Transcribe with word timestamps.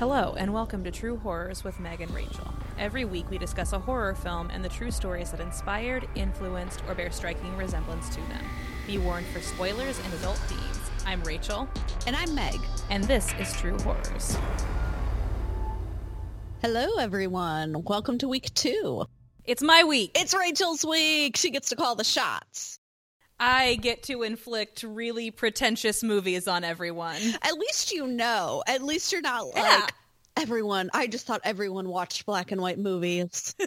Hello, 0.00 0.34
and 0.38 0.54
welcome 0.54 0.82
to 0.84 0.90
True 0.90 1.18
Horrors 1.18 1.62
with 1.62 1.78
Meg 1.78 2.00
and 2.00 2.10
Rachel. 2.14 2.54
Every 2.78 3.04
week 3.04 3.28
we 3.28 3.36
discuss 3.36 3.74
a 3.74 3.78
horror 3.78 4.14
film 4.14 4.48
and 4.48 4.64
the 4.64 4.68
true 4.70 4.90
stories 4.90 5.30
that 5.30 5.40
inspired, 5.40 6.08
influenced, 6.14 6.82
or 6.88 6.94
bear 6.94 7.10
striking 7.10 7.54
resemblance 7.54 8.08
to 8.08 8.20
them. 8.22 8.42
Be 8.86 8.96
warned 8.96 9.26
for 9.26 9.42
spoilers 9.42 10.00
and 10.02 10.14
adult 10.14 10.38
themes. 10.38 10.90
I'm 11.04 11.22
Rachel, 11.24 11.68
And 12.06 12.16
I'm 12.16 12.34
Meg. 12.34 12.58
and 12.88 13.04
this 13.04 13.34
is 13.38 13.52
True 13.52 13.78
Horrors. 13.80 14.38
Hello, 16.62 16.96
everyone. 16.98 17.82
Welcome 17.84 18.16
to 18.20 18.28
week 18.28 18.54
two. 18.54 19.04
It's 19.44 19.62
my 19.62 19.84
week. 19.84 20.12
It's 20.18 20.32
Rachel's 20.32 20.82
week. 20.82 21.36
She 21.36 21.50
gets 21.50 21.68
to 21.68 21.76
call 21.76 21.94
the 21.94 22.04
shots. 22.04 22.79
I 23.42 23.76
get 23.76 24.02
to 24.04 24.22
inflict 24.22 24.82
really 24.82 25.30
pretentious 25.30 26.02
movies 26.02 26.46
on 26.46 26.62
everyone. 26.62 27.16
At 27.42 27.54
least 27.54 27.90
you 27.90 28.06
know. 28.06 28.62
At 28.66 28.82
least 28.82 29.12
you're 29.12 29.22
not 29.22 29.46
Yeah. 29.56 29.62
like 29.80 29.94
everyone. 30.36 30.90
I 30.92 31.06
just 31.06 31.26
thought 31.26 31.40
everyone 31.42 31.88
watched 31.88 32.26
black 32.26 32.52
and 32.52 32.60
white 32.60 32.78
movies. 32.78 33.54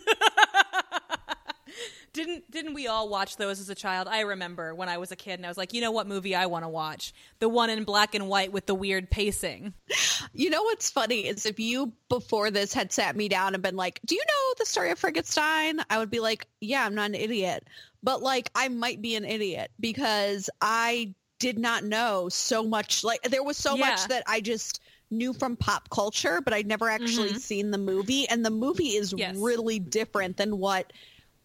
Didn't 2.11 2.51
didn't 2.51 2.75
we 2.75 2.85
all 2.85 3.09
watch 3.09 3.37
those 3.37 3.59
as 3.59 3.71
a 3.71 3.75
child? 3.75 4.07
I 4.07 4.19
remember 4.19 4.75
when 4.75 4.87
I 4.87 4.99
was 4.99 5.11
a 5.11 5.15
kid 5.15 5.33
and 5.39 5.45
I 5.47 5.49
was 5.49 5.57
like, 5.57 5.73
you 5.73 5.81
know 5.81 5.89
what 5.89 6.05
movie 6.05 6.35
I 6.35 6.45
want 6.45 6.63
to 6.63 6.69
watch? 6.69 7.11
The 7.39 7.49
one 7.49 7.71
in 7.71 7.85
black 7.85 8.13
and 8.13 8.27
white 8.29 8.51
with 8.51 8.67
the 8.67 8.75
weird 8.75 9.09
pacing. 9.09 9.73
you 10.33 10.51
know 10.51 10.61
what's 10.61 10.91
funny 10.91 11.21
is 11.21 11.47
if 11.47 11.59
you 11.59 11.91
before 12.09 12.51
this 12.51 12.71
had 12.71 12.91
sat 12.91 13.15
me 13.15 13.29
down 13.29 13.55
and 13.55 13.63
been 13.63 13.75
like, 13.75 13.99
"Do 14.05 14.13
you 14.13 14.21
know 14.27 14.53
the 14.59 14.65
story 14.67 14.91
of 14.91 14.99
Frankenstein?" 14.99 15.79
I 15.89 15.97
would 15.97 16.11
be 16.11 16.19
like, 16.19 16.45
"Yeah, 16.61 16.85
I'm 16.85 16.93
not 16.93 17.09
an 17.09 17.15
idiot." 17.15 17.65
But 18.03 18.21
like 18.21 18.49
I 18.53 18.67
might 18.67 19.01
be 19.01 19.15
an 19.15 19.25
idiot 19.25 19.71
because 19.79 20.49
I 20.61 21.15
did 21.39 21.57
not 21.59 21.83
know 21.83 22.29
so 22.29 22.63
much 22.63 23.03
like 23.03 23.21
there 23.23 23.43
was 23.43 23.57
so 23.57 23.75
Yeah. 23.75 23.85
much 23.85 24.07
that 24.07 24.23
I 24.27 24.41
just 24.41 24.81
knew 25.11 25.33
from 25.33 25.55
pop 25.57 25.89
culture, 25.89 26.41
but 26.41 26.53
I'd 26.53 26.67
never 26.67 26.89
actually 26.89 27.33
Mhm. 27.33 27.39
seen 27.39 27.71
the 27.71 27.77
movie 27.77 28.27
and 28.29 28.45
the 28.45 28.49
movie 28.49 28.95
is 28.95 29.13
Yes. 29.17 29.35
really 29.37 29.79
different 29.79 30.37
than 30.37 30.57
what 30.57 30.91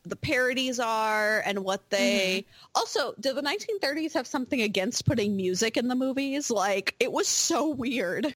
the 0.04 0.16
parodies 0.16 0.80
are 0.80 1.42
and 1.44 1.64
what 1.64 1.90
they 1.90 2.44
Mm-hmm. 2.44 2.50
also 2.74 3.14
do 3.20 3.34
the 3.34 3.42
1930s 3.42 4.14
have 4.14 4.26
something 4.26 4.62
against 4.62 5.04
putting 5.04 5.36
music 5.36 5.76
in 5.76 5.88
the 5.88 5.94
movies 5.94 6.50
like 6.50 6.94
it 7.00 7.12
was 7.12 7.28
so 7.28 7.68
weird 7.68 8.34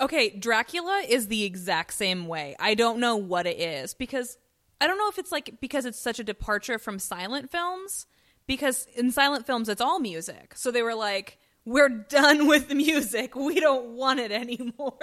Okay, 0.00 0.30
Dracula 0.30 1.04
is 1.08 1.28
the 1.28 1.44
exact 1.44 1.94
same 1.94 2.26
way. 2.26 2.56
I 2.58 2.74
don't 2.74 2.98
know 2.98 3.16
what 3.16 3.46
it 3.46 3.60
is 3.60 3.94
because 3.94 4.36
I 4.82 4.86
don't 4.88 4.98
know 4.98 5.08
if 5.08 5.18
it's 5.18 5.30
like 5.32 5.60
because 5.60 5.84
it's 5.86 5.98
such 6.00 6.18
a 6.18 6.24
departure 6.24 6.78
from 6.78 6.98
silent 6.98 7.50
films 7.50 8.06
because 8.46 8.86
in 8.96 9.10
silent 9.12 9.46
films 9.46 9.68
it's 9.68 9.80
all 9.80 10.00
music. 10.00 10.54
So 10.56 10.70
they 10.72 10.82
were 10.82 10.94
like, 10.96 11.38
we're 11.64 11.88
done 11.88 12.46
with 12.52 12.68
the 12.68 12.74
music. 12.74 13.36
We 13.36 13.60
don't 13.60 13.90
want 13.90 14.18
it 14.20 14.32
anymore. 14.32 14.98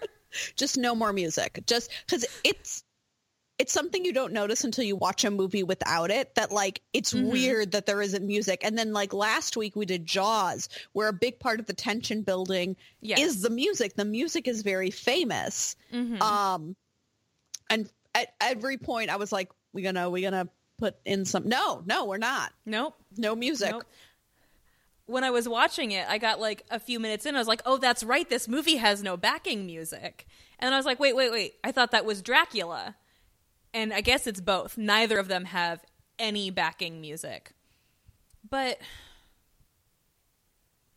just 0.56 0.76
no 0.76 0.94
more 0.94 1.12
music 1.12 1.62
just 1.66 1.90
because 2.06 2.24
it's 2.44 2.84
it's 3.58 3.72
something 3.72 4.04
you 4.04 4.12
don't 4.14 4.32
notice 4.32 4.64
until 4.64 4.82
you 4.82 4.96
watch 4.96 5.24
a 5.24 5.30
movie 5.30 5.62
without 5.62 6.10
it 6.10 6.34
that 6.36 6.50
like 6.50 6.80
it's 6.94 7.12
Mhm. 7.12 7.30
weird 7.30 7.72
that 7.72 7.84
there 7.86 8.00
isn't 8.00 8.26
music 8.26 8.60
and 8.64 8.76
then 8.78 8.92
like 8.94 9.12
last 9.12 9.56
week 9.58 9.76
we 9.76 9.84
did 9.86 10.06
jaws 10.06 10.68
where 10.92 11.08
a 11.08 11.12
big 11.12 11.38
part 11.38 11.60
of 11.60 11.66
the 11.66 11.74
tension 11.74 12.22
building 12.22 12.76
yes. 13.00 13.20
is 13.20 13.42
the 13.42 13.50
music 13.50 13.94
the 13.94 14.06
music 14.06 14.48
is 14.48 14.62
very 14.62 14.90
famous 14.90 15.76
Mhm. 15.92 16.20
um 16.22 16.76
and 17.68 17.90
at 18.14 18.28
every 18.40 18.76
point 18.76 19.10
i 19.10 19.16
was 19.16 19.32
like 19.32 19.50
we 19.72 19.82
gonna 19.82 20.08
we 20.10 20.22
gonna 20.22 20.48
put 20.78 20.96
in 21.04 21.24
some 21.24 21.48
no 21.48 21.82
no 21.86 22.04
we're 22.06 22.18
not 22.18 22.52
nope. 22.66 22.94
no 23.16 23.34
music 23.34 23.70
Nope. 23.70 23.84
When 25.06 25.24
I 25.24 25.30
was 25.30 25.48
watching 25.48 25.90
it, 25.90 26.06
I 26.08 26.18
got 26.18 26.40
like 26.40 26.64
a 26.70 26.78
few 26.78 27.00
minutes 27.00 27.26
in. 27.26 27.34
I 27.34 27.38
was 27.38 27.48
like, 27.48 27.60
"Oh, 27.66 27.76
that's 27.76 28.04
right. 28.04 28.26
This 28.30 28.46
movie 28.46 28.76
has 28.76 29.02
no 29.02 29.16
backing 29.16 29.66
music." 29.66 30.26
And 30.60 30.72
I 30.72 30.76
was 30.76 30.86
like, 30.86 31.00
"Wait, 31.00 31.16
wait, 31.16 31.32
wait! 31.32 31.54
I 31.64 31.72
thought 31.72 31.90
that 31.90 32.04
was 32.04 32.22
Dracula." 32.22 32.94
And 33.74 33.92
I 33.92 34.00
guess 34.00 34.28
it's 34.28 34.40
both. 34.40 34.78
Neither 34.78 35.18
of 35.18 35.26
them 35.26 35.46
have 35.46 35.84
any 36.20 36.50
backing 36.50 37.00
music. 37.00 37.52
But 38.48 38.78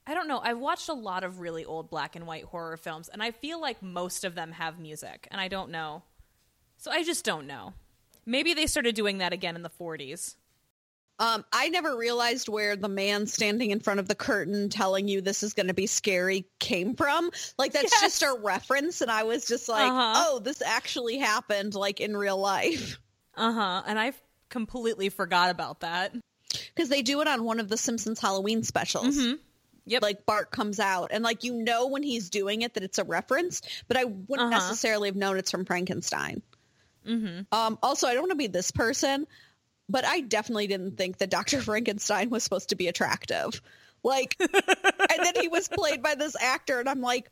I 0.05 0.13
don't 0.13 0.27
know. 0.27 0.39
I've 0.39 0.59
watched 0.59 0.87
a 0.87 0.93
lot 0.93 1.23
of 1.23 1.39
really 1.39 1.65
old 1.65 1.89
black 1.89 2.15
and 2.15 2.27
white 2.27 2.43
horror 2.45 2.77
films, 2.77 3.09
and 3.09 3.23
I 3.23 3.31
feel 3.31 3.59
like 3.59 3.81
most 3.81 4.23
of 4.23 4.35
them 4.35 4.51
have 4.51 4.79
music, 4.79 5.27
and 5.31 5.41
I 5.41 5.47
don't 5.47 5.71
know. 5.71 6.03
So 6.85 6.91
I 6.91 7.03
just 7.03 7.25
don't 7.25 7.47
know. 7.47 7.73
Maybe 8.27 8.53
they 8.53 8.67
started 8.67 8.93
doing 8.93 9.17
that 9.17 9.33
again 9.33 9.55
in 9.55 9.63
the 9.63 9.71
40s. 9.71 10.35
Um, 11.17 11.43
I 11.51 11.69
never 11.69 11.97
realized 11.97 12.47
where 12.47 12.75
the 12.75 12.87
man 12.87 13.25
standing 13.25 13.71
in 13.71 13.79
front 13.79 13.99
of 13.99 14.07
the 14.07 14.13
curtain 14.13 14.69
telling 14.69 15.07
you 15.07 15.19
this 15.21 15.41
is 15.41 15.53
going 15.55 15.65
to 15.65 15.73
be 15.73 15.87
scary 15.87 16.45
came 16.59 16.93
from. 16.95 17.31
Like 17.57 17.71
that's 17.73 17.91
Yes. 17.91 18.01
just 18.01 18.21
a 18.21 18.37
reference, 18.39 19.01
and 19.01 19.09
I 19.09 19.23
was 19.23 19.47
just 19.47 19.67
like, 19.67 19.89
Uh-huh. 19.91 20.13
"Oh, 20.27 20.39
this 20.39 20.61
actually 20.61 21.17
happened, 21.17 21.73
like 21.73 22.01
in 22.01 22.15
real 22.15 22.37
life." 22.37 22.99
Uh 23.35 23.51
huh. 23.51 23.83
And 23.87 23.97
I 23.97 24.13
completely 24.49 25.09
forgot 25.09 25.49
about 25.49 25.79
that. 25.79 26.13
Because 26.75 26.89
they 26.89 27.01
do 27.01 27.19
it 27.21 27.27
on 27.27 27.43
one 27.45 27.59
of 27.59 27.67
the 27.67 27.77
Simpsons 27.77 28.19
Halloween 28.19 28.61
specials. 28.63 29.17
Mhm. 29.17 29.39
Yep. 29.87 30.01
Like 30.03 30.25
Bart 30.27 30.51
comes 30.51 30.79
out, 30.79 31.09
and 31.11 31.23
like 31.23 31.43
you 31.43 31.53
know 31.53 31.87
when 31.87 32.03
he's 32.03 32.29
doing 32.29 32.61
it 32.61 32.75
that 32.75 32.83
it's 32.83 32.99
a 32.99 33.03
reference, 33.03 33.61
but 33.87 33.97
I 33.97 34.03
wouldn't 34.03 34.53
Uh-huh. 34.53 34.67
necessarily 34.69 35.09
have 35.09 35.15
known 35.15 35.37
it's 35.37 35.49
from 35.49 35.65
Frankenstein. 35.65 36.43
Hmm 37.05 37.41
Um, 37.51 37.77
also, 37.83 38.07
I 38.07 38.13
don't 38.13 38.23
want 38.23 38.31
to 38.31 38.37
be 38.37 38.47
this 38.47 38.71
person, 38.71 39.27
but 39.89 40.05
I 40.05 40.21
definitely 40.21 40.67
didn't 40.67 40.97
think 40.97 41.17
that 41.19 41.29
Dr. 41.29 41.61
Frankenstein 41.61 42.29
was 42.29 42.43
supposed 42.43 42.69
to 42.69 42.75
be 42.75 42.87
attractive. 42.87 43.61
Like, 44.03 44.35
and 44.39 45.23
then 45.23 45.33
he 45.39 45.47
was 45.47 45.67
played 45.67 46.03
by 46.03 46.15
this 46.15 46.35
actor, 46.39 46.79
and 46.79 46.87
I'm 46.87 47.01
like, 47.01 47.29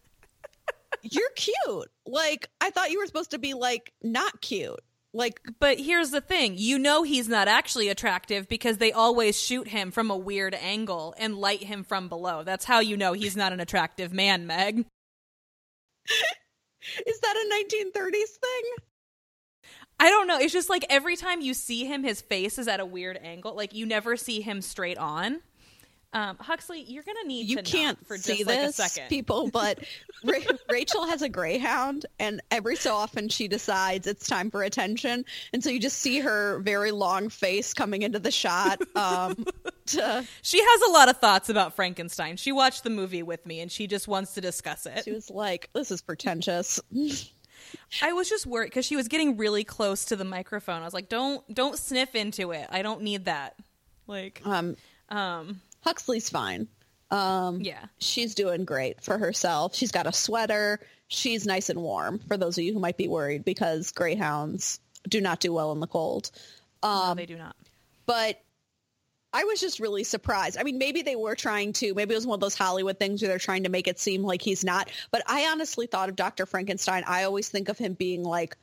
you're 1.02 1.30
cute. 1.36 1.92
Like, 2.06 2.50
I 2.62 2.70
thought 2.70 2.92
you 2.92 3.00
were 3.00 3.06
supposed 3.06 3.32
to 3.32 3.40
be 3.40 3.54
like 3.54 3.94
not 4.02 4.42
cute. 4.42 4.80
Like, 5.16 5.40
But 5.60 5.80
here's 5.80 6.10
the 6.10 6.22
thing 6.22 6.56
you 6.58 6.80
know 6.80 7.04
he's 7.04 7.30
not 7.30 7.48
actually 7.48 7.90
attractive 7.90 8.48
because 8.48 8.80
they 8.80 8.92
always 8.92 9.40
shoot 9.40 9.68
him 9.68 9.92
from 9.92 10.10
a 10.10 10.18
weird 10.18 10.56
angle 10.56 11.14
and 11.20 11.38
light 11.38 11.64
him 11.64 11.84
from 11.84 12.10
below. 12.10 12.44
That's 12.44 12.66
how 12.66 12.80
you 12.80 12.98
know 12.98 13.14
he's 13.14 13.38
not 13.38 13.54
an 13.54 13.60
attractive 13.60 14.12
man, 14.12 14.48
Meg. 14.48 14.86
is 17.06 17.20
that 17.20 17.36
a 17.36 17.76
1930s 17.76 18.38
thing? 18.42 18.64
I 20.03 20.09
don't 20.09 20.28
know. 20.28 20.38
It's 20.40 20.53
just 20.53 20.69
like 20.69 20.86
every 20.90 21.16
time 21.16 21.41
you 21.41 21.53
see 21.53 21.86
him, 21.86 22.03
his 22.03 22.22
face 22.22 22.58
is 22.59 22.68
at 22.68 22.80
a 22.80 22.86
weird 22.86 23.18
angle. 23.24 23.56
Like 23.56 23.74
you 23.74 23.86
never 23.86 24.18
see 24.18 24.41
him 24.41 24.62
straight 24.62 24.97
on. 24.97 25.40
Um, 26.16 26.38
Huxley, 26.40 26.81
you're 26.84 27.02
gonna 27.02 27.24
need 27.25 27.47
You 27.47 27.56
to 27.56 27.64
can't 27.64 28.06
for 28.06 28.18
just 28.18 28.28
see 28.28 28.44
like 28.44 28.59
this, 28.59 28.78
a 28.78 28.84
second. 28.84 29.09
people, 29.09 29.50
but 29.52 29.80
Ra- 30.24 30.38
Rachel 30.69 31.08
has 31.08 31.24
a 31.24 31.30
greyhound, 31.30 32.06
and 32.19 32.40
every 32.52 32.75
so 32.75 32.94
often 32.94 33.30
she 33.30 33.47
decides 33.47 34.06
it's 34.06 34.28
time 34.28 34.52
for 34.52 34.62
attention, 34.62 35.25
and 35.53 35.63
so 35.63 35.72
you 35.72 35.80
just 35.80 35.97
see 35.97 36.19
her 36.19 36.59
very 36.59 36.92
long 36.92 37.30
face 37.30 37.74
coming 37.74 38.03
into 38.03 38.19
the 38.19 38.30
shot. 38.30 38.80
Um, 38.96 39.44
to, 39.88 40.24
She 40.44 40.62
has 40.62 40.81
a 40.88 40.92
lot 40.92 41.09
of 41.09 41.18
thoughts 41.18 41.50
about 41.50 41.75
Frankenstein. 41.75 42.38
She 42.38 42.52
watched 42.52 42.84
the 42.84 42.92
movie 42.92 43.24
with 43.24 43.44
me 43.47 43.59
and 43.62 43.72
she 43.72 43.88
just 43.88 44.08
wants 44.08 44.36
to 44.36 44.42
discuss 44.42 44.86
it. 44.86 45.06
she 45.06 45.12
was 45.13 45.31
like, 45.31 45.69
"This 45.74 45.90
is 45.90 46.03
pretentious." 46.03 46.80
I 48.02 48.14
was 48.14 48.30
just 48.30 48.46
worried 48.46 48.68
because 48.68 48.86
she 48.86 48.96
was 48.96 49.08
getting 49.08 49.38
really 49.38 49.64
close 49.64 50.06
to 50.06 50.16
the 50.16 50.26
microphone. 50.26 50.82
I 50.82 50.86
was 50.86 50.94
like, 50.94 51.10
"Don't, 51.10 51.42
don't 51.54 51.78
sniff 51.78 52.16
into 52.16 52.52
it. 52.52 52.68
I 52.70 52.82
don't 52.82 53.02
need 53.02 53.26
that." 53.26 53.56
Like, 54.08 54.42
Um, 54.46 54.76
um, 55.10 55.62
Huxley's 55.82 56.30
fine. 56.30 56.68
Um, 57.12 57.62
yeah, 57.62 57.86
she's 58.00 58.34
doing 58.36 58.66
great 58.66 59.02
for 59.04 59.18
herself. 59.18 59.76
She's 59.76 59.92
got 59.92 60.08
a 60.08 60.14
sweater. 60.14 60.80
She's 61.08 61.46
nice 61.46 61.70
and 61.70 61.80
warm. 61.82 62.20
For 62.28 62.38
those 62.38 62.58
of 62.58 62.64
you 62.64 62.74
who 62.74 62.80
might 62.80 62.98
be 62.98 63.08
worried, 63.08 63.46
because 63.46 63.92
greyhounds 63.92 64.80
do 65.08 65.22
not 65.22 65.40
do 65.40 65.54
well 65.54 65.72
in 65.72 65.80
the 65.80 65.88
cold. 65.88 66.32
no, 66.84 66.90
Um, 66.90 67.18
they 67.18 67.26
do 67.28 67.38
not. 67.38 67.56
but 68.06 68.42
I 69.34 69.44
was 69.46 69.60
just 69.60 69.80
really 69.80 70.04
surprised. 70.04 70.58
I 70.60 70.64
mean, 70.64 70.78
maybe 70.78 71.02
they 71.02 71.16
were 71.16 71.36
trying 71.36 71.74
to, 71.74 71.94
maybe 71.96 72.14
it 72.14 72.18
was 72.18 72.28
one 72.28 72.36
of 72.38 72.42
those 72.42 72.56
Hollywood 72.56 73.00
things 73.00 73.22
where 73.22 73.30
they're 73.30 73.40
trying 73.40 73.64
to 73.64 73.70
make 73.70 73.88
it 73.88 74.00
seem 74.00 74.24
like 74.24 74.42
he's 74.42 74.64
not. 74.64 74.92
But 75.12 75.24
I 75.28 75.48
honestly 75.52 75.88
thought 75.88 76.10
of 76.10 76.16
Dr. 76.16 76.46
Frankenstein. 76.46 77.04
I 77.07 77.24
always 77.24 77.50
think 77.50 77.68
of 77.69 77.78
him 77.78 77.94
being 77.94 78.24
like 78.24 78.56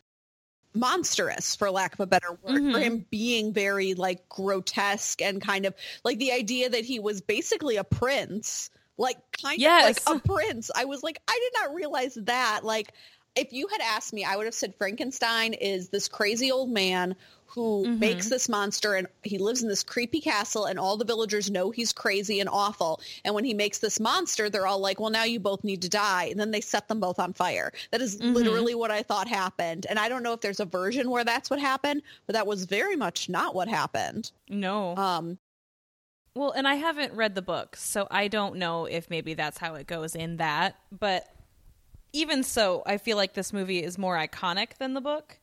monstrous, 0.72 1.56
for 1.56 1.70
lack 1.70 1.94
of 1.94 2.00
a 2.00 2.06
better 2.06 2.30
word, 2.30 2.72
for 2.72 2.78
Mhm. 2.78 2.82
him 2.82 3.06
being 3.10 3.52
very 3.52 3.94
like 3.94 4.28
grotesque 4.28 5.20
and 5.20 5.42
kind 5.42 5.66
of 5.66 5.74
like 6.04 6.18
the 6.18 6.30
idea 6.30 6.68
that 6.70 6.84
he 6.84 7.00
was 7.00 7.20
basically 7.20 7.76
a 7.76 7.82
prince, 7.84 8.70
like 8.96 9.18
kind 9.42 9.60
Yes. 9.60 9.98
of 9.98 10.06
like 10.06 10.24
a 10.24 10.28
prince. 10.28 10.70
I 10.74 10.84
was 10.84 11.02
like, 11.02 11.20
I 11.26 11.36
did 11.42 11.60
not 11.60 11.74
realize 11.74 12.14
that. 12.14 12.60
Like, 12.62 12.92
if 13.34 13.52
you 13.52 13.66
had 13.68 13.80
asked 13.80 14.12
me, 14.12 14.24
I 14.24 14.36
would 14.36 14.46
have 14.46 14.54
said 14.54 14.74
Frankenstein 14.76 15.54
is 15.54 15.88
this 15.88 16.08
crazy 16.08 16.52
old 16.52 16.70
man 16.70 17.16
who 17.54 17.84
Mhm. 17.86 17.98
makes 17.98 18.28
this 18.28 18.48
monster 18.48 18.94
and 18.94 19.08
he 19.24 19.36
lives 19.36 19.62
in 19.62 19.68
this 19.68 19.82
creepy 19.82 20.20
castle 20.20 20.66
and 20.66 20.78
all 20.78 20.96
the 20.96 21.04
villagers 21.04 21.50
know 21.50 21.70
he's 21.70 21.92
crazy 21.92 22.38
and 22.38 22.48
awful. 22.48 23.00
And 23.24 23.34
when 23.34 23.44
he 23.44 23.54
makes 23.54 23.78
this 23.78 23.98
monster, 23.98 24.48
they're 24.48 24.68
all 24.68 24.78
like, 24.78 25.00
well, 25.00 25.10
now 25.10 25.24
you 25.24 25.40
both 25.40 25.64
need 25.64 25.82
to 25.82 25.88
die. 25.88 26.26
And 26.26 26.38
then 26.38 26.52
they 26.52 26.60
set 26.60 26.86
them 26.86 27.00
both 27.00 27.18
on 27.18 27.32
fire. 27.32 27.72
That 27.90 28.00
is 28.00 28.18
Mhm. 28.18 28.34
literally 28.34 28.76
what 28.76 28.92
I 28.92 29.02
thought 29.02 29.26
happened. 29.26 29.84
And 29.90 29.98
I 29.98 30.08
don't 30.08 30.22
know 30.22 30.32
if 30.32 30.40
there's 30.40 30.60
a 30.60 30.64
version 30.64 31.10
where 31.10 31.24
that's 31.24 31.50
what 31.50 31.58
happened, 31.58 32.02
but 32.26 32.34
that 32.34 32.46
was 32.46 32.66
very 32.66 32.94
much 32.94 33.28
not 33.28 33.54
what 33.54 33.66
happened. 33.66 34.30
No. 34.48 34.96
Um, 34.96 35.38
well, 36.36 36.52
and 36.52 36.68
I 36.68 36.76
haven't 36.76 37.14
read 37.14 37.34
the 37.34 37.42
book, 37.42 37.74
so 37.74 38.06
I 38.12 38.28
don't 38.28 38.56
know 38.56 38.84
if 38.84 39.10
maybe 39.10 39.34
that's 39.34 39.58
how 39.58 39.74
it 39.74 39.88
goes 39.88 40.14
in 40.14 40.36
that. 40.36 40.76
But 40.92 41.34
even 42.12 42.44
so, 42.44 42.84
I 42.86 42.98
feel 42.98 43.16
like 43.16 43.34
this 43.34 43.52
movie 43.52 43.82
is 43.82 43.98
more 43.98 44.16
iconic 44.16 44.76
than 44.78 44.94
the 44.94 45.00
book. 45.00 45.38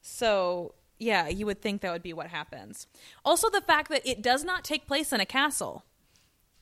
So, 0.00 0.74
yeah, 0.98 1.28
you 1.28 1.46
would 1.46 1.60
think 1.60 1.80
that 1.82 1.92
would 1.92 2.02
be 2.02 2.12
what 2.12 2.28
happens. 2.28 2.86
Also, 3.24 3.48
the 3.50 3.60
fact 3.60 3.90
that 3.90 4.06
it 4.08 4.22
does 4.22 4.44
not 4.44 4.64
take 4.64 4.86
place 4.86 5.12
in 5.12 5.20
a 5.20 5.26
castle 5.26 5.84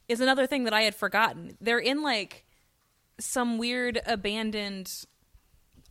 is 0.09 0.21
another 0.21 0.47
thing 0.47 0.65
that 0.65 0.73
I 0.73 0.83
had 0.83 0.95
forgotten. 0.95 1.57
They're 1.61 1.79
in 1.79 2.03
like 2.03 2.45
some 3.19 3.59
weird 3.59 4.01
abandoned. 4.07 5.07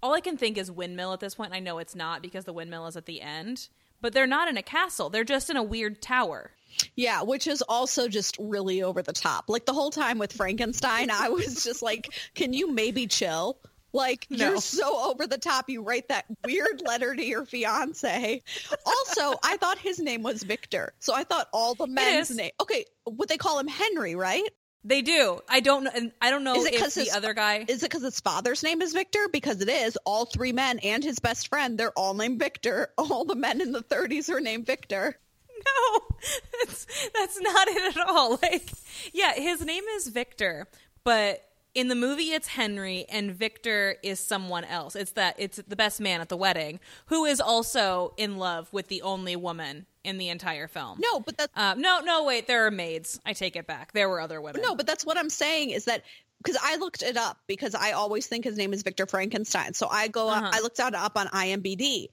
All 0.01 0.13
I 0.13 0.21
can 0.21 0.37
think 0.37 0.57
is 0.57 0.71
windmill 0.71 1.13
at 1.13 1.19
this 1.19 1.35
point. 1.35 1.53
I 1.53 1.59
know 1.59 1.79
it's 1.79 1.95
not 1.95 2.21
because 2.21 2.45
the 2.45 2.53
windmill 2.53 2.87
is 2.87 2.95
at 2.95 3.05
the 3.05 3.21
end, 3.21 3.69
but 4.01 4.13
they're 4.13 4.27
not 4.27 4.47
in 4.47 4.57
a 4.57 4.63
castle. 4.63 5.09
They're 5.09 5.23
just 5.23 5.49
in 5.49 5.57
a 5.57 5.63
weird 5.63 6.01
tower. 6.01 6.51
Yeah, 6.95 7.23
which 7.23 7.47
is 7.47 7.61
also 7.63 8.07
just 8.07 8.37
really 8.39 8.83
over 8.83 9.01
the 9.01 9.13
top. 9.13 9.45
Like 9.49 9.65
the 9.65 9.73
whole 9.73 9.91
time 9.91 10.17
with 10.17 10.33
Frankenstein, 10.33 11.09
I 11.09 11.29
was 11.29 11.63
just 11.63 11.81
like, 11.81 12.13
can 12.35 12.53
you 12.53 12.71
maybe 12.71 13.07
chill? 13.07 13.57
Like 13.95 14.27
No. 14.29 14.49
you're 14.51 14.61
so 14.61 15.09
over 15.09 15.25
the 15.25 15.37
top. 15.37 15.69
You 15.69 15.81
write 15.81 16.09
that 16.09 16.25
weird 16.45 16.81
letter 16.85 17.15
to 17.15 17.23
your 17.25 17.45
fiance. 17.45 18.41
Also, 18.85 19.39
I 19.43 19.57
thought 19.57 19.77
his 19.77 19.99
name 19.99 20.21
was 20.23 20.43
Victor, 20.43 20.93
so 20.99 21.13
I 21.13 21.23
thought 21.23 21.47
all 21.53 21.75
the 21.75 21.87
men's 21.87 22.29
name. 22.31 22.51
Okay, 22.61 22.85
what 23.05 23.29
they 23.29 23.37
call 23.37 23.57
him 23.59 23.67
Henry, 23.67 24.15
right? 24.15 24.43
They 24.87 25.01
do. 25.01 25.39
I 25.49 25.61
don't 25.61 25.85
know. 25.85 25.91
And 25.95 26.11
I 26.21 26.29
don't 26.29 26.43
know 26.43 26.55
Is 26.57 26.65
it 26.65 26.73
if 26.75 26.93
the 26.93 26.99
his- 27.01 27.15
other 27.15 27.33
guy. 27.33 27.65
Is 27.67 27.81
it 27.81 27.89
because 27.89 28.03
his 28.03 28.19
father's 28.19 28.61
name 28.61 28.83
is 28.83 28.93
Victor? 28.93 29.27
Because 29.31 29.59
it 29.61 29.69
is. 29.69 29.97
All 30.05 30.25
three 30.25 30.51
men 30.51 30.77
and 30.79 31.03
his 31.03 31.17
best 31.17 31.47
friend, 31.47 31.75
they're 31.75 31.91
all 31.97 32.13
named 32.13 32.37
Victor. 32.39 32.89
All 32.97 33.25
the 33.25 33.35
men 33.35 33.61
in 33.61 33.71
the 33.71 33.81
30s 33.81 34.29
are 34.29 34.39
named 34.39 34.67
Victor. 34.67 35.17
No, 35.65 35.99
that's 36.61 36.85
that's 37.15 37.41
not 37.41 37.67
it 37.67 37.97
at 37.97 38.07
all. 38.07 38.37
Like, 38.43 38.69
yeah, 39.13 39.33
his 39.33 39.61
name 39.65 39.83
is 39.95 40.07
Victor, 40.09 40.67
but 41.03 41.43
in 41.75 41.89
the 41.89 41.95
movie 41.95 42.31
it's 42.31 42.47
Henry, 42.47 43.05
and 43.09 43.31
Victor 43.31 43.97
is 44.01 44.19
someone 44.19 44.63
else. 44.63 44.95
It's 44.95 45.11
that 45.11 45.35
it's 45.37 45.57
the 45.67 45.75
best 45.75 46.01
man 46.01 46.21
at 46.21 46.29
the 46.29 46.37
wedding 46.37 46.79
who 47.07 47.25
is 47.25 47.39
also 47.39 48.13
in 48.17 48.37
love 48.37 48.69
with 48.71 48.87
the 48.87 49.01
only 49.03 49.35
woman 49.35 49.85
in 50.03 50.17
the 50.17 50.29
entire 50.29 50.67
film. 50.67 50.99
No, 51.01 51.19
but 51.19 51.37
that's 51.37 51.51
um, 51.55 51.81
no, 51.81 51.99
no. 51.99 52.23
Wait, 52.23 52.47
there 52.47 52.65
are 52.65 52.71
maids. 52.71 53.19
I 53.25 53.33
take 53.33 53.55
it 53.55 53.67
back. 53.67 53.91
There 53.91 54.09
were 54.09 54.21
other 54.21 54.41
women. 54.41 54.61
No, 54.61 54.75
but 54.75 54.87
that's 54.87 55.05
what 55.05 55.17
I'm 55.17 55.29
saying 55.29 55.71
is 55.71 55.85
that 55.85 56.03
because 56.43 56.57
I 56.63 56.77
looked 56.77 57.01
it 57.01 57.17
up 57.17 57.37
because 57.47 57.75
I 57.75 57.91
always 57.91 58.27
think 58.27 58.45
his 58.45 58.57
name 58.57 58.71
is 58.73 58.83
Victor 58.83 59.05
Frankenstein. 59.05 59.73
So 59.73 59.87
I 59.89 60.07
go, 60.07 60.29
Uh-huh. 60.29 60.51
I 60.53 60.61
looked 60.61 60.79
it 60.79 60.95
up 60.95 61.17
on 61.17 61.27
IMBD. 61.27 62.07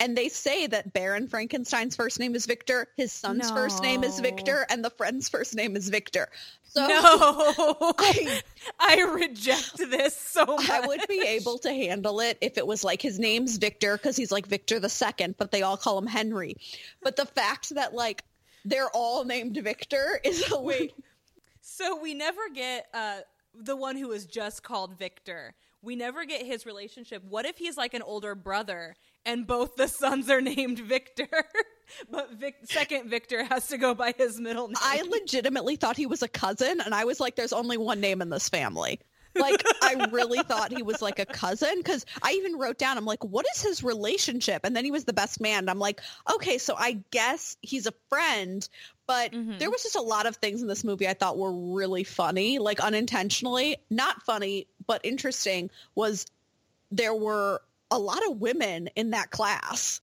And 0.00 0.16
they 0.16 0.28
say 0.28 0.68
that 0.68 0.92
Baron 0.92 1.26
Frankenstein's 1.26 1.96
first 1.96 2.20
name 2.20 2.36
is 2.36 2.46
Victor, 2.46 2.86
his 2.96 3.10
son's 3.10 3.50
first 3.50 3.82
name 3.82 4.04
is 4.04 4.20
Victor, 4.20 4.64
and 4.70 4.84
the 4.84 4.90
friend's 4.90 5.28
first 5.28 5.56
name 5.56 5.74
is 5.74 5.88
Victor. 5.88 6.28
So 6.62 6.86
no, 6.86 7.94
I, 7.98 8.42
I 8.78 9.00
reject 9.12 9.78
this 9.78 10.14
so 10.14 10.44
much. 10.44 10.70
I 10.70 10.86
would 10.86 11.00
be 11.08 11.22
able 11.26 11.58
to 11.58 11.70
handle 11.70 12.20
it 12.20 12.38
if 12.40 12.58
it 12.58 12.66
was 12.66 12.84
like 12.84 13.02
his 13.02 13.18
name's 13.18 13.56
Victor 13.56 13.96
because 13.96 14.16
he's 14.16 14.30
like 14.30 14.46
Victor 14.46 14.78
the 14.78 14.88
second, 14.88 15.36
but 15.36 15.50
they 15.50 15.62
all 15.62 15.76
call 15.76 15.98
him 15.98 16.06
Henry. 16.06 16.56
But 17.02 17.16
the 17.16 17.26
fact 17.26 17.70
that 17.70 17.94
like 17.94 18.22
they're 18.64 18.90
all 18.90 19.24
named 19.24 19.56
Victor 19.56 20.20
is 20.22 20.50
a 20.52 20.60
Wait. 20.60 20.94
So 21.60 22.00
we 22.00 22.14
never 22.14 22.48
get 22.52 22.86
uh, 22.94 23.18
the 23.54 23.76
one 23.76 23.96
who 23.96 24.10
is 24.12 24.24
just 24.24 24.62
called 24.62 24.98
Victor. 24.98 25.54
We 25.82 25.96
never 25.96 26.24
get 26.24 26.44
his 26.44 26.64
relationship. 26.64 27.22
What 27.24 27.44
if 27.44 27.58
he's 27.58 27.76
like 27.76 27.94
an 27.94 28.02
older 28.02 28.34
brother 28.34 28.96
and 29.28 29.46
both 29.46 29.76
the 29.76 29.86
sons 29.88 30.28
are 30.30 30.40
named 30.40 30.78
Victor, 30.78 31.28
but 32.10 32.32
Vic- 32.32 32.56
second 32.64 33.08
Victor 33.10 33.44
has 33.44 33.68
to 33.68 33.78
go 33.78 33.94
by 33.94 34.12
his 34.16 34.40
middle 34.40 34.68
name? 34.68 34.76
I 34.80 35.02
legitimately 35.08 35.76
thought 35.76 35.96
he 35.96 36.06
was 36.06 36.22
a 36.22 36.28
cousin, 36.28 36.80
and 36.80 36.94
I 36.94 37.04
was 37.04 37.20
like, 37.20 37.36
"There's 37.36 37.52
only 37.52 37.76
one 37.76 38.00
name 38.00 38.22
in 38.22 38.30
this 38.30 38.48
family." 38.48 39.00
Like, 39.34 39.62
I 39.82 40.08
really 40.10 40.42
thought 40.42 40.72
he 40.72 40.82
was 40.82 41.00
like 41.00 41.20
a 41.20 41.26
cousin 41.26 41.74
because 41.76 42.04
I 42.22 42.32
even 42.32 42.56
wrote 42.58 42.76
down, 42.78 42.96
"I'm 42.98 43.04
like, 43.04 43.22
what 43.22 43.46
is 43.54 43.62
his 43.62 43.84
relationship?" 43.84 44.62
And 44.64 44.74
then 44.74 44.84
he 44.84 44.90
was 44.90 45.04
the 45.04 45.12
best 45.12 45.40
man. 45.40 45.58
And 45.60 45.70
I'm 45.70 45.78
like, 45.78 46.00
okay, 46.34 46.58
so 46.58 46.74
I 46.76 47.04
guess 47.12 47.56
he's 47.60 47.86
a 47.86 47.92
friend. 48.08 48.68
But 49.06 49.32
Mhm. 49.32 49.58
there 49.60 49.70
was 49.70 49.82
just 49.84 49.94
a 49.96 50.00
lot 50.02 50.26
of 50.26 50.36
things 50.36 50.60
in 50.60 50.66
this 50.66 50.82
movie 50.82 51.06
I 51.06 51.14
thought 51.14 51.38
were 51.38 51.52
really 51.52 52.02
funny, 52.04 52.58
like 52.58 52.80
unintentionally, 52.80 53.76
not 53.90 54.22
funny, 54.24 54.66
but 54.86 55.04
interesting. 55.04 55.70
Was 55.94 56.26
there 56.90 57.14
were 57.14 57.60
a 57.90 57.98
lot 57.98 58.20
of 58.28 58.38
women 58.38 58.88
in 58.96 59.10
that 59.10 59.30
class. 59.30 60.00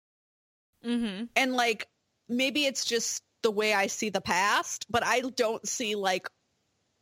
Mm-hmm. 0.86 1.24
and 1.36 1.54
like 1.54 1.88
maybe 2.30 2.66
it's 2.66 2.86
just 2.86 3.24
the 3.42 3.50
way 3.50 3.74
I 3.74 3.88
see 3.88 4.10
the 4.10 4.22
past, 4.22 4.86
but 4.88 5.04
I 5.04 5.22
don't 5.22 5.68
see 5.68 5.96
like 5.96 6.30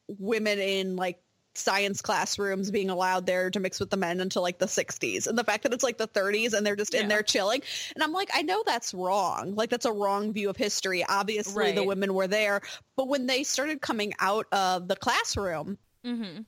women 0.07 0.57
in 0.59 0.95
like 0.95 1.19
science 1.55 2.01
classrooms 2.01 2.71
being 2.71 2.89
allowed 2.89 3.25
there 3.25 3.51
to 3.51 3.59
mix 3.59 3.79
with 3.79 3.89
the 3.89 3.97
men 3.97 4.21
until 4.21 4.41
like 4.41 4.57
the 4.57 4.65
60s 4.67 5.27
and 5.27 5.37
the 5.37 5.43
fact 5.43 5.63
that 5.63 5.73
it's 5.73 5.83
like 5.83 5.97
the 5.97 6.07
30s 6.07 6.53
and 6.53 6.65
they're 6.65 6.75
just 6.77 6.93
Yeah. 6.93 7.01
in 7.01 7.07
there 7.09 7.23
chilling. 7.23 7.61
And 7.93 8.01
i'm 8.03 8.11
like 8.13 8.29
i 8.33 8.41
know 8.41 8.63
that's 8.65 8.93
wrong. 8.93 9.53
Like 9.55 9.69
that's 9.69 9.85
a 9.85 9.91
wrong 9.91 10.31
view 10.33 10.49
of 10.49 10.55
history. 10.57 11.05
Obviously 11.07 11.73
the 11.73 11.83
women 11.83 12.13
were 12.13 12.27
there. 12.27 12.61
But 12.95 13.07
when 13.09 13.27
they 13.27 13.43
started 13.43 13.81
coming 13.81 14.13
out 14.19 14.47
of 14.53 14.87
the 14.87 14.95
classroom 14.95 15.77
Mm-hmm. 16.05 16.41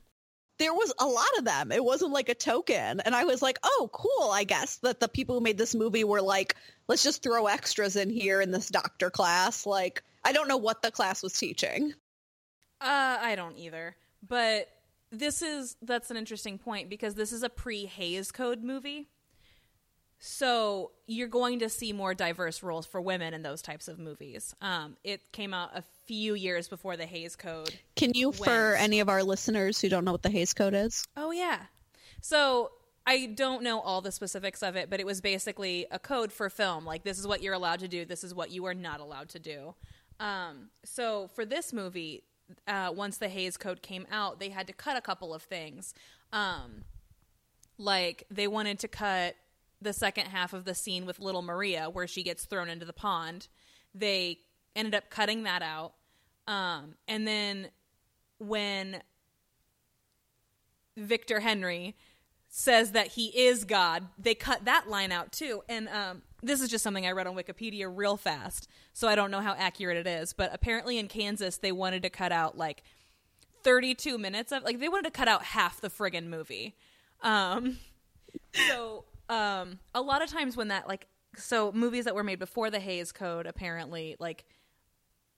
There 0.58 0.72
was 0.72 0.92
a 0.98 1.06
lot 1.06 1.26
of 1.38 1.44
them. 1.44 1.70
It 1.70 1.84
wasn't 1.84 2.12
like 2.12 2.28
a 2.28 2.34
token. 2.34 3.00
And 3.00 3.14
I 3.14 3.24
was 3.24 3.42
like, 3.42 3.58
oh, 3.62 3.90
cool. 3.92 4.30
I 4.30 4.44
guess 4.44 4.76
that 4.78 5.00
the 5.00 5.08
people 5.08 5.34
who 5.34 5.42
made 5.42 5.58
this 5.58 5.74
movie 5.74 6.04
were 6.04 6.22
like, 6.22 6.56
let's 6.88 7.02
just 7.02 7.22
throw 7.22 7.46
extras 7.46 7.96
in 7.96 8.10
here 8.10 8.40
in 8.40 8.52
this 8.52 8.68
doctor 8.68 9.10
class. 9.10 9.66
Like, 9.66 10.02
I 10.24 10.32
don't 10.32 10.48
know 10.48 10.56
what 10.56 10.82
the 10.82 10.90
class 10.90 11.22
was 11.22 11.34
teaching. 11.34 11.92
Uh, 12.80 13.18
I 13.20 13.34
don't 13.36 13.56
either. 13.58 13.96
But 14.26 14.68
this 15.10 15.42
is 15.42 15.76
that's 15.82 16.10
an 16.10 16.16
interesting 16.16 16.58
point 16.58 16.90
because 16.90 17.14
this 17.14 17.32
is 17.32 17.42
a 17.42 17.48
pre 17.48 17.86
Hays 17.86 18.32
Code 18.32 18.62
movie. 18.62 19.08
So 20.18 20.92
you're 21.06 21.28
going 21.28 21.58
to 21.58 21.68
see 21.68 21.92
more 21.92 22.14
diverse 22.14 22.62
roles 22.62 22.86
for 22.86 23.00
women 23.00 23.34
in 23.34 23.42
those 23.42 23.60
types 23.60 23.86
of 23.86 23.98
movies. 23.98 24.54
Um, 24.62 24.96
it 25.04 25.30
came 25.32 25.52
out 25.52 25.70
a 25.74 25.82
few 26.06 26.34
years 26.34 26.68
before 26.68 26.96
the 26.96 27.06
Hays 27.06 27.36
Code. 27.36 27.74
Can 27.96 28.12
you, 28.14 28.32
for 28.32 28.74
any 28.74 29.00
of 29.00 29.08
our 29.08 29.22
listeners 29.22 29.80
who 29.80 29.88
don't 29.88 30.04
know 30.04 30.12
what 30.12 30.22
the 30.22 30.30
Hays 30.30 30.52
Code 30.52 30.74
is? 30.74 31.04
Oh 31.16 31.30
yeah. 31.30 31.62
So 32.20 32.70
I 33.06 33.26
don't 33.26 33.62
know 33.62 33.80
all 33.80 34.00
the 34.00 34.12
specifics 34.12 34.62
of 34.62 34.74
it, 34.76 34.90
but 34.90 34.98
it 34.98 35.06
was 35.06 35.20
basically 35.20 35.86
a 35.90 35.98
code 35.98 36.32
for 36.32 36.50
film. 36.50 36.84
Like 36.84 37.04
this 37.04 37.18
is 37.18 37.26
what 37.26 37.42
you're 37.42 37.54
allowed 37.54 37.80
to 37.80 37.88
do. 37.88 38.04
This 38.04 38.24
is 38.24 38.34
what 38.34 38.50
you 38.50 38.66
are 38.66 38.74
not 38.74 39.00
allowed 39.00 39.28
to 39.30 39.38
do. 39.38 39.74
Um, 40.18 40.70
so 40.84 41.28
for 41.34 41.44
this 41.44 41.72
movie, 41.72 42.24
uh, 42.66 42.92
once 42.94 43.18
the 43.18 43.28
Hays 43.28 43.56
Code 43.56 43.82
came 43.82 44.06
out, 44.10 44.40
they 44.40 44.48
had 44.48 44.66
to 44.66 44.72
cut 44.72 44.96
a 44.96 45.00
couple 45.00 45.34
of 45.34 45.42
things. 45.42 45.94
Um, 46.32 46.84
like 47.78 48.24
they 48.30 48.48
wanted 48.48 48.78
to 48.80 48.88
cut 48.88 49.36
the 49.80 49.92
second 49.92 50.26
half 50.26 50.52
of 50.52 50.64
the 50.64 50.74
scene 50.74 51.06
with 51.06 51.20
little 51.20 51.42
Maria 51.42 51.90
where 51.90 52.06
she 52.06 52.22
gets 52.22 52.44
thrown 52.44 52.68
into 52.68 52.86
the 52.86 52.92
pond. 52.92 53.48
They 53.94 54.38
ended 54.76 54.94
up 54.94 55.10
cutting 55.10 55.42
that 55.44 55.62
out. 55.62 55.94
Um, 56.46 56.94
and 57.08 57.26
then 57.26 57.68
when 58.38 59.02
Victor 60.96 61.40
Henry 61.40 61.96
says 62.48 62.92
that 62.92 63.08
he 63.08 63.26
is 63.26 63.64
God, 63.64 64.04
they 64.18 64.34
cut 64.34 64.64
that 64.64 64.88
line 64.88 65.12
out 65.12 65.32
too. 65.32 65.62
And 65.68 65.88
um, 65.88 66.22
this 66.42 66.60
is 66.60 66.68
just 66.68 66.84
something 66.84 67.06
I 67.06 67.10
read 67.10 67.26
on 67.26 67.34
Wikipedia 67.34 67.90
real 67.92 68.16
fast, 68.16 68.68
so 68.92 69.08
I 69.08 69.14
don't 69.14 69.30
know 69.30 69.40
how 69.40 69.54
accurate 69.58 69.96
it 69.96 70.06
is. 70.06 70.32
But 70.32 70.50
apparently 70.54 70.98
in 70.98 71.08
Kansas, 71.08 71.56
they 71.56 71.72
wanted 71.72 72.02
to 72.02 72.10
cut 72.10 72.32
out 72.32 72.56
like 72.56 72.82
32 73.64 74.16
minutes 74.16 74.52
of 74.52 74.62
like 74.62 74.78
they 74.78 74.88
wanted 74.88 75.06
to 75.06 75.10
cut 75.10 75.28
out 75.28 75.42
half 75.42 75.80
the 75.80 75.90
friggin' 75.90 76.28
movie. 76.28 76.76
Um, 77.22 77.78
so 78.68 79.04
um, 79.28 79.80
a 79.94 80.00
lot 80.00 80.22
of 80.22 80.30
times 80.30 80.56
when 80.56 80.68
that 80.68 80.86
like 80.88 81.08
so 81.36 81.72
movies 81.72 82.04
that 82.04 82.14
were 82.14 82.24
made 82.24 82.38
before 82.38 82.70
the 82.70 82.80
Hays 82.80 83.12
Code 83.12 83.46
apparently 83.46 84.16
like 84.18 84.44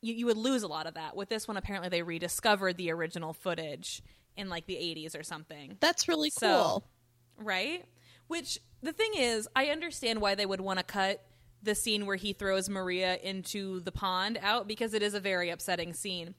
you, 0.01 0.15
you 0.15 0.27
would 0.27 0.37
lose 0.37 0.63
a 0.63 0.69
lot 0.69 0.87
of 0.87 0.95
that. 0.95 1.17
With 1.17 1.29
this 1.29 1.49
one, 1.49 1.57
apparently 1.57 1.89
they 1.89 2.03
rediscovered 2.03 2.77
the 2.77 2.91
original 2.93 3.33
footage 3.33 4.03
in 4.37 4.49
like 4.49 4.67
the 4.67 4.75
80s 4.77 5.19
or 5.19 5.23
something. 5.23 5.77
That's 5.81 6.09
really 6.09 6.31
So- 6.31 6.47
cool. 6.47 6.85
Right? 7.39 7.85
Which 8.29 8.59
the 8.83 8.93
thing 8.93 9.13
is, 9.17 9.49
I 9.57 9.67
understand 9.67 10.21
why 10.21 10.35
they 10.35 10.47
would 10.47 10.61
want 10.61 10.79
to 10.79 10.85
cut 10.85 11.25
the 11.63 11.75
scene 11.75 12.07
where 12.07 12.17
he 12.17 12.33
throws 12.33 12.69
Maria 12.69 13.17
into 13.17 13.81
the 13.81 13.91
pond 13.93 14.39
out 14.43 14.69
because 14.69 14.95
it 14.95 15.03
is 15.03 15.15
a 15.15 15.21
very 15.21 15.51
upsetting 15.51 15.93
scene. 15.93 16.35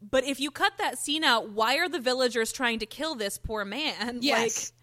But 0.00 0.24
if 0.24 0.38
you 0.40 0.50
cut 0.50 0.74
that 0.78 0.96
scene 0.98 1.24
out, 1.24 1.50
why 1.50 1.76
are 1.78 1.88
the 1.88 1.98
villagers 1.98 2.52
trying 2.52 2.78
to 2.78 2.86
kill 2.86 3.14
this 3.14 3.36
poor 3.36 3.64
man? 3.64 4.18
Yes. 4.22 4.70
Like, 4.70 4.77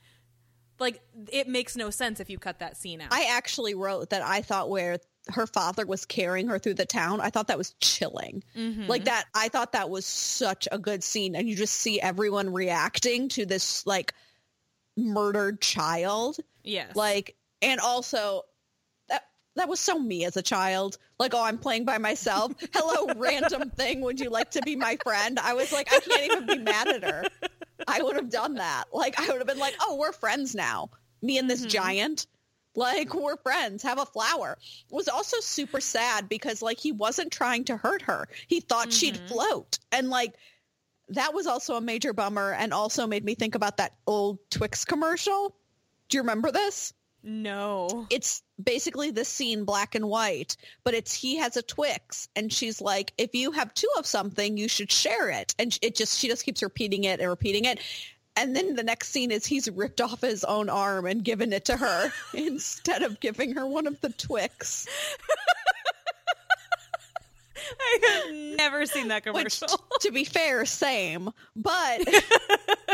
like 0.80 1.02
it 1.32 1.48
makes 1.48 1.76
no 1.76 1.90
sense 1.90 2.20
if 2.20 2.30
you 2.30 2.38
cut 2.38 2.60
that 2.60 2.78
scene 2.78 3.02
out. 3.02 3.08
I 3.12 3.26
actually 3.32 3.76
wrote 3.76 4.10
that 4.10 4.22
I 4.22 4.42
thought 4.42 4.70
where 4.70 5.00
her 5.30 5.48
father 5.48 5.86
was 5.86 6.06
carrying 6.06 6.48
her 6.50 6.60
through 6.60 6.76
the 6.76 6.86
town, 6.86 7.20
I 7.20 7.30
thought 7.32 7.48
that 7.48 7.58
was 7.58 7.74
chilling. 7.80 8.44
Mhm. 8.56 8.88
Like 8.88 9.06
that, 9.06 9.26
I 9.34 9.50
thought 9.50 9.72
that 9.72 9.90
was 9.90 10.06
such 10.06 10.68
a 10.72 10.78
good 10.78 11.04
scene. 11.04 11.36
And 11.36 11.50
you 11.50 11.56
just 11.56 11.74
see 11.76 12.00
everyone 12.00 12.54
reacting 12.54 13.30
to 13.30 13.46
this 13.46 13.88
like 13.88 14.14
murdered 14.98 15.62
child. 15.62 16.38
yes. 16.64 16.96
Like, 16.96 17.36
and 17.62 17.80
also 17.80 18.44
that 19.10 19.24
that 19.56 19.68
was 19.70 19.80
so 19.80 19.98
me 20.00 20.26
as 20.26 20.38
a 20.38 20.42
child. 20.42 20.98
Like, 21.20 21.34
oh, 21.34 21.44
I'm 21.44 21.58
playing 21.58 21.86
by 21.86 21.98
myself. 21.98 22.52
Hello, 22.74 23.14
random 23.16 23.70
thing. 23.72 24.02
Would 24.02 24.20
you 24.20 24.30
like 24.30 24.52
to 24.52 24.62
be 24.62 24.76
my 24.76 24.98
friend? 25.04 25.40
I 25.40 25.54
was 25.54 25.72
like, 25.72 25.88
I 25.92 26.00
can't 26.02 26.24
even 26.32 26.46
be 26.46 26.58
mad 26.60 26.88
at 26.88 27.04
her. 27.04 27.24
I 27.88 28.02
would 28.02 28.16
have 28.16 28.30
done 28.30 28.56
that. 28.56 28.86
Like 28.94 29.20
I 29.20 29.28
would 29.28 29.38
have 29.38 29.48
been 29.48 29.60
like, 29.60 29.76
"Oh, 29.82 29.96
we're 29.96 30.12
friends 30.12 30.56
now. 30.56 30.90
Me 31.22 31.38
and 31.38 31.50
this 31.50 31.66
Mhm. 31.66 31.70
giant. 31.70 32.28
Like 32.76 33.14
we're 33.14 33.38
friends. 33.38 33.84
Have 33.84 34.00
a 34.00 34.06
flower." 34.06 34.58
It 34.90 34.94
was 34.94 35.08
also 35.08 35.40
super 35.40 35.82
sad 35.82 36.30
because 36.30 36.62
like 36.62 36.80
he 36.80 36.92
wasn't 36.92 37.32
trying 37.32 37.66
to 37.66 37.78
hurt 37.78 38.02
her. 38.04 38.28
He 38.48 38.60
thought 38.60 38.94
she'd 38.94 39.16
Mhm. 39.16 39.28
float. 39.28 39.80
And 39.92 40.10
like 40.10 40.36
that 41.10 41.34
was 41.34 41.46
also 41.48 41.76
a 41.76 41.82
major 41.82 42.14
bummer 42.14 42.52
and 42.54 42.74
also 42.74 43.06
made 43.06 43.24
me 43.24 43.36
think 43.36 43.56
about 43.56 43.78
that 43.78 43.94
old 44.08 44.40
Twix 44.50 44.86
commercial. 44.86 45.56
Do 46.10 46.18
you 46.18 46.22
remember 46.22 46.52
this? 46.52 46.94
No. 47.28 48.06
it's 48.12 48.44
basically 48.64 49.12
this 49.12 49.28
scene 49.28 49.66
black 49.66 49.96
and 49.96 50.08
white 50.08 50.56
but 50.84 50.94
it's 50.94 51.14
he 51.14 51.36
has 51.38 51.58
a 51.58 51.62
twix 51.62 52.30
and 52.36 52.54
she's 52.54 52.80
like 52.80 53.12
if 53.18 53.36
you 53.36 53.52
have 53.52 53.74
two 53.74 53.90
of 53.98 54.06
something 54.06 54.58
you 54.58 54.68
should 54.68 54.92
share 54.92 55.30
it. 55.30 55.54
And 55.60 55.78
it 55.82 55.96
just 55.96 56.20
she 56.20 56.28
just 56.28 56.46
keeps 56.46 56.64
repeating 56.64 57.04
it 57.04 57.20
and 57.20 57.30
repeating 57.30 57.66
it. 57.66 57.80
And 58.38 58.56
then 58.56 58.76
the 58.76 58.84
next 58.84 59.10
scene 59.10 59.32
is 59.32 59.46
he's 59.46 59.70
ripped 59.70 60.02
off 60.02 60.22
his 60.22 60.44
own 60.44 60.70
arm 60.70 61.06
and 61.06 61.24
given 61.24 61.54
it 61.54 61.66
to 61.66 61.78
her 61.78 62.12
instead 62.34 63.02
of 63.02 63.20
giving 63.20 63.56
her 63.56 63.66
one 63.66 63.88
of 63.88 64.00
the 64.02 64.10
twix. 64.10 64.88
I 67.80 68.24
have 68.26 68.36
never 68.58 68.86
seen 68.86 69.08
that 69.08 69.26
which 69.26 69.60
commercial. 69.60 69.80
to 70.02 70.12
be 70.12 70.24
fair 70.24 70.66
same 70.66 71.32
but 71.56 72.02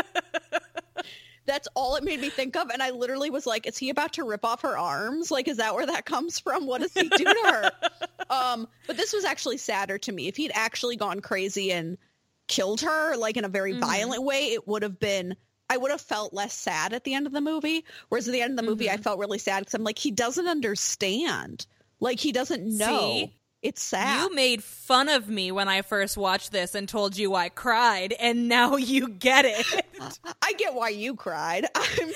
that's 1.46 1.68
all 1.74 1.96
it 1.96 2.04
made 2.04 2.20
me 2.20 2.30
think 2.30 2.56
of. 2.56 2.70
And 2.70 2.82
i 2.82 2.90
literally 2.90 3.30
was 3.30 3.46
like 3.46 3.66
is 3.66 3.76
he 3.78 3.90
about 3.90 4.12
to 4.14 4.24
rip 4.24 4.44
off 4.44 4.62
her 4.62 4.76
arms? 4.78 5.30
Like 5.30 5.48
is 5.48 5.56
that 5.58 5.74
where 5.74 5.86
that 5.86 6.04
comes 6.04 6.38
from? 6.38 6.66
What 6.66 6.80
does 6.82 6.92
he 6.92 7.08
do 7.08 7.24
to 7.24 7.42
her? 7.46 7.70
Um 8.30 8.66
but 8.86 8.96
this 8.96 9.12
was 9.12 9.24
actually 9.24 9.58
sadder 9.58 9.98
to 9.98 10.12
me. 10.12 10.26
If 10.28 10.36
he'd 10.36 10.52
actually 10.54 10.96
gone 10.96 11.20
crazy 11.20 11.70
and 11.72 11.98
killed 12.48 12.80
her 12.80 13.16
like 13.16 13.36
in 13.36 13.44
a 13.44 13.48
very 13.48 13.74
Mhm. 13.74 13.80
violent 13.80 14.22
way 14.22 14.52
it 14.52 14.66
would 14.66 14.82
have 14.82 14.98
been 14.98 15.36
i 15.68 15.76
would 15.76 15.90
have 15.90 16.00
felt 16.00 16.32
less 16.32 16.54
sad 16.54 16.92
at 16.92 17.04
the 17.04 17.14
end 17.14 17.26
of 17.26 17.32
the 17.32 17.40
movie. 17.40 17.84
Whereas 18.08 18.28
at 18.28 18.32
the 18.32 18.40
end 18.40 18.52
of 18.58 18.64
the 18.64 18.70
movie 18.70 18.88
i 18.90 18.96
Mhm. 18.96 19.02
felt 19.02 19.18
really 19.18 19.38
sad 19.38 19.60
because 19.60 19.74
i'm 19.74 19.84
like 19.84 19.98
he 19.98 20.10
doesn't 20.10 20.46
understand. 20.46 21.66
Like 22.00 22.18
he 22.20 22.32
doesn't 22.32 22.64
know. 22.66 22.98
See? 22.98 23.36
It's 23.62 23.82
sad 23.82 24.20
You 24.28 24.34
made 24.34 24.62
fun 24.64 25.08
of 25.08 25.28
me 25.28 25.52
when 25.52 25.68
I 25.68 25.82
first 25.82 26.16
watched 26.16 26.50
this 26.52 26.74
and 26.74 26.88
told 26.88 27.16
you 27.16 27.34
I 27.34 27.48
cried, 27.48 28.12
and 28.18 28.48
now 28.48 28.76
you 28.92 29.08
get 29.08 29.44
it. 29.44 29.64
I 30.42 30.52
get 30.54 30.74
why 30.74 30.88
you 30.90 31.14
cried. 31.14 31.66
I'm, 31.74 32.08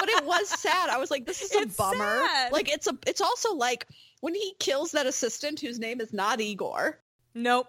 but 0.00 0.08
it 0.08 0.24
was 0.24 0.48
sad. 0.48 0.88
I 0.88 0.96
was 0.98 1.10
like, 1.10 1.26
this 1.26 1.42
is 1.42 1.54
a 1.54 1.58
It's 1.60 1.76
bummer. 1.76 1.98
sad. 1.98 2.52
Like 2.52 2.72
it's 2.72 2.86
a 2.86 2.96
it's 3.06 3.20
also 3.20 3.54
like 3.54 3.86
when 4.20 4.34
he 4.34 4.54
kills 4.58 4.92
that 4.92 5.06
assistant 5.06 5.60
whose 5.60 5.78
name 5.78 6.00
is 6.00 6.12
not 6.12 6.40
Igor. 6.40 6.98
nope. 7.34 7.68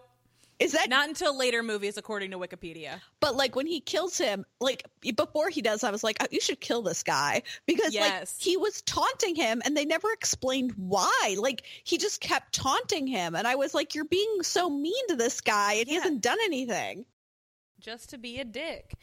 Is 0.60 0.72
that 0.72 0.90
Not 0.90 1.08
until 1.08 1.38
later 1.38 1.62
movies, 1.62 1.98
according 1.98 2.32
to 2.32 2.40
Wikipedia. 2.40 3.00
but 3.20 3.36
like 3.36 3.56
when 3.56 3.68
he 3.68 3.80
kills 3.80 4.18
him, 4.18 4.44
like 4.60 4.84
before 5.16 5.50
he 5.50 5.62
does, 5.62 5.84
I 5.84 5.92
was 5.92 6.04
like, 6.04 6.18
oh, 6.22 6.26
you 6.32 6.42
should 6.42 6.60
kill 6.60 6.82
this 6.82 7.04
guy 7.04 7.44
because 7.68 7.94
like 7.96 8.28
he 8.40 8.58
was 8.58 8.82
taunting 8.82 9.36
him 9.36 9.62
and 9.64 9.78
they 9.78 9.86
never 9.86 10.12
explained 10.12 10.74
why. 10.76 11.36
Like 11.38 11.64
he 11.84 11.98
just 12.00 12.22
kept 12.22 12.54
taunting 12.54 13.06
him 13.06 13.36
and 13.36 13.48
I 13.48 13.56
was 13.56 13.74
like, 13.76 13.94
You're 13.94 14.06
being 14.06 14.42
so 14.42 14.70
mean 14.70 15.08
to 15.10 15.16
this 15.16 15.42
guy 15.42 15.74
and 15.74 15.88
he 15.88 15.94
hasn't 15.94 16.22
done 16.22 16.40
anything. 16.44 17.06
just 17.80 18.10
to 18.10 18.18
be 18.18 18.40
a 18.40 18.46
dick. 18.46 18.96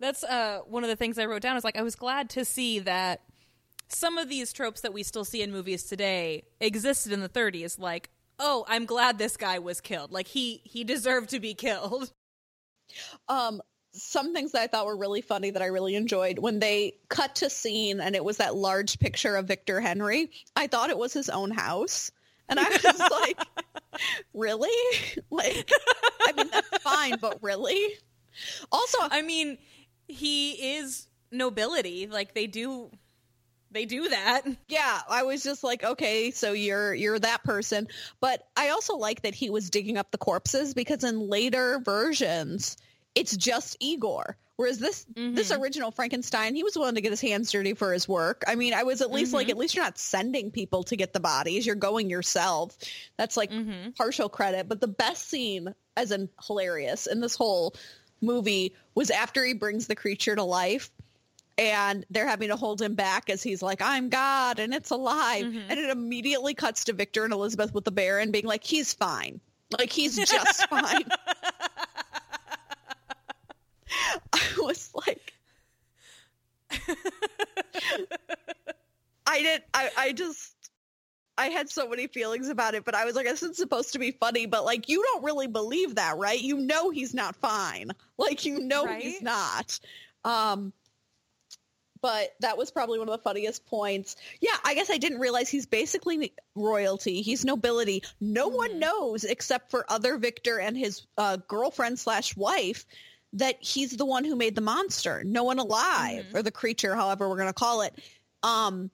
That's 0.00 0.22
uh, 0.24 0.60
one 0.66 0.82
of 0.84 0.90
the 0.90 0.96
things 0.96 1.18
I 1.18 1.26
wrote 1.26 1.42
down. 1.42 1.56
Is 1.56 1.64
like 1.64 1.76
I 1.76 1.82
was 1.82 1.94
glad 1.96 2.30
to 2.30 2.44
see 2.44 2.80
that 2.80 3.22
some 3.88 4.18
of 4.18 4.28
these 4.28 4.52
tropes 4.52 4.80
that 4.82 4.92
we 4.92 5.02
still 5.02 5.24
see 5.24 5.42
in 5.42 5.50
movies 5.50 5.84
today 5.84 6.44
existed 6.60 7.10
in 7.12 7.20
the 7.20 7.28
30s. 7.28 7.78
Like, 7.80 8.10
oh, 8.38 8.64
I'm 8.68 8.86
glad 8.86 9.18
this 9.18 9.36
guy 9.36 9.58
was 9.58 9.80
killed. 9.80 10.12
Like 10.12 10.28
he 10.28 10.60
he 10.64 10.84
deserved 10.84 11.30
to 11.30 11.40
be 11.40 11.54
killed. 11.54 12.12
um 13.28 13.60
some 13.92 14.32
things 14.32 14.52
that 14.52 14.62
I 14.62 14.66
thought 14.66 14.86
were 14.86 14.96
really 14.96 15.22
funny 15.22 15.50
that 15.50 15.62
I 15.62 15.66
really 15.66 15.94
enjoyed 15.94 16.38
when 16.38 16.58
they 16.58 16.94
cut 17.08 17.34
to 17.36 17.50
scene 17.50 18.00
and 18.00 18.14
it 18.14 18.24
was 18.24 18.36
that 18.36 18.54
large 18.54 18.98
picture 18.98 19.34
of 19.36 19.46
Victor 19.48 19.80
Henry. 19.80 20.30
I 20.54 20.66
thought 20.66 20.90
it 20.90 20.98
was 20.98 21.12
his 21.12 21.28
own 21.28 21.50
house. 21.50 22.10
And 22.48 22.58
I 22.58 22.68
was 22.68 23.10
like, 23.10 23.38
really? 24.34 24.68
Like, 25.30 25.70
I 26.26 26.32
mean, 26.32 26.48
that's 26.50 26.82
fine, 26.82 27.16
but 27.20 27.38
really? 27.42 27.94
Also, 28.72 28.98
I 29.02 29.20
mean, 29.20 29.58
he 30.06 30.76
is 30.76 31.06
nobility. 31.30 32.06
Like 32.06 32.34
they 32.34 32.46
do, 32.46 32.90
they 33.70 33.84
do 33.84 34.08
that. 34.08 34.42
yeah, 34.68 35.00
I 35.08 35.22
was 35.24 35.42
just 35.42 35.62
like, 35.64 35.84
okay, 35.84 36.30
so 36.30 36.52
you're 36.52 36.94
you're 36.94 37.18
that 37.18 37.44
person. 37.44 37.88
But 38.20 38.46
I 38.56 38.70
also 38.70 38.96
like 38.96 39.22
that 39.22 39.34
he 39.34 39.50
was 39.50 39.70
digging 39.70 39.96
up 39.96 40.10
the 40.10 40.18
corpses 40.18 40.74
because 40.74 41.04
in 41.04 41.18
later 41.28 41.80
versions, 41.84 42.76
it's 43.14 43.36
just 43.36 43.76
Igor. 43.80 44.36
Whereas 44.56 44.78
this 44.80 45.06
this 45.14 45.52
Mhm. 45.52 45.60
original 45.60 45.90
Frankenstein, 45.92 46.56
he 46.56 46.64
was 46.64 46.76
willing 46.76 46.96
to 46.96 47.00
get 47.00 47.12
his 47.12 47.20
hands 47.20 47.52
dirty 47.52 47.74
for 47.74 47.92
his 47.92 48.08
work. 48.08 48.42
I 48.48 48.56
mean, 48.56 48.74
I 48.74 48.82
was 48.82 49.00
at 49.02 49.12
least 49.12 49.32
like, 49.32 49.46
Mhm. 49.46 49.50
at 49.50 49.56
least 49.56 49.76
you're 49.76 49.84
not 49.84 49.98
sending 49.98 50.50
people 50.50 50.82
to 50.84 50.96
get 50.96 51.12
the 51.12 51.20
bodies. 51.20 51.64
You're 51.64 51.76
going 51.76 52.10
yourself. 52.10 52.76
That's 53.16 53.36
like 53.36 53.52
Mm-hmm. 53.52 53.90
partial 53.92 54.28
credit. 54.28 54.68
But 54.68 54.80
the 54.80 54.88
best 54.88 55.28
scene, 55.28 55.72
as 55.96 56.10
in 56.10 56.28
hilarious, 56.44 57.06
in 57.06 57.20
this 57.20 57.36
whole 57.36 57.74
movie 58.20 58.74
was 58.96 59.10
after 59.12 59.44
he 59.44 59.54
brings 59.54 59.86
the 59.86 59.94
creature 59.94 60.34
to 60.34 60.42
life. 60.42 60.90
And 61.58 62.06
they're 62.08 62.28
having 62.28 62.48
to 62.50 62.56
hold 62.56 62.80
him 62.80 62.94
back 62.94 63.28
as 63.28 63.42
he's 63.42 63.60
like, 63.62 63.82
I'm 63.82 64.08
God 64.10 64.60
and 64.60 64.72
it's 64.72 64.90
alive. 64.90 65.44
Mhm. 65.44 65.62
And 65.68 65.78
it 65.80 65.90
immediately 65.90 66.54
cuts 66.54 66.84
to 66.84 66.92
Victor 66.92 67.24
and 67.24 67.32
Elizabeth 67.32 67.74
with 67.74 67.84
the 67.84 67.90
bear 67.90 68.20
and 68.20 68.32
being 68.32 68.46
like, 68.46 68.62
he's 68.62 68.94
fine. 68.94 69.40
Like, 69.76 69.92
he's 69.92 70.16
just 70.16 70.66
fine. 70.70 71.04
I 74.32 74.40
was 74.58 74.90
like, 74.94 75.32
I 79.26 79.42
didn't, 79.42 79.64
I, 79.74 79.90
I 79.96 80.12
just, 80.12 80.54
I 81.36 81.46
had 81.48 81.68
so 81.70 81.88
many 81.88 82.06
feelings 82.06 82.48
about 82.48 82.74
it, 82.74 82.84
but 82.84 82.94
I 82.94 83.04
was 83.04 83.14
like, 83.14 83.26
this 83.26 83.42
is 83.42 83.56
supposed 83.56 83.92
to 83.94 83.98
be 83.98 84.12
funny, 84.12 84.46
but 84.46 84.64
like, 84.64 84.88
you 84.88 85.02
don't 85.02 85.24
really 85.24 85.46
believe 85.48 85.96
that, 85.96 86.16
right? 86.18 86.40
You 86.40 86.58
know 86.58 86.90
he's 86.90 87.14
not 87.14 87.36
fine. 87.36 87.90
Like, 88.16 88.44
you 88.44 88.58
know 88.60 88.86
he's 88.86 89.22
not. 89.22 89.78
Um, 90.24 90.72
but 92.00 92.34
that 92.40 92.56
was 92.58 92.70
probably 92.70 92.98
one 92.98 93.08
of 93.08 93.12
the 93.12 93.22
funniest 93.22 93.66
points. 93.66 94.16
Yeah, 94.40 94.56
I 94.64 94.74
guess 94.74 94.90
I 94.90 94.98
didn't 94.98 95.18
realize 95.20 95.48
he's 95.48 95.66
basically 95.66 96.32
royalty. 96.54 97.22
He's 97.22 97.44
nobility. 97.44 98.02
No 98.20 98.48
Mhm. 98.50 98.56
one 98.56 98.78
knows 98.78 99.24
except 99.24 99.70
for 99.70 99.84
other 99.90 100.16
Victor 100.18 100.58
and 100.58 100.76
his 100.76 101.06
uh, 101.16 101.36
girlfriend 101.48 101.98
slash 101.98 102.36
wife 102.36 102.86
that 103.34 103.56
he's 103.60 103.96
the 103.96 104.06
one 104.06 104.24
who 104.24 104.34
made 104.36 104.54
the 104.54 104.60
monster. 104.60 105.22
No 105.24 105.44
one 105.44 105.58
alive 105.58 106.26
Mhm. 106.30 106.34
or 106.34 106.42
the 106.42 106.50
creature, 106.50 106.94
however 106.94 107.28
we're 107.28 107.36
going 107.36 107.48
to 107.48 107.52
call 107.52 107.82
it. 107.82 107.94
Um, 108.42 108.90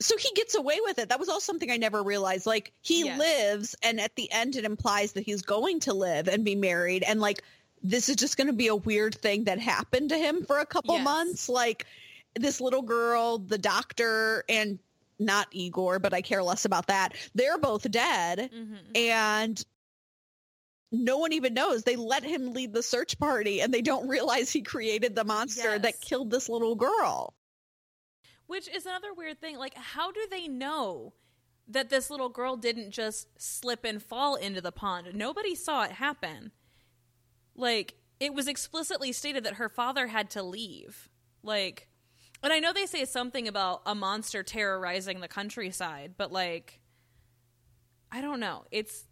so 0.00 0.16
he 0.16 0.30
gets 0.34 0.54
away 0.54 0.78
with 0.82 0.98
it. 0.98 1.08
That 1.08 1.18
was 1.18 1.28
also 1.28 1.40
something 1.40 1.70
I 1.70 1.76
never 1.76 2.02
realized. 2.02 2.46
Like 2.46 2.72
he 2.82 3.04
Yes. 3.04 3.18
lives, 3.18 3.74
and 3.82 4.00
at 4.00 4.14
the 4.16 4.30
end, 4.30 4.56
it 4.56 4.64
implies 4.64 5.12
that 5.12 5.24
he's 5.24 5.42
going 5.42 5.80
to 5.80 5.94
live 5.94 6.28
and 6.28 6.44
be 6.44 6.54
married, 6.54 7.02
and 7.02 7.20
like 7.20 7.42
this 7.82 8.08
is 8.08 8.16
just 8.16 8.36
going 8.36 8.46
to 8.48 8.52
be 8.52 8.66
a 8.68 8.74
weird 8.74 9.14
thing 9.14 9.44
that 9.44 9.58
happened 9.58 10.08
to 10.08 10.18
him 10.18 10.44
for 10.44 10.58
a 10.58 10.66
couple 10.66 10.94
Yes. 10.96 11.04
months. 11.04 11.48
Like 11.48 11.86
this 12.36 12.60
little 12.60 12.82
girl, 12.82 13.38
the 13.38 13.58
doctor, 13.58 14.44
and 14.48 14.78
not 15.18 15.48
Igor, 15.50 15.98
but 15.98 16.12
I 16.14 16.20
care 16.22 16.42
less 16.42 16.64
about 16.64 16.88
that. 16.88 17.14
They're 17.34 17.58
both 17.58 17.90
dead, 17.90 18.50
Mm-hmm. 18.54 18.74
and 18.94 19.64
no 20.92 21.18
one 21.18 21.32
even 21.32 21.54
knows. 21.54 21.82
They 21.82 21.96
let 21.96 22.22
him 22.22 22.52
lead 22.52 22.72
the 22.72 22.82
search 22.82 23.18
party, 23.18 23.60
and 23.60 23.72
they 23.74 23.82
don't 23.82 24.08
realize 24.08 24.50
he 24.50 24.62
created 24.62 25.14
the 25.14 25.24
monster 25.24 25.72
Yes. 25.72 25.82
that 25.82 26.00
killed 26.00 26.30
this 26.30 26.48
little 26.48 26.76
girl. 26.76 27.34
Which 28.46 28.68
is 28.68 28.86
another 28.86 29.12
weird 29.12 29.40
thing. 29.40 29.56
Like, 29.56 29.74
how 29.74 30.12
do 30.12 30.20
they 30.30 30.46
know 30.46 31.14
that 31.68 31.90
this 31.90 32.10
little 32.10 32.28
girl 32.28 32.56
didn't 32.56 32.92
just 32.92 33.26
slip 33.40 33.84
and 33.84 34.00
fall 34.00 34.36
into 34.36 34.60
the 34.60 34.70
pond? 34.70 35.08
Nobody 35.14 35.54
saw 35.56 35.82
it 35.82 35.90
happen. 35.92 36.52
Like, 37.56 37.94
it 38.20 38.32
was 38.32 38.46
explicitly 38.46 39.10
stated 39.12 39.42
that 39.44 39.54
her 39.54 39.68
father 39.68 40.06
had 40.06 40.30
to 40.30 40.42
leave. 40.42 41.08
Like, 41.42 41.88
and 42.46 42.52
I 42.54 42.60
know 42.60 42.72
they 42.72 42.86
say 42.86 43.04
something 43.04 43.46
about 43.48 43.82
a 43.86 43.94
monster 43.94 44.42
terrorizing 44.42 45.20
the 45.20 45.28
countryside, 45.28 46.14
but 46.16 46.32
like, 46.32 46.80
I 48.10 48.20
don't 48.20 48.40
know. 48.40 48.64
It's 48.70 49.04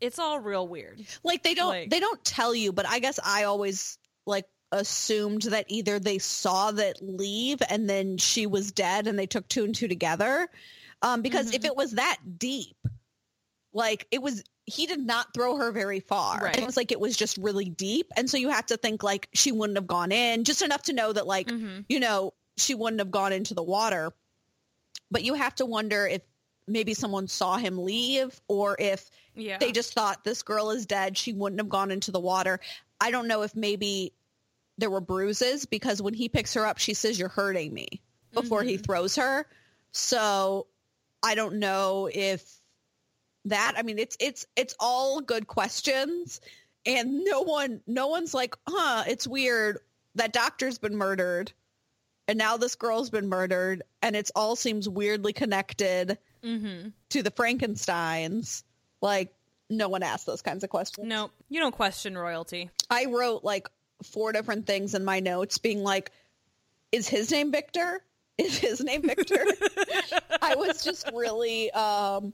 it's 0.00 0.18
all 0.18 0.38
real 0.40 0.66
weird. 0.68 1.04
like 1.24 1.42
they 1.42 1.54
don't 1.54 1.68
Like- 1.68 1.90
they 1.90 1.98
don't 2.00 2.24
tell 2.24 2.54
you 2.54 2.72
but 2.72 2.86
i 2.88 3.00
guess 3.00 3.18
i 3.24 3.44
always 3.44 3.98
like 4.26 4.44
assumed 4.70 5.42
that 5.42 5.64
either 5.68 5.98
they 5.98 6.18
saw 6.18 6.70
that 6.70 6.98
leave 7.02 7.60
and 7.68 7.90
then 7.90 8.16
she 8.16 8.46
was 8.46 8.70
dead 8.70 9.08
and 9.08 9.18
they 9.18 9.26
took 9.26 9.48
two 9.48 9.64
and 9.64 9.74
two 9.74 9.88
together 9.88 10.48
um 11.02 11.20
because 11.22 11.52
if 11.52 11.62
Mhm. 11.62 11.66
it 11.66 11.76
was 11.76 11.92
that 11.92 12.16
deep 12.38 12.76
like 13.72 14.06
it 14.10 14.20
was 14.22 14.42
he 14.66 14.86
did 14.86 15.00
not 15.00 15.32
throw 15.34 15.56
her 15.56 15.72
very 15.72 16.00
far 16.00 16.38
Right. 16.40 16.58
it 16.58 16.64
was 16.66 16.76
like 16.76 16.92
it 16.92 17.00
was 17.00 17.16
just 17.16 17.36
really 17.38 17.66
deep 17.68 18.10
and 18.16 18.28
so 18.28 18.36
you 18.36 18.48
have 18.50 18.66
to 18.66 18.76
think 18.76 19.02
like 19.02 19.28
she 19.32 19.52
wouldn't 19.52 19.76
have 19.78 19.86
gone 19.86 20.12
in 20.12 20.44
just 20.44 20.62
enough 20.62 20.82
to 20.84 20.92
know 20.92 21.12
that 21.12 21.26
like 21.26 21.48
Mm-hmm. 21.48 21.80
you 21.88 22.00
know 22.00 22.34
she 22.56 22.74
wouldn't 22.74 23.00
have 23.00 23.10
gone 23.10 23.32
into 23.32 23.54
the 23.54 23.62
water 23.62 24.12
but 25.10 25.22
you 25.24 25.34
have 25.34 25.54
to 25.56 25.66
wonder 25.66 26.06
if 26.06 26.22
maybe 26.66 26.92
someone 26.92 27.28
saw 27.28 27.56
him 27.56 27.78
leave 27.82 28.38
or 28.48 28.76
if 28.78 29.10
Yeah. 29.34 29.58
they 29.58 29.72
just 29.72 29.94
thought 29.94 30.24
this 30.24 30.42
girl 30.42 30.70
is 30.70 30.84
dead 30.86 31.16
she 31.16 31.32
wouldn't 31.32 31.60
have 31.60 31.68
gone 31.68 31.90
into 31.90 32.10
the 32.10 32.20
water 32.20 32.60
i 33.00 33.10
don't 33.10 33.28
know 33.28 33.42
if 33.42 33.54
maybe 33.56 34.12
there 34.76 34.90
were 34.90 35.00
bruises 35.00 35.66
because 35.66 36.00
when 36.00 36.14
he 36.14 36.28
picks 36.28 36.54
her 36.54 36.64
up, 36.64 36.78
she 36.78 36.94
says, 36.94 37.18
you're 37.18 37.28
hurting 37.28 37.74
me 37.74 38.00
before 38.32 38.62
he 38.62 38.78
Mhm. 38.78 38.84
throws 38.86 39.16
her. 39.16 39.44
So 39.90 40.68
I 41.20 41.34
don't 41.34 41.56
know 41.56 42.08
if 42.12 42.57
that, 43.48 43.74
I 43.76 43.82
mean, 43.82 43.98
it's, 43.98 44.16
it's, 44.20 44.46
it's 44.56 44.74
all 44.80 45.20
good 45.20 45.46
questions 45.46 46.40
and 46.86 47.24
no 47.24 47.42
one, 47.42 47.80
no 47.86 48.06
one's 48.08 48.32
like, 48.34 48.54
huh, 48.68 49.04
it's 49.06 49.26
weird. 49.26 49.78
That 50.14 50.32
doctor's 50.32 50.78
been 50.78 50.96
murdered 50.96 51.52
and 52.26 52.38
now 52.38 52.56
this 52.56 52.74
girl's 52.74 53.10
been 53.10 53.28
murdered 53.28 53.82
and 54.02 54.14
it's 54.16 54.30
all 54.34 54.56
seems 54.56 54.88
weirdly 54.88 55.32
connected 55.32 56.18
Mm-hmm. 56.44 56.90
to 57.08 57.22
the 57.24 57.32
Frankensteins. 57.32 58.62
Like 59.00 59.34
no 59.68 59.88
one 59.88 60.04
asked 60.04 60.24
those 60.24 60.40
kinds 60.40 60.62
of 60.62 60.70
questions. 60.70 61.06
No, 61.06 61.30
you 61.48 61.58
don't 61.60 61.74
question 61.74 62.16
royalty. 62.16 62.70
I 62.90 63.06
wrote 63.06 63.42
like 63.42 63.68
four 64.04 64.30
different 64.32 64.64
things 64.66 64.94
in 64.94 65.04
my 65.04 65.18
notes 65.18 65.58
being 65.58 65.82
like, 65.82 66.12
is 66.92 67.08
his 67.08 67.30
name 67.32 67.50
Victor? 67.50 68.02
Is 68.38 68.56
his 68.56 68.80
name 68.80 69.02
Victor? 69.02 69.44
I 70.42 70.54
was 70.54 70.84
just 70.84 71.10
really 71.12 71.72
um 71.72 72.32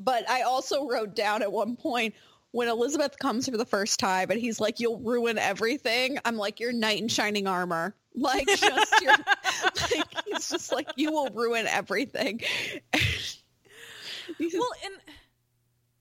but 0.00 0.28
I 0.28 0.42
also 0.42 0.88
wrote 0.88 1.14
down 1.14 1.42
at 1.42 1.52
one 1.52 1.76
point 1.76 2.14
when 2.52 2.68
Elizabeth 2.68 3.18
comes 3.18 3.48
for 3.48 3.56
the 3.56 3.64
first 3.64 4.00
time 4.00 4.30
and 4.30 4.40
he's 4.40 4.58
like, 4.58 4.80
You'll 4.80 4.98
ruin 4.98 5.38
everything. 5.38 6.18
I'm 6.24 6.36
like, 6.36 6.60
Your 6.60 6.72
knight 6.72 7.00
in 7.00 7.08
shining 7.08 7.46
armor. 7.46 7.94
Like 8.12 8.48
just 8.48 9.00
your 9.02 9.12
like 9.92 10.24
he's 10.26 10.48
just 10.48 10.72
like, 10.72 10.88
You 10.96 11.12
will 11.12 11.28
ruin 11.28 11.68
everything. 11.68 12.40
Well, 14.38 14.68
and 14.84 14.94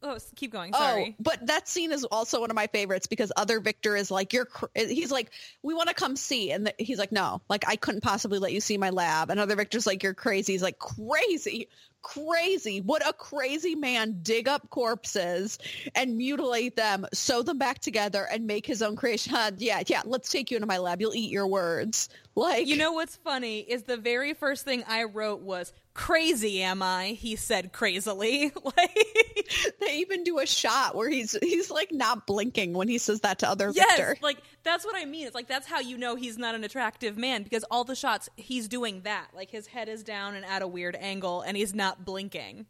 oh, 0.04 0.18
keep 0.36 0.52
going. 0.52 0.72
Oh, 0.74 0.80
sorry. 0.80 1.16
Oh, 1.20 1.24
but 1.24 1.48
that 1.48 1.68
scene 1.68 1.92
is 1.92 2.04
also 2.06 2.42
one 2.42 2.50
of 2.50 2.56
my 2.56 2.68
favorites 2.68 3.08
because 3.08 3.32
other 3.36 3.60
Victor 3.60 3.96
is 3.96 4.10
like, 4.12 4.34
you're, 4.34 4.46
cr-, 4.46 4.68
he's 4.76 5.12
like, 5.12 5.32
we 5.62 5.74
want 5.74 5.90
to 5.90 5.96
come 5.96 6.16
see. 6.16 6.52
And 6.52 6.72
he's 6.78 7.00
like, 7.00 7.12
no, 7.12 7.42
like 7.50 7.66
I 7.68 7.76
couldn't 7.76 8.02
possibly 8.02 8.40
let 8.40 8.54
you 8.54 8.62
see 8.62 8.78
my 8.78 8.92
lab. 8.92 9.30
And 9.30 9.40
other 9.40 9.56
Victor's 9.56 9.88
like, 9.88 10.04
you're 10.04 10.14
crazy. 10.14 10.54
He's 10.54 10.64
like, 10.64 10.80
crazy, 10.80 11.68
crazy. 12.02 12.82
Would 12.82 13.06
a 13.08 13.14
crazy 13.14 13.76
man 13.76 14.20
dig 14.22 14.48
up 14.48 14.70
corpses 14.70 15.60
and 15.96 16.18
mutilate 16.18 16.76
them, 16.76 17.06
sew 17.14 17.42
them 17.42 17.58
back 17.58 17.80
together 17.80 18.28
and 18.32 18.48
make 18.48 18.66
his 18.66 18.82
own 18.82 18.96
creation? 18.96 19.36
Yeah, 19.58 19.84
yeah. 19.88 20.02
Let's 20.06 20.30
take 20.30 20.52
you 20.52 20.58
into 20.58 20.68
my 20.68 20.78
lab. 20.78 21.02
You'll 21.02 21.16
eat 21.16 21.32
your 21.32 21.48
words. 21.48 22.10
Like, 22.36 22.68
You 22.68 22.78
know 22.78 22.94
what's 22.94 23.18
funny 23.18 23.60
is 23.60 23.84
the 23.84 23.98
very 23.98 24.34
first 24.34 24.64
thing 24.66 24.84
I 24.88 25.04
wrote 25.04 25.42
was 25.42 25.74
"Crazy 26.00 26.64
am 26.64 26.82
I?" 26.82 27.08
He 27.10 27.36
said 27.36 27.74
crazily. 27.74 28.54
like, 28.64 29.76
they 29.82 29.98
even 29.98 30.24
do 30.24 30.40
a 30.40 30.46
shot 30.46 30.96
where 30.96 31.10
he's, 31.10 31.38
he's 31.42 31.70
like 31.70 31.92
not 31.92 32.26
blinking 32.26 32.74
when 32.74 32.88
he 32.88 32.98
says 32.98 33.20
that 33.22 33.40
to 33.40 33.50
other 33.50 33.72
yes, 33.76 33.98
Victor. 33.98 34.18
like 34.22 34.38
that's 34.64 34.86
what 34.86 34.96
I 34.96 35.04
mean. 35.04 35.26
It's 35.28 35.36
like 35.36 35.50
that's 35.50 35.68
how 35.68 35.80
you 35.82 35.98
know 35.98 36.16
he's 36.16 36.38
not 36.38 36.56
an 36.56 36.64
attractive 36.64 37.18
man 37.18 37.44
because 37.44 37.66
all 37.70 37.84
the 37.84 37.96
shots 37.96 38.30
he's 38.38 38.70
doing 38.70 39.02
that. 39.02 39.28
Like 39.36 39.50
his 39.50 39.68
head 39.68 39.90
is 39.90 40.04
down 40.04 40.36
and 40.36 40.46
at 40.46 40.62
a 40.62 40.68
weird 40.68 40.96
angle, 40.96 41.42
and 41.42 41.58
he's 41.58 41.76
not 41.76 42.06
blinking. 42.06 42.66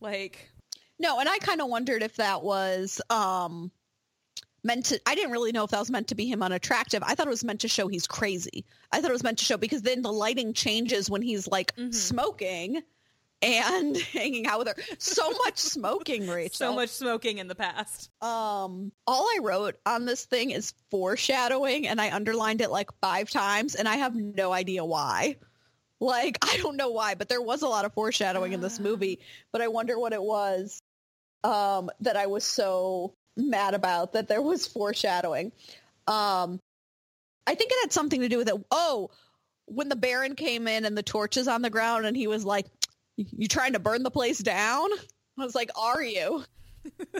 Like, 0.00 0.50
No, 0.98 1.20
and 1.20 1.28
I 1.28 1.38
kind 1.38 1.60
of 1.60 1.68
wondered 1.68 2.02
if 2.02 2.16
that 2.16 2.42
was 2.42 3.00
um 3.10 3.70
meant 4.64 4.86
to 4.86 5.00
I 5.06 5.14
didn't 5.14 5.32
really 5.32 5.52
know 5.52 5.64
if 5.64 5.70
that 5.70 5.78
was 5.80 5.90
meant 5.90 6.08
to 6.08 6.14
be 6.14 6.26
him 6.26 6.42
unattractive. 6.42 7.02
I 7.04 7.14
thought 7.14 7.26
it 7.26 7.30
was 7.30 7.44
meant 7.44 7.60
to 7.62 7.68
show 7.68 7.88
he's 7.88 8.06
crazy. 8.06 8.64
I 8.90 9.00
thought 9.00 9.10
it 9.10 9.14
was 9.14 9.24
meant 9.24 9.38
to 9.38 9.44
show 9.44 9.56
because 9.56 9.82
then 9.82 10.02
the 10.02 10.12
lighting 10.12 10.52
changes 10.54 11.10
when 11.10 11.22
he's 11.22 11.48
like 11.48 11.74
Mhm. 11.76 11.94
smoking 11.94 12.82
and 13.42 13.96
hanging 14.12 14.46
out 14.46 14.60
with 14.60 14.68
her. 14.68 14.76
So 14.98 15.28
much 15.44 15.58
smoking, 15.58 16.28
Rachel. 16.28 16.54
so 16.56 16.74
much 16.74 16.90
smoking 16.90 17.38
in 17.38 17.48
the 17.48 17.54
past. 17.56 18.10
Um 18.22 18.92
all 19.06 19.26
I 19.26 19.38
wrote 19.42 19.76
on 19.84 20.04
this 20.04 20.24
thing 20.24 20.50
is 20.50 20.74
foreshadowing 20.90 21.88
and 21.88 22.00
I 22.00 22.14
underlined 22.14 22.60
it 22.60 22.70
like 22.70 22.90
5 23.00 23.30
times 23.30 23.74
and 23.74 23.88
I 23.88 23.96
have 23.96 24.14
no 24.14 24.52
idea 24.52 24.84
why. 24.84 25.36
Like 25.98 26.38
I 26.42 26.56
don't 26.58 26.76
know 26.76 26.90
why, 26.90 27.14
but 27.16 27.28
there 27.28 27.42
was 27.42 27.62
a 27.62 27.68
lot 27.68 27.84
of 27.84 27.92
foreshadowing 27.94 28.52
in 28.52 28.60
this 28.60 28.78
movie, 28.78 29.18
but 29.52 29.60
I 29.60 29.68
wonder 29.68 29.98
what 29.98 30.12
it 30.12 30.22
was 30.22 30.80
um 31.42 31.90
that 32.00 32.16
I 32.16 32.26
was 32.26 32.44
so 32.44 33.14
mad 33.36 33.74
about 33.74 34.12
that 34.12 34.28
there 34.28 34.42
was 34.42 34.66
foreshadowing. 34.66 35.52
Um 36.06 36.60
I 37.46 37.54
think 37.54 37.72
it 37.72 37.78
had 37.82 37.92
something 37.92 38.20
to 38.20 38.28
do 38.28 38.38
with 38.38 38.48
it. 38.48 38.54
Oh, 38.70 39.10
when 39.66 39.88
the 39.88 39.96
Baron 39.96 40.34
came 40.36 40.68
in 40.68 40.84
and 40.84 40.96
the 40.96 41.02
torches 41.02 41.48
on 41.48 41.62
the 41.62 41.70
ground 41.70 42.06
and 42.06 42.16
he 42.16 42.26
was 42.28 42.44
like, 42.44 42.66
"You 43.16 43.48
trying 43.48 43.72
to 43.72 43.78
burn 43.80 44.02
the 44.04 44.10
place 44.10 44.38
down?" 44.38 44.88
I 45.38 45.44
was 45.44 45.54
like, 45.54 45.70
"Are 45.76 46.02
you?" 46.02 46.44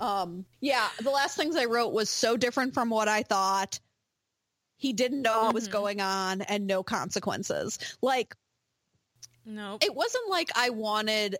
Um, 0.00 0.46
yeah, 0.60 0.88
the 1.02 1.10
last 1.10 1.36
things 1.36 1.56
I 1.56 1.66
wrote 1.66 1.92
was 1.92 2.08
so 2.08 2.36
different 2.38 2.72
from 2.72 2.88
what 2.88 3.06
I 3.06 3.22
thought. 3.22 3.78
He 4.78 4.94
didn't 4.94 5.20
know 5.20 5.42
what 5.44 5.54
was 5.54 5.68
Mhm. 5.68 5.72
going 5.72 6.00
on 6.00 6.40
and 6.40 6.66
no 6.66 6.82
consequences. 6.82 7.78
Like, 8.00 8.34
Nope. 9.44 9.84
it 9.84 9.94
wasn't 9.94 10.30
like 10.30 10.50
I 10.56 10.70
wanted 10.70 11.36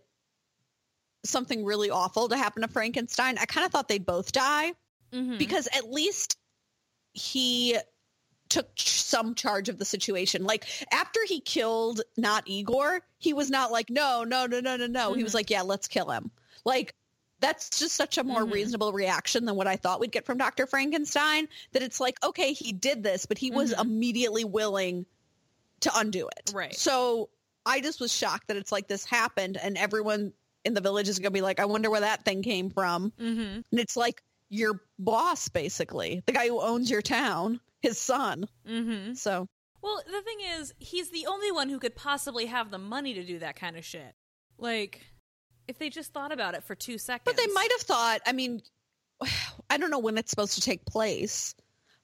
something 1.25 1.65
really 1.65 1.91
awful 1.91 2.29
to 2.29 2.37
happen 2.37 2.63
to 2.63 2.69
Frankenstein. 2.69 3.39
I 3.39 3.45
kind 3.47 3.65
of 3.67 3.73
thought 3.73 3.89
they'd 3.89 4.07
both 4.07 4.33
die 4.33 4.73
Mhm. 5.13 5.39
because 5.39 5.69
at 5.73 5.91
least 5.91 6.37
he 7.13 7.77
took 8.49 8.71
some 8.77 9.35
charge 9.35 9.69
of 9.69 9.79
the 9.79 9.85
situation. 9.85 10.45
Like 10.45 10.67
after 10.93 11.21
he 11.27 11.41
killed 11.41 12.01
not 12.17 12.49
Igor, 12.49 13.03
he 13.19 13.33
was 13.33 13.51
not 13.51 13.71
like, 13.71 13.91
no, 13.91 14.25
no, 14.25 14.47
no, 14.47 14.61
no, 14.61 14.77
no, 14.77 14.87
no. 14.87 15.13
He 15.15 15.23
was 15.23 15.33
Mhm. 15.33 15.37
like, 15.37 15.51
yeah, 15.51 15.63
let's 15.63 15.87
kill 15.89 16.11
him. 16.11 16.31
Like 16.65 16.95
that's 17.39 17.79
just 17.79 17.95
such 17.95 18.19
a 18.19 18.25
more 18.25 18.43
Mhm. 18.43 18.53
reasonable 18.53 18.93
reaction 18.93 19.47
than 19.47 19.57
what 19.57 19.67
I 19.67 19.77
thought 19.77 19.99
we'd 19.99 20.13
get 20.13 20.27
from 20.27 20.37
Dr. 20.37 20.67
Frankenstein. 20.67 21.49
That 21.73 21.83
it's 21.83 21.99
like, 22.01 22.23
okay, 22.23 22.53
he 22.53 22.73
did 22.73 23.03
this, 23.03 23.25
but 23.25 23.39
he 23.39 23.51
was 23.51 23.73
Mhm. 23.73 23.81
immediately 23.81 24.45
willing 24.45 25.07
to 25.81 25.97
undo 25.97 26.29
it. 26.29 26.51
Right. 26.53 26.75
So 26.75 27.31
I 27.65 27.81
just 27.81 28.01
was 28.01 28.13
shocked 28.13 28.49
that 28.49 28.57
it's 28.59 28.73
like 28.73 28.89
this 28.89 29.05
happened 29.05 29.57
and 29.57 29.79
everyone 29.79 30.35
in 30.65 30.75
the 30.75 30.81
village 30.81 31.09
is 31.09 31.19
going 31.19 31.33
to 31.33 31.37
be 31.37 31.43
like, 31.43 31.61
I 31.61 31.65
wonder 31.65 31.91
where 31.91 32.01
that 32.01 32.25
thing 32.25 32.43
came 32.43 32.71
from. 32.71 33.13
Mhm. 33.19 33.65
And 33.71 33.81
it's 33.81 33.97
like 33.97 34.23
your 34.49 34.81
boss, 34.99 35.49
basically, 35.49 36.23
the 36.27 36.33
guy 36.33 36.49
who 36.49 36.61
owns 36.61 36.91
your 36.91 37.03
town, 37.03 37.61
his 37.81 37.99
son. 37.99 38.47
Mm-hmm. 38.69 39.15
So 39.15 39.47
Well, 39.83 40.03
the 40.05 40.23
thing 40.23 40.39
is, 40.59 40.75
he's 40.79 41.11
the 41.11 41.27
only 41.27 41.51
one 41.53 41.69
who 41.69 41.79
could 41.79 41.97
possibly 41.97 42.47
have 42.47 42.71
the 42.71 42.79
money 42.79 43.15
to 43.15 43.25
do 43.25 43.39
that 43.39 43.57
kind 43.57 43.77
of 43.77 43.85
shit. 43.85 44.15
Like, 44.59 45.07
if 45.69 45.79
they 45.79 45.89
just 45.89 46.13
thought 46.13 46.33
about 46.33 46.55
it 46.55 46.65
for 46.65 46.75
two 46.75 46.99
seconds. 46.99 47.25
But 47.25 47.37
they 47.37 47.51
might 47.53 47.71
have 47.73 47.83
thought, 47.83 48.21
I 48.27 48.33
mean, 48.33 48.61
I 49.71 49.79
don't 49.79 49.91
know 49.91 50.01
when 50.01 50.19
it's 50.19 50.31
supposed 50.31 50.55
to 50.57 50.61
take 50.61 50.85
place, 50.85 51.55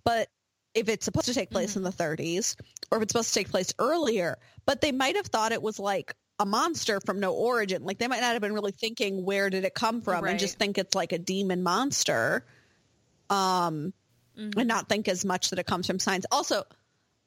but 0.04 0.28
if 0.74 0.88
it's 0.88 1.04
supposed 1.04 1.26
to 1.26 1.34
take 1.34 1.50
place 1.50 1.74
in 1.74 1.82
the 1.82 1.90
30s 1.90 2.54
or 2.90 2.98
if 2.98 3.02
it's 3.02 3.12
supposed 3.12 3.32
to 3.32 3.40
take 3.40 3.50
place 3.50 3.72
earlier, 3.78 4.38
but 4.66 4.80
they 4.80 4.92
might 4.92 5.16
have 5.16 5.26
thought 5.26 5.52
it 5.52 5.62
was 5.62 5.78
like 5.78 6.14
a 6.38 6.46
monster 6.46 7.00
from 7.00 7.20
no 7.20 7.32
origin. 7.32 7.84
Like 7.84 7.98
they 7.98 8.08
might 8.08 8.20
not 8.20 8.32
have 8.32 8.42
been 8.42 8.52
really 8.52 8.72
thinking 8.72 9.24
where 9.24 9.48
did 9.50 9.64
it 9.64 9.74
come 9.74 10.02
from 10.02 10.24
and 10.26 10.38
just 10.38 10.58
think 10.58 10.76
it's 10.78 10.94
like 10.94 11.12
a 11.12 11.18
demon 11.18 11.62
monster. 11.62 12.44
Um 13.30 13.92
Mhm. 14.38 14.58
and 14.58 14.68
not 14.68 14.88
think 14.88 15.08
as 15.08 15.24
much 15.24 15.48
that 15.48 15.58
it 15.58 15.66
comes 15.66 15.86
from 15.86 15.98
science. 15.98 16.26
Also, 16.30 16.64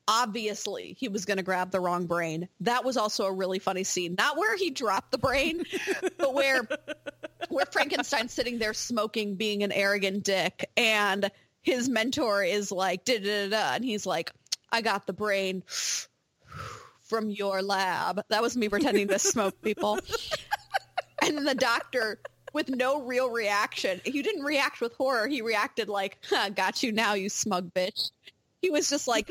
obviously 0.07 0.95
he 0.99 1.07
was 1.07 1.25
going 1.25 1.37
to 1.37 1.43
grab 1.43 1.71
the 1.71 1.79
wrong 1.79 2.05
brain. 2.05 2.47
That 2.59 2.85
was 2.85 2.97
also 2.97 3.25
a 3.25 3.33
really 3.33 3.59
funny 3.59 3.83
scene. 3.83 4.15
Not 4.15 4.37
where 4.37 4.55
he 4.55 4.69
dropped 4.69 5.11
the 5.11 5.17
brain, 5.17 5.63
but 6.17 6.33
where 6.33 6.67
where 7.49 7.65
Frankenstein's 7.65 8.33
sitting 8.33 8.59
there 8.59 8.73
smoking, 8.73 9.35
being 9.35 9.63
an 9.63 9.71
arrogant 9.71 10.23
dick, 10.23 10.69
and 10.77 11.31
his 11.61 11.89
mentor 11.89 12.43
is 12.43 12.71
like, 12.71 13.05
da 13.05 13.17
da 13.19 13.47
da, 13.47 13.49
da, 13.49 13.73
and 13.75 13.83
he's 13.83 14.05
like, 14.05 14.31
I 14.71 14.81
got 14.81 15.07
the 15.07 15.13
brain 15.13 15.63
from 17.09 17.29
your 17.29 17.61
lab. 17.61 18.21
That 18.29 18.41
was 18.41 18.55
me 18.55 18.69
pretending 18.69 19.07
to 19.09 19.19
smoke 19.19 19.61
people. 19.63 19.99
and 21.23 21.35
then 21.37 21.43
the 21.43 21.55
doctor 21.55 22.19
with 22.53 22.69
no 22.69 23.01
real 23.01 23.29
reaction. 23.29 23.99
He 24.05 24.21
didn't 24.21 24.43
react 24.43 24.81
with 24.81 24.93
horror. 24.93 25.27
He 25.27 25.41
reacted 25.41 25.89
like, 25.89 26.17
huh, 26.29 26.49
got 26.49 26.81
you 26.81 26.91
now, 26.91 27.13
you 27.13 27.29
smug 27.29 27.73
bitch. 27.73 28.11
He 28.61 28.69
was 28.69 28.89
just 28.89 29.07
like, 29.07 29.27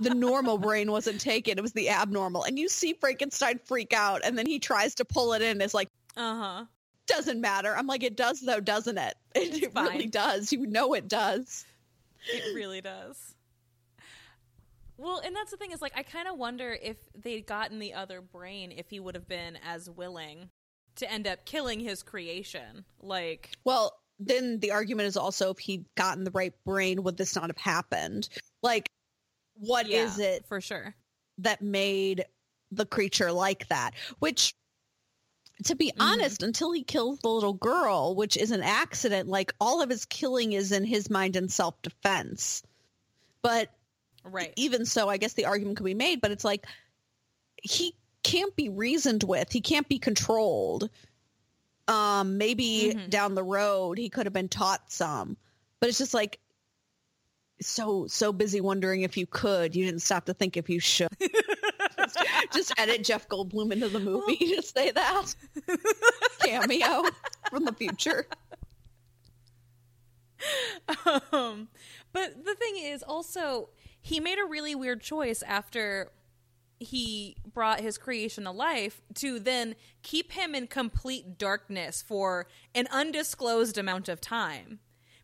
the 0.00 0.10
normal 0.14 0.58
brain 0.58 0.90
wasn't 0.90 1.20
taken. 1.20 1.58
It 1.58 1.60
was 1.62 1.72
the 1.72 1.90
abnormal. 1.90 2.44
And 2.44 2.58
you 2.58 2.68
see 2.68 2.94
Frankenstein 2.94 3.60
freak 3.64 3.92
out 3.92 4.22
and 4.24 4.36
then 4.36 4.46
he 4.46 4.58
tries 4.58 4.94
to 4.96 5.04
pull 5.04 5.34
it 5.34 5.42
in. 5.42 5.60
It's 5.60 5.74
like, 5.74 5.88
Uh-huh. 6.16 6.64
doesn't 7.06 7.40
matter. 7.40 7.76
I'm 7.76 7.86
like, 7.86 8.02
it 8.02 8.16
does 8.16 8.40
though, 8.40 8.60
doesn't 8.60 8.98
it? 8.98 9.14
It, 9.34 9.62
it 9.62 9.72
really 9.74 10.06
does. 10.08 10.52
You 10.52 10.66
know 10.66 10.92
it 10.94 11.08
does. 11.08 11.64
It 12.32 12.54
really 12.54 12.80
does. 12.82 13.31
Well, 14.96 15.20
and 15.24 15.34
that's 15.34 15.50
the 15.50 15.56
thing 15.56 15.72
is 15.72 15.82
like 15.82 15.92
I 15.96 16.02
kind 16.02 16.28
of 16.28 16.38
wonder 16.38 16.76
if 16.80 16.96
they'd 17.14 17.46
gotten 17.46 17.78
the 17.78 17.94
other 17.94 18.20
brain 18.20 18.72
if 18.72 18.90
he 18.90 19.00
would 19.00 19.14
have 19.14 19.28
been 19.28 19.58
as 19.64 19.88
willing 19.90 20.50
to 20.96 21.10
end 21.10 21.26
up 21.26 21.44
killing 21.44 21.80
his 21.80 22.02
creation. 22.02 22.84
Like 23.00 23.50
Well, 23.64 23.98
then 24.18 24.60
the 24.60 24.72
argument 24.72 25.08
is 25.08 25.16
also 25.16 25.50
if 25.50 25.58
he'd 25.58 25.86
gotten 25.94 26.24
the 26.24 26.30
right 26.30 26.54
brain, 26.64 27.02
would 27.02 27.16
this 27.16 27.34
not 27.34 27.48
have 27.48 27.58
happened? 27.58 28.28
Like, 28.62 28.88
what 29.54 29.88
is 29.88 30.18
yeah, 30.18 30.26
it 30.26 30.46
for 30.46 30.60
sure? 30.60 30.94
that 31.38 31.62
made 31.62 32.24
the 32.70 32.86
creature 32.86 33.32
like 33.32 33.68
that? 33.68 33.92
Which 34.18 34.54
to 35.64 35.74
be 35.74 35.88
mm-hmm. 35.88 36.02
honest, 36.02 36.42
until 36.42 36.72
he 36.72 36.82
kills 36.82 37.18
the 37.20 37.28
little 37.28 37.52
girl, 37.52 38.14
which 38.14 38.36
is 38.36 38.50
an 38.50 38.62
accident, 38.62 39.28
like 39.28 39.52
all 39.60 39.82
of 39.82 39.90
his 39.90 40.04
killing 40.04 40.52
is 40.52 40.72
in 40.72 40.84
his 40.84 41.10
mind 41.10 41.36
in 41.36 41.48
self 41.48 41.80
defense. 41.82 42.62
But 43.42 43.70
Right. 44.24 44.52
even 44.56 44.84
so, 44.86 45.08
I 45.08 45.16
guess 45.16 45.32
the 45.34 45.46
argument 45.46 45.76
could 45.76 45.84
be 45.86 45.94
made, 45.94 46.20
but 46.20 46.30
it's 46.30 46.44
like 46.44 46.66
he 47.62 47.94
can't 48.22 48.54
be 48.56 48.68
reasoned 48.68 49.24
with. 49.24 49.50
He 49.52 49.60
can't 49.60 49.88
be 49.88 49.98
controlled. 49.98 50.88
Um, 51.88 52.38
maybe 52.38 52.92
Mhm. 52.94 53.10
down 53.10 53.34
the 53.34 53.42
road 53.42 53.98
he 53.98 54.08
could 54.08 54.26
have 54.26 54.32
been 54.32 54.48
taught 54.48 54.90
some, 54.92 55.36
but 55.80 55.88
it's 55.88 55.98
just 55.98 56.14
like 56.14 56.38
so 57.60 58.06
so 58.06 58.32
busy 58.32 58.60
wondering 58.60 59.02
if 59.02 59.16
you 59.16 59.26
could, 59.26 59.74
you 59.74 59.84
didn't 59.84 60.00
stop 60.02 60.24
to 60.26 60.34
think 60.34 60.56
if 60.56 60.68
you 60.70 60.78
should. 60.80 61.08
just, 61.98 62.18
just 62.52 62.72
edit 62.78 63.04
Jeff 63.04 63.28
Goldblum 63.28 63.72
into 63.72 63.88
the 63.88 64.00
movie 64.00 64.36
to 64.36 64.62
say 64.62 64.90
that 64.92 65.34
cameo 66.44 67.04
from 67.50 67.64
the 67.64 67.72
future. 67.72 68.26
um, 71.32 71.68
but 72.12 72.44
the 72.44 72.54
thing 72.54 72.76
is 72.84 73.02
also 73.02 73.68
he 74.02 74.20
made 74.20 74.38
a 74.38 74.44
really 74.44 74.74
weird 74.74 75.00
choice 75.00 75.42
after 75.42 76.10
he 76.80 77.36
brought 77.46 77.80
his 77.80 77.96
creation 77.96 78.44
to 78.44 78.50
life 78.50 79.00
to 79.14 79.38
then 79.38 79.76
keep 80.02 80.32
him 80.32 80.54
in 80.54 80.66
complete 80.66 81.38
darkness 81.38 82.02
for 82.02 82.48
an 82.74 82.88
undisclosed 82.90 83.78
amount 83.78 84.08
of 84.08 84.20
time. 84.20 84.80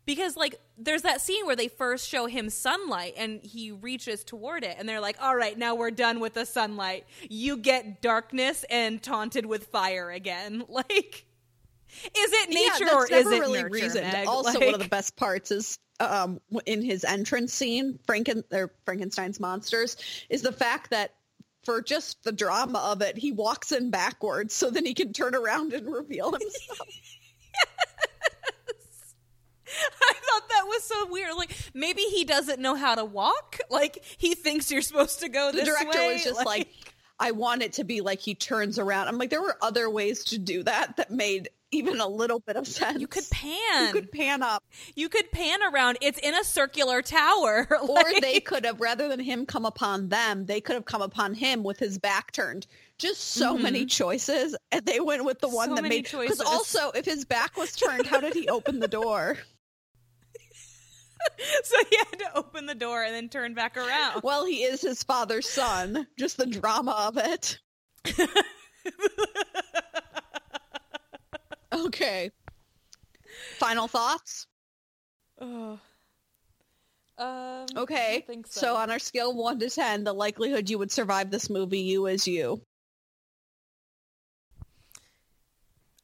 Because 0.06 0.36
like 0.36 0.58
there's 0.78 1.02
that 1.02 1.20
scene 1.20 1.44
where 1.44 1.56
they 1.56 1.68
first 1.68 2.08
show 2.08 2.26
him 2.26 2.48
sunlight 2.48 3.14
and 3.18 3.42
he 3.42 3.72
reaches 3.72 4.24
toward 4.24 4.64
it 4.64 4.76
and 4.78 4.88
they're 4.88 5.00
like 5.00 5.16
all 5.20 5.36
right 5.36 5.58
now 5.58 5.74
we're 5.74 5.90
done 5.90 6.20
with 6.20 6.34
the 6.34 6.46
sunlight. 6.46 7.04
You 7.28 7.58
get 7.58 8.00
darkness 8.00 8.64
and 8.70 9.02
taunted 9.02 9.44
with 9.44 9.66
fire 9.66 10.10
again. 10.10 10.64
Like 10.78 11.26
is 12.04 12.32
it 12.32 12.48
nature 12.50 12.86
yeah, 12.86 12.94
or 12.94 13.06
is 13.06 13.26
it 13.26 13.40
really 13.40 13.62
nurture, 13.62 13.74
reasoned. 13.74 14.12
Meg? 14.12 14.28
Also, 14.28 14.58
one 14.60 14.74
of 14.74 14.80
the 14.80 14.88
best 14.88 15.16
parts 15.16 15.50
is 15.50 15.78
um, 16.00 16.40
in 16.66 16.82
his 16.82 17.04
entrance 17.04 17.52
scene, 17.52 17.98
Franken 18.06 18.44
or 18.52 18.72
Frankenstein's 18.84 19.40
monsters, 19.40 19.96
is 20.28 20.42
the 20.42 20.52
fact 20.52 20.90
that 20.90 21.14
for 21.64 21.82
just 21.82 22.22
the 22.24 22.32
drama 22.32 22.78
of 22.78 23.02
it, 23.02 23.18
he 23.18 23.32
walks 23.32 23.72
in 23.72 23.90
backwards 23.90 24.54
so 24.54 24.70
then 24.70 24.86
he 24.86 24.94
can 24.94 25.12
turn 25.12 25.34
around 25.34 25.72
and 25.72 25.86
reveal 25.92 26.30
himself. 26.32 26.88
I 30.00 30.14
thought 30.14 30.48
that 30.48 30.64
was 30.66 30.82
so 30.84 31.06
weird. 31.10 31.34
Like 31.34 31.54
maybe 31.74 32.02
he 32.02 32.24
doesn't 32.24 32.60
know 32.60 32.74
how 32.74 32.94
to 32.94 33.04
walk. 33.04 33.58
Like 33.70 34.02
he 34.16 34.34
thinks 34.34 34.70
you're 34.70 34.82
supposed 34.82 35.20
to 35.20 35.28
go 35.28 35.52
this 35.52 35.66
way. 35.66 35.70
the 35.70 35.70
director 35.70 35.98
way. 35.98 36.12
was 36.14 36.24
just 36.24 36.46
like, 36.46 36.68
I 37.20 37.32
want 37.32 37.62
it 37.62 37.74
to 37.74 37.84
be 37.84 38.00
like 38.00 38.20
he 38.20 38.34
turns 38.34 38.78
around. 38.78 39.08
I'm 39.08 39.18
like, 39.18 39.30
there 39.30 39.42
were 39.42 39.56
other 39.60 39.90
ways 39.90 40.24
to 40.24 40.38
do 40.38 40.62
that 40.62 40.96
that 40.96 41.10
made 41.10 41.50
even 41.70 42.00
a 42.00 42.06
little 42.06 42.40
bit 42.40 42.56
of 42.56 42.66
sense. 42.66 42.96
you 43.00 43.06
could 43.06 43.28
pan. 43.30 43.86
You 43.86 43.92
could 43.92 44.12
pan 44.12 44.42
up. 44.42 44.64
You 44.94 45.08
could 45.08 45.30
pan 45.30 45.60
around. 45.62 45.98
It's 46.00 46.18
in 46.18 46.34
a 46.34 46.44
circular 46.44 47.02
tower. 47.02 47.68
Or 47.88 48.20
they 48.20 48.40
could 48.40 48.64
have, 48.64 48.80
rather 48.80 49.08
than 49.08 49.18
him 49.18 49.46
come 49.46 49.64
upon 49.64 50.08
them, 50.08 50.46
they 50.46 50.60
could 50.60 50.74
have 50.74 50.84
come 50.84 51.00
upon 51.00 51.34
him 51.34 51.64
with 51.64 51.78
his 51.78 51.98
back 51.98 52.32
turned. 52.32 52.66
Just 52.98 53.32
so 53.32 53.56
many 53.56 53.86
choices, 53.86 54.54
and 54.70 54.84
they 54.84 55.00
went 55.00 55.24
with 55.24 55.40
the 55.40 55.48
one 55.48 55.68
Mm-hmm. 55.68 55.76
So 55.76 55.82
that 55.82 55.88
made. 55.88 56.10
Because 56.10 56.40
also, 56.40 56.90
if 56.90 57.04
his 57.04 57.24
back 57.24 57.56
was 57.56 57.74
turned, 57.74 58.06
how 58.06 58.20
did 58.20 58.34
he 58.34 58.48
open 58.48 58.80
the 58.80 58.88
door? 58.88 59.38
so 61.64 61.76
he 61.90 61.96
had 61.96 62.18
to 62.18 62.36
open 62.36 62.66
the 62.66 62.74
door 62.74 63.02
and 63.02 63.14
then 63.14 63.28
turn 63.28 63.54
back 63.54 63.76
around. 63.76 64.22
Well, 64.22 64.44
he 64.44 64.64
is 64.64 64.80
his 64.80 65.02
father's 65.02 65.48
son. 65.48 66.06
Just 66.18 66.36
the 66.36 66.46
drama 66.46 66.92
of 67.08 67.16
it. 67.16 67.58
Okay. 71.86 72.30
Final 73.58 73.88
thoughts. 73.88 74.46
Ugh. 75.40 75.78
Um, 77.18 77.66
Okay. 77.76 78.24
So. 78.46 78.60
so 78.60 78.76
on 78.76 78.90
our 78.90 78.98
scale 78.98 79.34
one 79.34 79.58
to 79.58 79.68
ten, 79.68 80.04
the 80.04 80.12
likelihood 80.12 80.70
you 80.70 80.78
would 80.78 80.92
survive 80.92 81.30
this 81.30 81.50
movie, 81.50 81.80
you 81.80 82.06
as 82.06 82.26
you. 82.28 82.60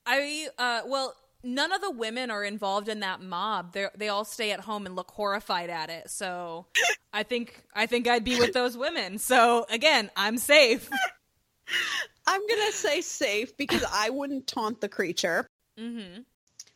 I 0.07 0.49
uh 0.59 0.83
well 0.87 1.15
none 1.43 1.73
of 1.73 1.81
the 1.81 1.91
women 1.91 2.31
are 2.31 2.45
involved 2.45 2.89
in 2.89 3.01
that 3.01 3.21
mob. 3.21 3.73
They 3.73 3.87
they 3.97 4.09
all 4.09 4.25
stay 4.25 4.51
at 4.51 4.61
home 4.61 4.87
and 4.87 4.97
look 4.97 5.11
horrified 5.11 5.71
at 5.71 5.91
it. 5.91 6.11
So 6.11 6.67
I 7.13 7.23
think 7.23 7.63
I 7.75 7.87
think 7.87 8.09
I'd 8.09 8.25
be 8.25 8.39
with 8.39 8.53
those 8.55 8.77
women. 8.77 9.19
So 9.19 9.67
again, 9.71 10.11
I'm 10.17 10.37
safe. 10.37 10.91
I'm 12.27 12.47
gonna 12.47 12.73
say 12.73 13.01
safe 13.01 13.57
because 13.57 13.85
I 13.91 14.11
wouldn't 14.11 14.47
taunt 14.47 14.81
the 14.81 14.89
creature. 14.89 15.47
Hmm 15.79 16.23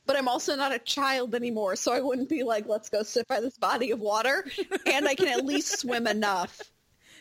but 0.08 0.16
I'm 0.16 0.26
also 0.26 0.56
not 0.56 0.74
a 0.74 0.78
child 0.78 1.34
anymore, 1.34 1.76
so 1.76 1.92
I 1.92 2.00
wouldn't 2.00 2.30
be 2.30 2.42
like, 2.42 2.66
let's 2.66 2.88
go 2.88 3.02
sit 3.02 3.28
by 3.28 3.40
this 3.40 3.58
body 3.58 3.90
of 3.90 4.00
water, 4.00 4.42
and 4.86 5.06
I 5.06 5.14
can 5.14 5.28
at 5.28 5.44
least 5.44 5.80
swim 5.80 6.06
enough. 6.06 6.62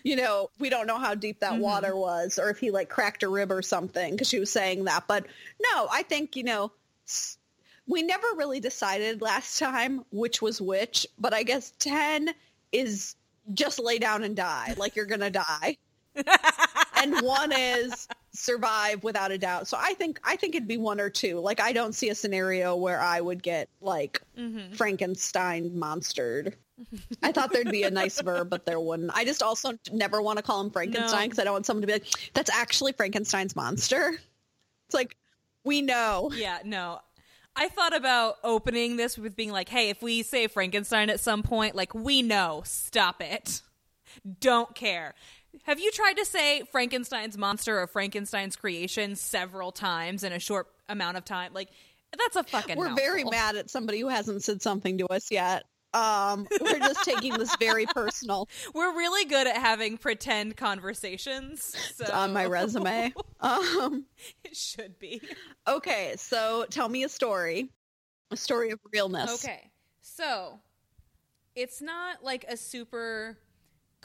You 0.03 0.15
know, 0.15 0.49
we 0.57 0.69
don't 0.69 0.87
know 0.87 0.97
how 0.97 1.13
deep 1.13 1.41
that 1.41 1.57
water 1.59 1.97
was, 1.97 2.39
or 2.39 2.49
if 2.49 2.59
he 2.59 2.71
like 2.71 2.87
cracked 2.87 3.23
a 3.23 3.27
rib 3.27 3.51
or 3.51 3.61
something, 3.61 4.13
because 4.13 4.29
she 4.29 4.39
was 4.39 4.49
saying 4.49 4.85
that. 4.85 5.03
But 5.05 5.25
no, 5.61 5.89
I 5.91 6.03
think 6.03 6.37
you 6.37 6.43
know, 6.43 6.71
we 7.87 8.03
never 8.03 8.27
really 8.37 8.61
decided 8.61 9.21
last 9.21 9.59
time 9.59 10.05
which 10.11 10.41
was 10.41 10.61
which. 10.61 11.05
But 11.19 11.33
I 11.33 11.43
guess 11.43 11.73
ten 11.79 12.29
is 12.71 13.15
just 13.53 13.79
lay 13.79 13.99
down 13.99 14.23
and 14.23 14.35
die, 14.35 14.75
like 14.77 14.95
you're 14.95 15.05
gonna 15.05 15.29
die, 15.29 15.77
and 16.97 17.21
one 17.21 17.51
is 17.51 18.08
survive 18.32 19.03
without 19.03 19.32
a 19.32 19.38
doubt. 19.38 19.67
So 19.67 19.77
I 19.80 19.93
think 19.95 20.19
I 20.23 20.36
think 20.36 20.56
it'd 20.56 20.67
be 20.67 20.77
one 20.77 20.99
or 20.99 21.10
two. 21.10 21.39
Like 21.39 21.60
I 21.60 21.71
don't 21.73 21.93
see 21.93 22.10
a 22.10 22.15
scenario 22.15 22.75
where 22.75 22.99
I 23.01 23.21
would 23.21 23.41
get 23.43 23.69
like 23.82 24.21
hmm 24.36 24.73
Frankenstein 24.73 25.71
monstered. 25.71 26.53
I 27.23 27.32
thought 27.32 27.51
there'd 27.51 27.71
be 27.71 27.84
a 27.84 27.91
nice 27.91 28.21
verb, 28.21 28.51
but 28.51 28.65
there 28.65 28.80
wouldn't. 28.80 29.10
I 29.15 29.25
just 29.25 29.41
also 29.41 29.73
never 29.91 30.21
want 30.21 30.38
to 30.38 30.43
call 30.43 30.62
him 30.62 30.69
Frankenstein 30.69 31.21
No. 31.21 31.25
because 31.25 31.39
I 31.39 31.43
don't 31.43 31.53
want 31.53 31.65
someone 31.65 31.82
to 31.82 31.88
be 31.88 31.93
like, 31.93 32.06
"That's 32.34 32.51
actually 32.51 32.91
Frankenstein's 32.91 33.56
monster." 33.56 34.19
It's 34.88 34.93
like 34.93 35.17
we 35.63 35.82
know. 35.82 36.30
Yeah, 36.36 36.60
no. 36.63 36.99
I 37.56 37.69
thought 37.69 37.95
about 37.95 38.36
opening 38.43 38.95
this 38.97 39.17
with 39.17 39.36
being 39.36 39.51
like, 39.51 39.69
"Hey, 39.69 39.89
if 39.89 40.03
we 40.03 40.21
say 40.21 40.45
Frankenstein 40.45 41.10
at 41.10 41.19
some 41.19 41.41
point, 41.41 41.73
like 41.73 41.95
we 41.95 42.21
know, 42.21 42.62
stop 42.63 43.21
it. 43.23 43.63
Don't 44.39 44.75
care." 44.75 45.15
Have 45.63 45.80
you 45.80 45.91
tried 45.91 46.13
to 46.13 46.26
say 46.26 46.63
Frankenstein's 46.72 47.38
monster 47.38 47.80
or 47.80 47.88
Frankenstein's 47.88 48.56
creation 48.56 49.15
several 49.15 49.72
times 49.72 50.24
in 50.24 50.32
a 50.34 50.39
short 50.39 50.67
amount 50.89 51.17
of 51.17 51.26
time? 51.26 51.54
Like 51.54 51.70
that's 52.17 52.36
a 52.36 52.43
fucking 52.43 52.78
We're 52.78 52.96
very 52.96 53.24
mad 53.24 53.56
at 53.56 53.70
somebody 53.70 54.00
who 54.00 54.08
hasn't 54.08 54.43
said 54.43 54.62
something 54.62 54.98
to 55.00 55.08
us 55.08 55.32
yet. 55.32 55.63
Um, 55.93 56.48
we're 56.62 56.80
just 56.80 57.04
taking 57.04 57.34
this 57.34 57.56
very 57.56 57.86
personal. 57.96 58.48
We're 58.74 58.96
really 58.96 59.26
good 59.26 59.48
at 59.48 59.56
having 59.58 59.98
pretend 59.98 60.56
conversations. 60.58 61.76
So 61.96 62.04
It's 62.04 62.13
on 62.13 62.34
my 62.34 62.46
resume. 62.46 63.13
Um, 63.39 64.06
it 64.43 64.58
should 64.58 64.98
be. 64.98 65.22
okay, 65.67 66.15
so 66.17 66.65
tell 66.72 66.89
me 66.89 67.04
a 67.04 67.10
story, 67.10 67.70
a 68.32 68.36
story 68.36 68.72
of 68.72 68.80
realness. 68.91 69.46
Okay. 69.46 69.70
So, 70.02 70.60
it's 71.56 71.80
not 71.80 72.24
like 72.24 72.46
a 72.50 72.58
super 72.58 73.38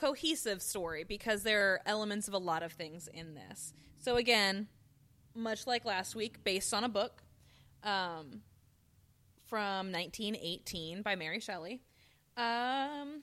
cohesive 0.03 0.61
story 0.61 1.05
because 1.05 1.45
there 1.45 1.73
are 1.75 1.81
elements 1.87 2.27
of 2.27 2.35
a 2.35 2.38
lot 2.38 2.62
of 2.65 2.73
things 2.73 3.09
in 3.15 3.35
this. 3.35 3.73
So, 3.99 4.17
again, 4.17 4.67
much 5.35 5.67
like 5.67 5.85
last 5.85 6.17
week, 6.17 6.43
based 6.43 6.75
on 6.75 6.83
a 6.83 6.88
book 6.88 7.23
um, 7.85 8.43
from 9.47 9.93
1918 9.93 11.03
by 11.03 11.15
Mary 11.15 11.38
Shelley. 11.38 11.81
Um, 12.37 13.23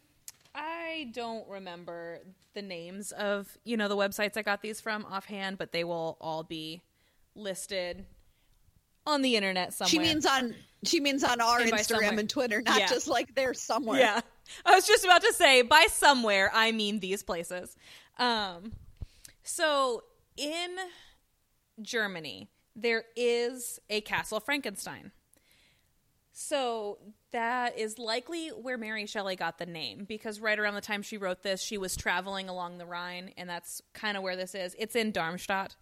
I 0.55 1.09
don't 1.13 1.47
remember 1.49 2.19
the 2.53 2.61
names 2.61 3.11
of, 3.11 3.57
you 3.65 3.75
know, 3.75 3.87
the 3.89 3.97
websites 3.97 4.37
I 4.37 4.41
got 4.41 4.61
these 4.61 4.79
from 4.79 5.05
offhand, 5.05 5.57
but 5.57 5.71
they 5.71 5.83
will 5.83 6.17
all 6.21 6.43
be 6.43 6.81
listed 7.35 8.05
on 9.05 9.21
the 9.21 9.35
internet 9.35 9.73
somewhere. 9.73 9.89
She 9.89 9.99
means 9.99 10.25
on 10.25 10.55
she 10.85 10.99
means 11.01 11.25
on 11.25 11.41
our 11.41 11.59
And 11.59 11.71
Instagram 11.73 11.85
somewhere. 11.87 12.19
and 12.19 12.29
Twitter, 12.29 12.61
not 12.61 12.79
Yeah. 12.79 12.87
just 12.87 13.07
like 13.07 13.35
there 13.35 13.53
somewhere. 13.53 13.99
Yeah. 13.99 14.21
I 14.65 14.75
was 14.75 14.87
just 14.87 15.03
about 15.03 15.21
to 15.21 15.33
say 15.33 15.61
by 15.61 15.87
somewhere 15.89 16.51
I 16.53 16.71
mean 16.71 16.99
these 16.99 17.23
places. 17.23 17.75
Um 18.17 18.73
so 19.43 20.03
in 20.37 20.77
Germany 21.81 22.49
there 22.75 23.05
is 23.15 23.79
a 23.89 24.01
Castle 24.01 24.39
Frankenstein. 24.39 25.11
So 26.31 26.99
that 27.31 27.77
is 27.77 27.99
likely 27.99 28.47
where 28.47 28.77
Mary 28.77 29.05
Shelley 29.05 29.35
got 29.35 29.57
the 29.57 29.65
name 29.65 30.05
because 30.05 30.39
right 30.39 30.57
around 30.57 30.75
the 30.75 30.81
time 30.81 31.01
she 31.01 31.17
wrote 31.17 31.43
this, 31.43 31.61
she 31.61 31.77
was 31.77 31.97
traveling 31.97 32.47
along 32.47 32.77
the 32.77 32.85
Rhine, 32.85 33.33
and 33.35 33.49
that's 33.49 33.81
kind 33.93 34.15
of 34.15 34.23
where 34.23 34.37
this 34.37 34.55
is. 34.55 34.73
It's 34.79 34.95
in 34.95 35.11
Darmstadt. 35.11 35.75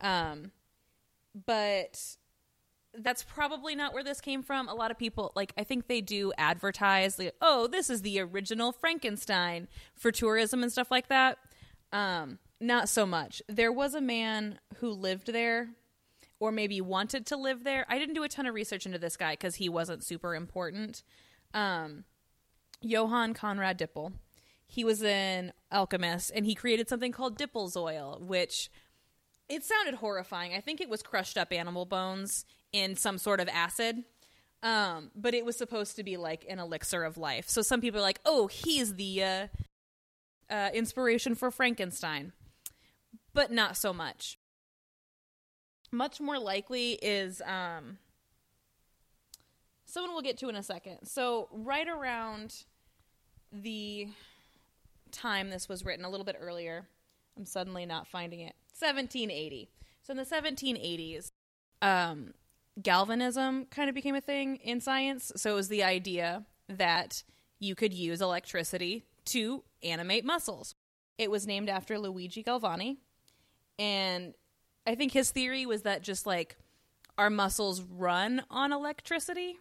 Um, 0.00 0.52
but 1.46 2.16
that's 3.02 3.22
probably 3.22 3.74
not 3.74 3.92
where 3.94 4.04
this 4.04 4.20
came 4.20 4.42
from. 4.42 4.68
A 4.68 4.74
lot 4.74 4.90
of 4.90 4.98
people, 4.98 5.32
like, 5.34 5.52
I 5.56 5.64
think 5.64 5.86
they 5.86 6.00
do 6.00 6.32
advertise, 6.38 7.18
like, 7.18 7.34
oh, 7.40 7.66
this 7.66 7.90
is 7.90 8.02
the 8.02 8.20
original 8.20 8.72
Frankenstein 8.72 9.68
for 9.94 10.10
tourism 10.10 10.62
and 10.62 10.72
stuff 10.72 10.90
like 10.90 11.08
that. 11.08 11.38
Um, 11.92 12.38
not 12.60 12.88
so 12.88 13.06
much. 13.06 13.42
There 13.48 13.72
was 13.72 13.94
a 13.94 14.00
man 14.00 14.58
who 14.76 14.90
lived 14.90 15.32
there, 15.32 15.70
or 16.40 16.52
maybe 16.52 16.80
wanted 16.80 17.26
to 17.26 17.36
live 17.36 17.64
there. 17.64 17.84
I 17.88 17.98
didn't 17.98 18.14
do 18.14 18.22
a 18.22 18.28
ton 18.28 18.46
of 18.46 18.54
research 18.54 18.86
into 18.86 18.98
this 18.98 19.16
guy 19.16 19.32
because 19.32 19.56
he 19.56 19.68
wasn't 19.68 20.04
super 20.04 20.34
important. 20.34 21.02
Um, 21.54 22.04
Johann 22.80 23.34
Conrad 23.34 23.78
Dippel. 23.78 24.12
He 24.66 24.84
was 24.84 25.02
an 25.02 25.52
alchemist 25.72 26.30
and 26.34 26.44
he 26.44 26.54
created 26.54 26.88
something 26.88 27.10
called 27.10 27.38
Dippel's 27.38 27.76
oil, 27.76 28.20
which 28.22 28.70
it 29.48 29.64
sounded 29.64 29.94
horrifying. 29.94 30.52
I 30.52 30.60
think 30.60 30.80
it 30.80 30.90
was 30.90 31.02
crushed 31.02 31.38
up 31.38 31.52
animal 31.52 31.86
bones 31.86 32.44
in 32.72 32.96
some 32.96 33.18
sort 33.18 33.40
of 33.40 33.48
acid. 33.48 34.04
Um, 34.62 35.10
but 35.14 35.34
it 35.34 35.44
was 35.44 35.56
supposed 35.56 35.96
to 35.96 36.02
be 36.02 36.16
like 36.16 36.44
an 36.48 36.58
elixir 36.58 37.04
of 37.04 37.16
life. 37.16 37.48
So 37.48 37.62
some 37.62 37.80
people 37.80 38.00
are 38.00 38.02
like, 38.02 38.20
"Oh, 38.24 38.48
he's 38.48 38.96
the 38.96 39.22
uh, 39.22 39.46
uh, 40.50 40.70
inspiration 40.74 41.36
for 41.36 41.50
Frankenstein," 41.50 42.32
but 43.32 43.52
not 43.52 43.76
so 43.76 43.92
much. 43.92 44.36
Much 45.92 46.20
more 46.20 46.38
likely 46.38 46.92
is 46.94 47.40
um, 47.46 47.98
someone 49.86 50.12
we'll 50.12 50.22
get 50.22 50.38
to 50.38 50.48
in 50.48 50.56
a 50.56 50.62
second. 50.62 51.06
So 51.06 51.48
right 51.52 51.88
around 51.88 52.64
the 53.52 54.08
time 55.10 55.50
this 55.50 55.68
was 55.68 55.84
written, 55.84 56.04
a 56.04 56.10
little 56.10 56.26
bit 56.26 56.36
earlier, 56.38 56.86
I'm 57.36 57.46
suddenly 57.46 57.86
not 57.86 58.06
finding 58.06 58.40
it. 58.40 58.54
1780. 58.78 59.70
So 60.02 60.12
in 60.12 60.16
the 60.16 60.24
1780s, 60.24 61.30
um, 61.80 62.34
galvanism 62.82 63.66
kind 63.66 63.88
of 63.88 63.94
became 63.94 64.14
a 64.14 64.20
thing 64.20 64.56
in 64.56 64.80
science. 64.80 65.32
So 65.36 65.52
it 65.52 65.54
was 65.54 65.68
the 65.68 65.82
idea 65.82 66.44
that 66.68 67.22
you 67.58 67.74
could 67.74 67.92
use 67.92 68.20
electricity 68.20 69.04
to 69.26 69.64
animate 69.82 70.24
muscles. 70.24 70.74
It 71.16 71.30
was 71.30 71.46
named 71.46 71.68
after 71.68 71.98
Luigi 71.98 72.42
Galvani. 72.42 72.98
And 73.78 74.34
I 74.86 74.94
think 74.94 75.12
his 75.12 75.30
theory 75.30 75.66
was 75.66 75.82
that 75.82 76.02
just 76.02 76.26
like 76.26 76.56
our 77.16 77.30
muscles 77.30 77.82
run 77.82 78.42
on 78.50 78.72
electricity, 78.72 79.58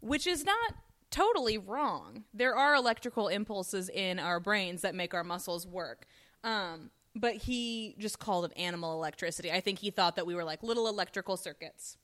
which 0.00 0.26
is 0.26 0.44
not 0.44 0.74
totally 1.10 1.58
wrong. 1.58 2.24
There 2.32 2.56
are 2.56 2.74
electrical 2.74 3.28
impulses 3.28 3.88
in 3.88 4.18
our 4.18 4.40
brains 4.40 4.82
that 4.82 4.94
make 4.94 5.14
our 5.14 5.22
muscles 5.22 5.66
work. 5.66 6.06
Um, 6.42 6.90
but 7.14 7.36
he 7.36 7.94
just 7.98 8.18
called 8.18 8.46
it 8.46 8.52
animal 8.56 8.94
electricity. 8.94 9.52
I 9.52 9.60
think 9.60 9.78
he 9.78 9.90
thought 9.90 10.16
that 10.16 10.26
we 10.26 10.34
were 10.34 10.44
like 10.44 10.62
little 10.62 10.88
electrical 10.88 11.36
circuits. 11.36 11.96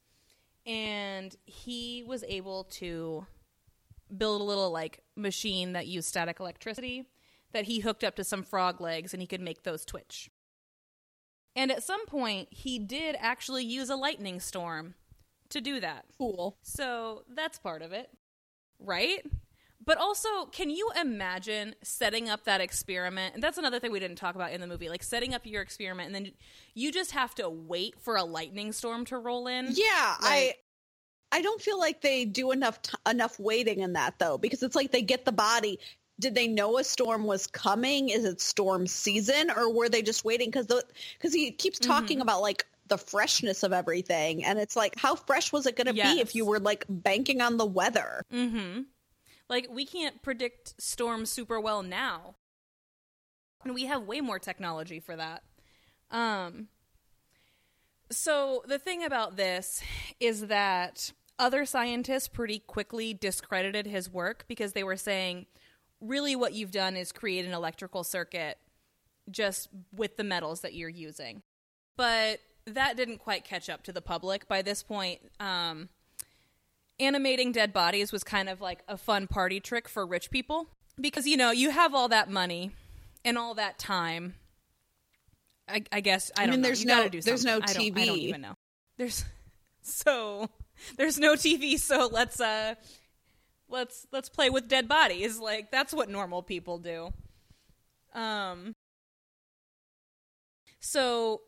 And 0.70 1.34
he 1.46 2.04
was 2.06 2.22
able 2.28 2.62
to 2.64 3.26
build 4.16 4.40
a 4.40 4.44
little 4.44 4.70
like 4.70 5.02
machine 5.16 5.72
that 5.72 5.88
used 5.88 6.06
static 6.06 6.38
electricity 6.38 7.08
that 7.52 7.64
he 7.64 7.80
hooked 7.80 8.04
up 8.04 8.14
to 8.14 8.22
some 8.22 8.44
frog 8.44 8.80
legs 8.80 9.12
and 9.12 9.20
he 9.20 9.26
could 9.26 9.40
make 9.40 9.64
those 9.64 9.84
twitch. 9.84 10.30
And 11.56 11.72
at 11.72 11.82
some 11.82 12.06
point, 12.06 12.48
he 12.52 12.78
did 12.78 13.16
actually 13.18 13.64
use 13.64 13.90
a 13.90 13.96
lightning 13.96 14.38
storm 14.38 14.94
to 15.48 15.60
do 15.60 15.80
that. 15.80 16.04
Cool. 16.16 16.56
So 16.62 17.24
that's 17.28 17.58
part 17.58 17.82
of 17.82 17.92
it, 17.92 18.08
right? 18.78 19.26
But 19.90 19.98
also, 19.98 20.28
can 20.52 20.70
you 20.70 20.88
imagine 21.00 21.74
setting 21.82 22.28
up 22.28 22.44
that 22.44 22.60
experiment? 22.60 23.34
And 23.34 23.42
that's 23.42 23.58
another 23.58 23.80
thing 23.80 23.90
we 23.90 23.98
didn't 23.98 24.18
talk 24.18 24.36
about 24.36 24.52
in 24.52 24.60
the 24.60 24.68
movie. 24.68 24.88
Like 24.88 25.02
setting 25.02 25.34
up 25.34 25.44
your 25.44 25.62
experiment, 25.62 26.06
and 26.06 26.14
then 26.14 26.30
you 26.74 26.92
just 26.92 27.10
have 27.10 27.34
to 27.34 27.50
wait 27.50 27.96
for 27.98 28.14
a 28.14 28.22
lightning 28.22 28.70
storm 28.70 29.04
to 29.06 29.18
roll 29.18 29.48
in. 29.48 29.66
Yeah, 29.72 30.14
I 30.20 30.44
Like- 30.46 30.64
I 31.32 31.42
don't 31.42 31.60
feel 31.60 31.76
like 31.76 32.02
they 32.02 32.24
do 32.24 32.52
enough 32.52 32.80
t- 32.82 32.92
enough 33.10 33.40
waiting 33.40 33.80
in 33.80 33.94
that 33.94 34.20
though, 34.20 34.38
because 34.38 34.62
it's 34.62 34.76
like 34.76 34.92
they 34.92 35.02
get 35.02 35.24
the 35.24 35.32
body. 35.32 35.80
Did 36.20 36.36
they 36.36 36.46
know 36.46 36.78
a 36.78 36.84
storm 36.84 37.24
was 37.24 37.48
coming? 37.48 38.10
Is 38.10 38.24
it 38.24 38.40
storm 38.40 38.86
season, 38.86 39.50
or 39.50 39.72
were 39.72 39.88
they 39.88 40.02
just 40.02 40.24
waiting? 40.24 40.50
Because 40.50 40.66
the 40.68 40.84
because 41.18 41.34
he 41.34 41.50
keeps 41.50 41.80
talking 41.80 42.18
Mm-hmm. 42.18 42.22
about 42.22 42.42
like 42.42 42.64
the 42.86 42.98
freshness 42.98 43.64
of 43.64 43.72
everything, 43.72 44.44
and 44.44 44.56
it's 44.60 44.76
like 44.76 44.96
how 45.00 45.16
fresh 45.16 45.52
was 45.52 45.66
it 45.66 45.74
going 45.74 45.88
to 45.88 45.94
be 45.94 46.20
if 46.20 46.36
you 46.36 46.44
were 46.46 46.60
like 46.60 46.84
banking 46.88 47.40
on 47.40 47.56
the 47.56 47.66
weather? 47.66 48.22
Mm-hmm. 48.32 48.82
Like 49.50 49.66
we 49.68 49.84
can't 49.84 50.22
predict 50.22 50.80
storms 50.80 51.28
super 51.28 51.60
well 51.60 51.82
now. 51.82 52.36
And 53.64 53.74
we 53.74 53.84
have 53.84 54.04
way 54.04 54.22
more 54.22 54.38
technology 54.38 55.00
for 55.00 55.16
that. 55.16 55.42
Um 56.10 56.68
so 58.10 58.62
the 58.66 58.78
thing 58.78 59.04
about 59.04 59.36
this 59.36 59.82
is 60.18 60.46
that 60.46 61.12
other 61.38 61.64
scientists 61.64 62.28
pretty 62.28 62.60
quickly 62.60 63.12
discredited 63.12 63.86
his 63.86 64.10
work 64.10 64.44
because 64.48 64.72
they 64.72 64.84
were 64.84 64.96
saying 64.96 65.46
really 66.00 66.34
what 66.36 66.54
you've 66.54 66.70
done 66.70 66.96
is 66.96 67.12
create 67.12 67.44
an 67.44 67.52
electrical 67.52 68.04
circuit 68.04 68.58
just 69.30 69.68
with 69.92 70.16
the 70.16 70.24
metals 70.24 70.60
that 70.60 70.74
you're 70.74 70.88
using. 70.88 71.42
But 71.96 72.40
that 72.66 72.96
didn't 72.96 73.18
quite 73.18 73.44
catch 73.44 73.68
up 73.68 73.82
to 73.84 73.92
the 73.92 74.02
public. 74.02 74.48
By 74.48 74.62
this 74.62 74.82
point, 74.82 75.20
um, 75.38 75.88
animating 77.00 77.52
dead 77.52 77.72
bodies 77.72 78.12
was 78.12 78.22
kind 78.22 78.48
of 78.48 78.60
like 78.60 78.82
a 78.88 78.96
fun 78.96 79.26
party 79.26 79.58
trick 79.60 79.88
for 79.88 80.06
rich 80.06 80.30
people 80.30 80.66
because 81.00 81.26
you 81.26 81.36
know 81.36 81.50
you 81.50 81.70
have 81.70 81.94
all 81.94 82.08
that 82.08 82.30
money 82.30 82.70
and 83.24 83.38
all 83.38 83.54
that 83.54 83.78
time. 83.78 84.34
I, 85.68 85.82
I 85.92 86.00
guess 86.00 86.30
I 86.36 86.42
I 86.42 86.46
don't 86.46 86.52
mean, 86.56 86.60
know. 86.62 86.66
there's 86.68 86.80
You 86.82 86.88
no- 86.88 87.08
there's 87.08 87.44
no 87.44 87.60
something. 87.60 87.62
I 87.62 87.72
don't, 87.90 87.98
I 87.98 88.06
don't 88.06 88.16
TV. 88.18 88.22
even 88.22 88.40
know. 88.40 88.54
There's 88.98 89.24
so 89.82 90.48
there's 90.96 91.18
no 91.18 91.34
TV, 91.34 91.78
so 91.78 92.08
let's 92.12 92.40
uh 92.40 92.74
let's 93.68 94.06
let's 94.12 94.28
play 94.28 94.50
with 94.50 94.68
dead 94.68 94.88
bodies. 94.88 95.38
Like 95.38 95.70
that's 95.70 95.92
what 95.92 96.08
normal 96.08 96.42
people 96.42 96.78
do. 96.78 97.12
Um 98.14 98.74
so 100.80 101.42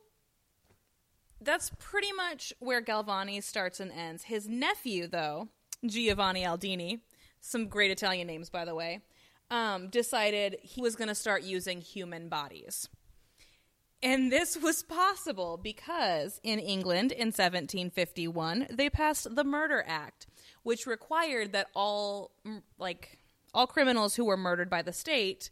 that's 1.44 1.70
pretty 1.78 2.12
much 2.12 2.52
where 2.58 2.82
Galvani 2.82 3.42
starts 3.42 3.80
and 3.80 3.92
ends. 3.92 4.24
His 4.24 4.48
nephew, 4.48 5.06
though, 5.06 5.48
Giovanni 5.84 6.44
Aldini, 6.44 7.00
some 7.40 7.68
great 7.68 7.90
Italian 7.90 8.26
names, 8.26 8.50
by 8.50 8.64
the 8.64 8.74
way, 8.74 9.00
um, 9.50 9.88
decided 9.88 10.58
he 10.62 10.80
was 10.80 10.96
going 10.96 11.08
to 11.08 11.14
start 11.14 11.42
using 11.42 11.80
human 11.80 12.28
bodies. 12.28 12.88
And 14.02 14.32
this 14.32 14.56
was 14.56 14.82
possible 14.82 15.60
because 15.62 16.40
in 16.42 16.58
England 16.58 17.12
in 17.12 17.28
1751 17.28 18.66
they 18.70 18.90
passed 18.90 19.32
the 19.34 19.44
Murder 19.44 19.84
Act, 19.86 20.26
which 20.64 20.86
required 20.86 21.52
that 21.52 21.68
all 21.74 22.32
like 22.78 23.20
all 23.54 23.68
criminals 23.68 24.16
who 24.16 24.24
were 24.24 24.36
murdered 24.36 24.68
by 24.68 24.82
the 24.82 24.92
state 24.92 25.50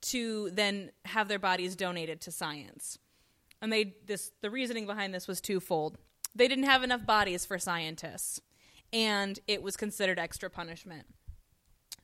to 0.00 0.50
then 0.50 0.90
have 1.04 1.28
their 1.28 1.38
bodies 1.38 1.76
donated 1.76 2.20
to 2.22 2.32
science. 2.32 2.98
And 3.62 3.72
they 3.72 3.94
this 4.04 4.32
the 4.42 4.50
reasoning 4.50 4.84
behind 4.84 5.14
this 5.14 5.26
was 5.26 5.40
twofold. 5.40 5.96
They 6.34 6.48
didn't 6.48 6.64
have 6.64 6.82
enough 6.82 7.06
bodies 7.06 7.46
for 7.46 7.58
scientists, 7.58 8.40
and 8.92 9.38
it 9.46 9.62
was 9.62 9.76
considered 9.76 10.18
extra 10.18 10.50
punishment. 10.50 11.06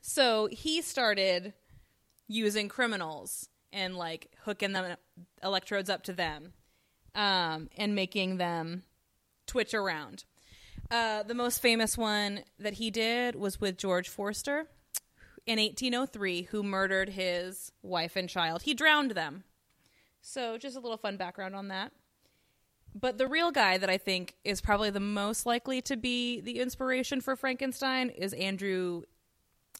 So 0.01 0.47
he 0.51 0.81
started 0.81 1.53
using 2.27 2.69
criminals 2.69 3.49
and 3.71 3.95
like 3.95 4.31
hooking 4.43 4.71
them 4.71 4.95
electrodes 5.43 5.89
up 5.89 6.03
to 6.03 6.13
them 6.13 6.53
um, 7.15 7.69
and 7.77 7.93
making 7.93 8.37
them 8.37 8.83
twitch 9.45 9.73
around. 9.73 10.23
Uh, 10.89 11.23
the 11.23 11.35
most 11.35 11.61
famous 11.61 11.97
one 11.97 12.41
that 12.57 12.73
he 12.73 12.89
did 12.89 13.35
was 13.35 13.61
with 13.61 13.77
George 13.77 14.09
Forster 14.09 14.67
in 15.45 15.59
1803, 15.59 16.43
who 16.43 16.63
murdered 16.63 17.09
his 17.09 17.71
wife 17.81 18.15
and 18.15 18.29
child. 18.29 18.63
He 18.63 18.73
drowned 18.73 19.11
them. 19.11 19.43
So, 20.21 20.57
just 20.57 20.75
a 20.75 20.79
little 20.79 20.97
fun 20.97 21.17
background 21.17 21.55
on 21.55 21.69
that. 21.69 21.91
But 22.95 23.17
the 23.17 23.27
real 23.27 23.51
guy 23.51 23.77
that 23.77 23.89
I 23.89 23.97
think 23.97 24.35
is 24.43 24.61
probably 24.61 24.89
the 24.89 24.99
most 24.99 25.45
likely 25.45 25.81
to 25.83 25.95
be 25.95 26.41
the 26.41 26.59
inspiration 26.59 27.21
for 27.21 27.35
Frankenstein 27.35 28.09
is 28.09 28.33
Andrew. 28.33 29.03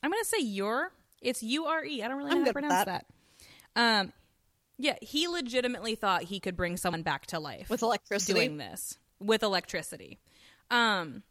I'm 0.04 0.12
going 0.12 0.24
to 0.24 0.30
say 0.30 0.42
your. 0.42 0.92
It's 1.22 1.44
U 1.44 1.66
R 1.66 1.84
E. 1.84 2.02
I 2.02 2.08
don't 2.08 2.18
really 2.18 2.30
know 2.30 2.38
I'm 2.38 2.42
how 2.42 2.48
to 2.48 2.54
pronounce 2.54 2.86
that. 2.86 3.06
that. 3.76 4.02
Um, 4.02 4.14
yeah, 4.78 4.96
he 5.02 5.28
legitimately 5.28 5.96
thought 5.96 6.24
he 6.24 6.40
could 6.40 6.56
bring 6.56 6.78
someone 6.78 7.02
back 7.02 7.26
to 7.28 7.40
life 7.40 7.70
With 7.70 7.82
electricity? 7.82 8.34
doing 8.34 8.58
this 8.58 8.98
with 9.20 9.44
electricity. 9.44 10.20
Um, 10.72 11.24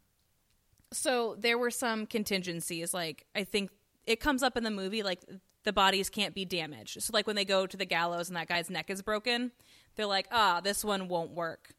so 0.91 1.35
there 1.39 1.57
were 1.57 1.71
some 1.71 2.05
contingencies. 2.05 2.93
Like 2.93 3.25
I 3.35 3.43
think 3.43 3.71
it 4.05 4.19
comes 4.19 4.43
up 4.43 4.55
in 4.57 4.63
the 4.63 4.69
movie, 4.71 5.01
like 5.01 5.21
the 5.69 5.73
bodies 5.73 6.09
can't 6.09 6.33
be 6.33 6.45
damaged. 6.45 6.99
So 6.99 7.11
like 7.13 7.27
when 7.27 7.35
they 7.35 7.45
go 7.45 7.67
to 7.67 7.77
the 7.77 7.85
gallows 7.85 8.27
and 8.27 8.35
that 8.35 8.47
guy's 8.47 8.71
neck 8.71 8.89
is 8.89 9.03
broken, 9.03 9.51
they're 9.95 10.07
like, 10.07 10.27
ah, 10.31 10.61
this 10.63 10.83
one 10.83 11.07
won't 11.07 11.29
work. 11.29 11.75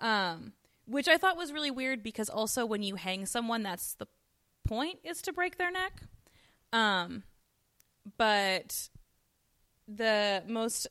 Um, 0.00 0.54
which 0.86 1.08
I 1.08 1.18
thought 1.18 1.36
was 1.36 1.52
really 1.52 1.70
weird 1.70 2.02
because 2.02 2.30
also 2.30 2.64
when 2.64 2.82
you 2.82 2.94
hang 2.94 3.26
someone, 3.26 3.62
that's 3.62 3.96
the 3.96 4.06
point 4.66 4.98
is 5.04 5.20
to 5.20 5.32
break 5.34 5.58
their 5.58 5.70
neck. 5.70 6.04
Um, 6.72 7.22
but 8.16 8.88
the 9.86 10.42
most 10.48 10.86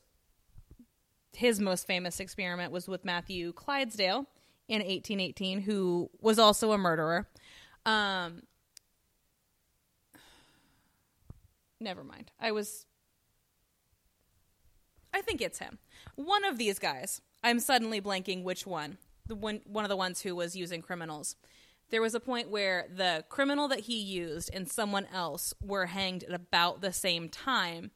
his 1.32 1.58
most 1.58 1.88
famous 1.88 2.20
experiment 2.20 2.70
was 2.70 2.86
with 2.86 3.04
Matthew 3.04 3.52
Clydesdale 3.52 4.26
in 4.68 4.78
1818, 4.78 5.62
who 5.62 6.08
was 6.20 6.38
also 6.38 6.70
a 6.70 6.78
murderer. 6.78 7.26
Um, 7.84 8.42
never 11.84 12.02
mind. 12.02 12.32
I 12.40 12.50
was. 12.50 12.86
I 15.12 15.20
think 15.20 15.40
it's 15.40 15.60
him. 15.60 15.78
One 16.16 16.44
of 16.44 16.58
these 16.58 16.80
guys. 16.80 17.20
I'm 17.44 17.60
suddenly 17.60 18.00
blanking 18.00 18.42
which 18.42 18.66
one. 18.66 18.98
the 19.26 19.34
one 19.34 19.60
one 19.64 19.84
of 19.84 19.88
the 19.88 19.96
ones 19.96 20.20
who 20.22 20.34
was 20.34 20.56
using 20.56 20.82
criminals. 20.82 21.36
There 21.90 22.02
was 22.02 22.14
a 22.14 22.20
point 22.20 22.50
where 22.50 22.86
the 22.94 23.24
criminal 23.28 23.68
that 23.68 23.80
he 23.80 23.98
used 24.00 24.50
and 24.52 24.68
someone 24.68 25.06
else 25.12 25.54
were 25.62 25.86
hanged 25.86 26.24
at 26.24 26.34
about 26.34 26.80
the 26.80 26.92
same 26.92 27.28
time. 27.28 27.90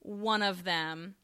One 0.00 0.42
of 0.42 0.64
them 0.64 1.14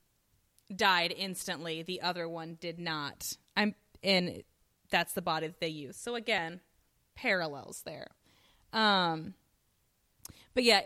died 0.75 1.13
instantly, 1.17 1.83
the 1.83 2.01
other 2.01 2.29
one 2.29 2.57
did 2.61 2.79
not. 2.79 3.37
I'm 3.57 3.75
and 4.03 4.43
that's 4.91 5.13
the 5.13 5.23
body 5.23 5.49
that 5.49 5.61
they 5.61 5.69
use. 5.69 5.97
So 5.97 6.15
again, 6.15 6.61
parallels 7.15 7.83
there. 7.85 8.09
Um 8.73 9.35
but 10.55 10.65
yeah, 10.65 10.83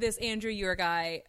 this 0.00 0.16
Andrew 0.18 0.50
Ure 0.50 0.76
guy 0.76 1.22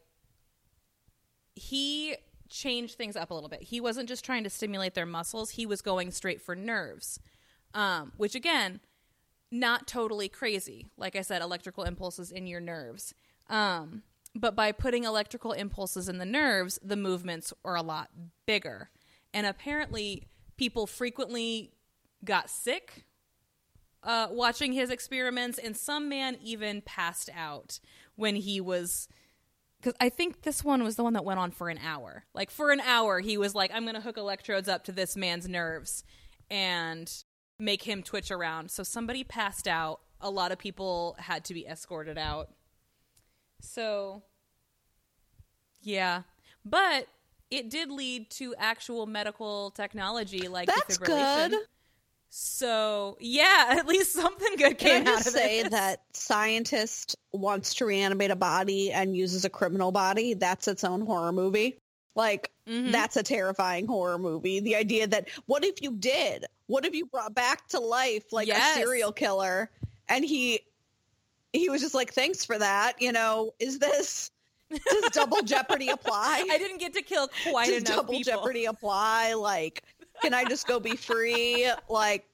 he 1.60 2.16
changed 2.50 2.96
things 2.96 3.16
up 3.16 3.32
a 3.32 3.34
little 3.34 3.50
bit. 3.50 3.62
He 3.64 3.82
wasn't 3.82 4.08
just 4.08 4.26
trying 4.26 4.44
to 4.44 4.50
stimulate 4.50 4.94
their 4.94 5.06
muscles, 5.06 5.52
he 5.52 5.66
was 5.66 5.82
going 5.82 6.12
straight 6.12 6.42
for 6.42 6.56
nerves. 6.56 7.20
Um, 7.74 8.14
which 8.18 8.34
again, 8.34 8.80
not 9.52 9.88
totally 9.88 10.30
crazy. 10.30 10.90
Like 10.98 11.16
I 11.16 11.22
said, 11.22 11.42
electrical 11.42 11.84
impulses 11.84 12.32
in 12.32 12.48
your 12.48 12.62
nerves. 12.62 13.14
Um, 13.48 14.04
but 14.34 14.56
by 14.56 14.72
putting 14.72 15.04
electrical 15.04 15.52
impulses 15.52 16.08
in 16.08 16.18
the 16.18 16.26
nerves, 16.26 16.80
the 16.84 16.96
movements 16.96 17.54
are 17.64 17.76
a 17.76 17.82
lot 17.82 18.10
bigger. 18.46 18.90
And 19.34 19.46
apparently, 19.46 20.28
people 20.58 20.88
frequently 20.88 21.74
got 22.24 22.50
sick 22.50 23.06
uh, 24.04 24.28
watching 24.32 24.74
his 24.74 24.90
experiments, 24.90 25.58
and 25.58 25.76
some 25.76 26.08
man 26.08 26.38
even 26.42 26.82
passed 26.82 27.30
out 27.36 27.80
when 28.20 28.36
he 28.36 28.62
was. 28.62 29.08
Because 29.80 29.94
I 30.02 30.10
think 30.10 30.42
this 30.42 30.62
one 30.62 30.84
was 30.84 30.98
the 30.98 31.04
one 31.04 31.14
that 31.14 31.24
went 31.24 31.40
on 31.40 31.52
for 31.52 31.70
an 31.70 31.80
hour. 31.84 32.26
Like, 32.34 32.52
for 32.52 32.72
an 32.72 32.82
hour, 32.82 33.22
he 33.22 33.38
was 33.38 33.56
like, 33.56 33.72
I'm 33.74 33.84
going 33.84 33.96
to 33.96 34.02
hook 34.02 34.18
electrodes 34.18 34.68
up 34.68 34.84
to 34.86 34.92
this 34.92 35.16
man's 35.16 35.48
nerves 35.48 36.04
and 36.52 37.10
make 37.58 37.84
him 37.84 38.04
twitch 38.04 38.30
around. 38.30 38.72
So 38.72 38.84
somebody 38.84 39.24
passed 39.24 39.70
out. 39.70 40.02
A 40.20 40.30
lot 40.30 40.52
of 40.52 40.60
people 40.60 41.16
had 41.18 41.46
to 41.46 41.54
be 41.54 41.66
escorted 41.66 42.18
out. 42.18 42.50
So, 43.62 44.24
yeah. 45.82 46.24
But 46.66 47.08
it 47.50 47.70
did 47.70 47.90
lead 47.90 48.30
to 48.32 48.54
actual 48.58 49.06
medical 49.06 49.72
technology 49.72 50.50
like 50.50 50.68
That's 50.68 50.98
defibrillation. 50.98 51.50
good. 51.52 51.60
So, 52.30 53.18
yeah, 53.20 53.66
at 53.78 53.88
least 53.88 54.14
something 54.14 54.56
good 54.58 54.78
came 54.78 55.04
Can 55.04 55.08
I 55.08 55.12
out 55.14 55.22
of 55.22 55.34
say 55.34 55.64
that 55.64 56.02
scientist 56.14 57.16
wants 57.32 57.74
to 57.76 57.86
reanimate 57.86 58.32
a 58.32 58.36
body 58.36 58.92
and 58.92 59.16
uses 59.16 59.46
a 59.46 59.50
criminal 59.50 59.92
body? 59.92 60.34
That's 60.36 60.68
its 60.68 60.84
own 60.84 61.02
horror 61.06 61.32
movie. 61.32 61.78
Like 62.16 62.52
Mhm. 62.68 62.92
that's 62.92 63.16
a 63.18 63.24
terrifying 63.24 63.88
horror 63.88 64.18
movie. 64.20 64.60
The 64.60 64.76
idea 64.76 65.08
that 65.08 65.30
what 65.48 65.64
if 65.66 65.82
you 65.82 65.92
did? 65.96 66.46
What 66.68 66.86
if 66.86 66.94
you 66.94 67.06
brought 67.08 67.34
back 67.34 67.68
to 67.70 67.80
life 67.80 68.32
like 68.32 68.48
Yes. 68.48 68.76
a 68.78 68.80
serial 68.80 69.12
killer 69.12 69.72
and 70.08 70.24
he 70.24 70.62
he 71.54 71.68
was 71.70 71.82
just 71.82 71.96
like 71.96 72.14
thanks 72.14 72.46
for 72.46 72.60
that, 72.60 73.02
you 73.02 73.12
know, 73.12 73.54
is 73.60 73.80
this 73.80 74.30
does 74.70 75.10
double 75.12 75.42
jeopardy 75.44 75.88
apply? 75.90 76.46
I 76.52 76.58
didn't 76.60 76.78
get 76.80 76.94
to 76.94 77.02
kill 77.02 77.28
quite 77.50 77.68
does 77.70 77.78
enough 77.78 77.96
double 77.96 78.14
people. 78.14 78.34
jeopardy 78.34 78.66
apply 78.66 79.34
like 79.34 79.82
can 80.22 80.34
i 80.34 80.46
just 80.46 80.68
go 80.68 80.80
be 80.80 80.96
free 80.96 81.70
like 81.90 82.26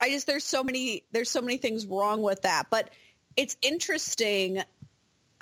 i 0.00 0.08
just 0.10 0.26
there's 0.26 0.44
so 0.44 0.62
many 0.62 1.04
there's 1.12 1.30
so 1.30 1.40
many 1.40 1.56
things 1.58 1.86
wrong 1.86 2.22
with 2.22 2.42
that 2.42 2.66
but 2.70 2.90
it's 3.36 3.56
interesting 3.62 4.62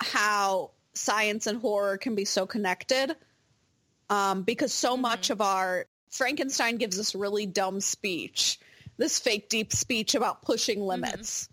how 0.01 0.71
science 0.93 1.47
and 1.47 1.59
horror 1.61 1.97
can 1.97 2.15
be 2.15 2.25
so 2.25 2.45
connected 2.45 3.15
um, 4.09 4.43
because 4.43 4.73
so 4.73 4.97
Mm-hmm. 5.01 5.01
much 5.01 5.29
of 5.29 5.41
our 5.41 5.85
frankenstein 6.11 6.77
gives 6.77 6.97
this 6.97 7.15
really 7.15 7.45
dumb 7.45 7.81
speech 7.81 8.59
this 8.97 9.19
fake 9.19 9.49
deep 9.49 9.73
speech 9.73 10.15
about 10.15 10.41
pushing 10.41 10.81
limits 10.81 11.49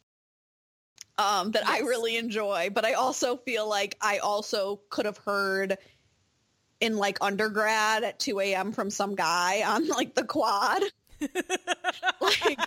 um, 1.18 1.52
that 1.52 1.66
i 1.68 1.80
Mm-hmm. 1.80 1.87
Really 1.87 2.16
enjoy 2.16 2.70
but 2.72 2.84
i 2.84 2.94
also 2.94 3.37
feel 3.37 3.68
like 3.68 3.96
i 4.00 4.18
also 4.18 4.80
could 4.90 5.06
have 5.06 5.18
heard 5.18 5.78
in 6.85 6.97
like 6.99 7.18
undergrad 7.23 8.05
at 8.05 8.18
2 8.18 8.40
a.m. 8.40 8.73
from 8.73 8.90
some 8.90 9.14
guy 9.14 9.62
on 9.66 9.88
like 9.88 10.14
the 10.14 10.25
quad. 10.25 10.83
like 12.20 12.61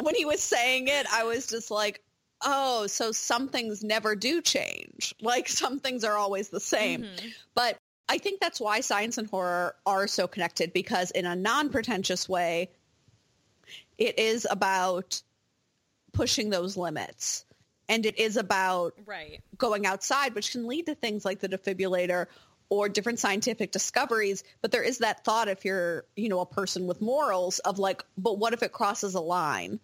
when 0.00 0.14
he 0.14 0.24
was 0.24 0.40
saying 0.40 0.86
it, 0.88 1.06
I 1.12 1.24
was 1.24 1.46
just 1.48 1.70
like, 1.70 2.02
oh, 2.42 2.86
so 2.86 3.10
some 3.12 3.48
things 3.48 3.82
never 3.82 4.14
do 4.14 4.40
change. 4.40 5.14
Like 5.20 5.48
some 5.48 5.80
things 5.80 6.04
are 6.04 6.16
always 6.16 6.48
the 6.50 6.60
same. 6.60 7.02
Mhm. 7.02 7.32
But 7.54 7.76
I 8.08 8.18
think 8.18 8.40
that's 8.40 8.60
why 8.60 8.80
science 8.80 9.18
and 9.18 9.28
horror 9.28 9.74
are 9.84 10.06
so 10.06 10.26
connected 10.28 10.72
because 10.72 11.10
in 11.10 11.26
a 11.26 11.34
non-pretentious 11.36 12.28
way, 12.28 12.70
it 13.98 14.18
is 14.18 14.46
about 14.48 15.20
pushing 16.12 16.50
those 16.50 16.76
limits. 16.76 17.44
And 17.88 18.06
it 18.06 18.20
is 18.20 18.36
about 18.36 18.94
Right. 19.04 19.40
going 19.58 19.84
outside, 19.84 20.34
which 20.36 20.52
can 20.52 20.68
lead 20.68 20.86
to 20.86 20.94
things 20.94 21.24
like 21.24 21.40
the 21.40 21.48
defibrillator 21.48 22.26
or 22.70 22.88
different 22.88 23.18
scientific 23.18 23.72
discoveries. 23.72 24.42
But 24.62 24.70
there 24.70 24.82
is 24.82 24.98
that 24.98 25.24
thought 25.24 25.48
if 25.48 25.64
you're, 25.64 26.06
you 26.16 26.28
know, 26.28 26.40
a 26.40 26.46
person 26.46 26.86
with 26.86 27.02
morals 27.02 27.58
of 27.58 27.78
like, 27.78 28.02
but 28.16 28.38
what 28.38 28.54
if 28.54 28.62
it 28.62 28.72
crosses 28.72 29.14
a 29.14 29.20
line? 29.20 29.80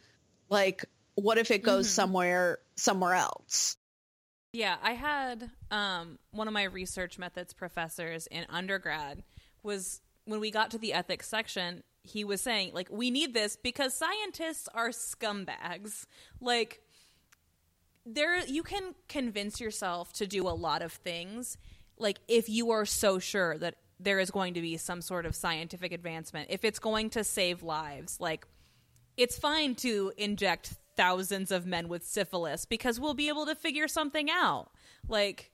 Like, 0.49 0.87
what 1.16 1.37
if 1.37 1.51
it 1.51 1.62
goes 1.62 1.87
Mhm. 1.87 1.90
somewhere 1.90 2.59
somewhere 2.77 3.14
else? 3.14 3.77
Yeah, 4.53 4.77
I 4.83 4.92
had 4.92 5.51
um, 5.70 6.18
one 6.31 6.49
of 6.49 6.55
my 6.55 6.64
research 6.64 7.18
methods 7.18 7.53
professors 7.53 8.27
in 8.29 8.46
undergrad 8.49 9.22
was 9.62 10.01
when 10.25 10.40
we 10.40 10.51
got 10.51 10.70
to 10.70 10.79
the 10.79 10.92
ethics 10.92 11.29
section, 11.29 11.83
he 12.03 12.25
was 12.25 12.40
saying 12.40 12.72
like 12.72 12.88
we 12.90 13.11
need 13.11 13.35
this 13.35 13.57
because 13.57 13.92
scientists 13.92 14.68
are 14.72 14.90
scumbags. 14.90 16.07
Like 16.40 16.81
there 18.05 18.38
you 18.46 18.62
can 18.62 18.94
convince 19.09 19.61
yourself 19.61 20.12
to 20.14 20.27
do 20.27 20.46
a 20.49 20.51
lot 20.51 20.83
of 20.83 20.92
things 20.92 21.59
like 21.98 22.18
if 22.28 22.48
you 22.48 22.70
are 22.70 22.87
so 22.87 23.18
sure 23.18 23.56
that 23.59 23.76
there 23.98 24.18
is 24.18 24.30
going 24.30 24.54
to 24.54 24.61
be 24.61 24.76
some 24.76 25.00
sort 25.00 25.26
of 25.26 25.35
scientific 25.35 25.92
advancement, 25.92 26.48
if 26.50 26.64
it's 26.64 26.78
going 26.78 27.11
to 27.11 27.24
save 27.24 27.62
lives, 27.62 28.18
like 28.20 28.46
it's 29.16 29.38
fine 29.38 29.74
to 29.76 30.12
inject 30.16 30.74
thousands 30.96 31.50
of 31.50 31.66
men 31.66 31.88
with 31.88 32.04
syphilis 32.04 32.64
because 32.64 32.98
we'll 32.98 33.14
be 33.14 33.28
able 33.28 33.46
to 33.46 33.54
figure 33.54 33.88
something 33.88 34.28
out. 34.30 34.70
Like, 35.09 35.50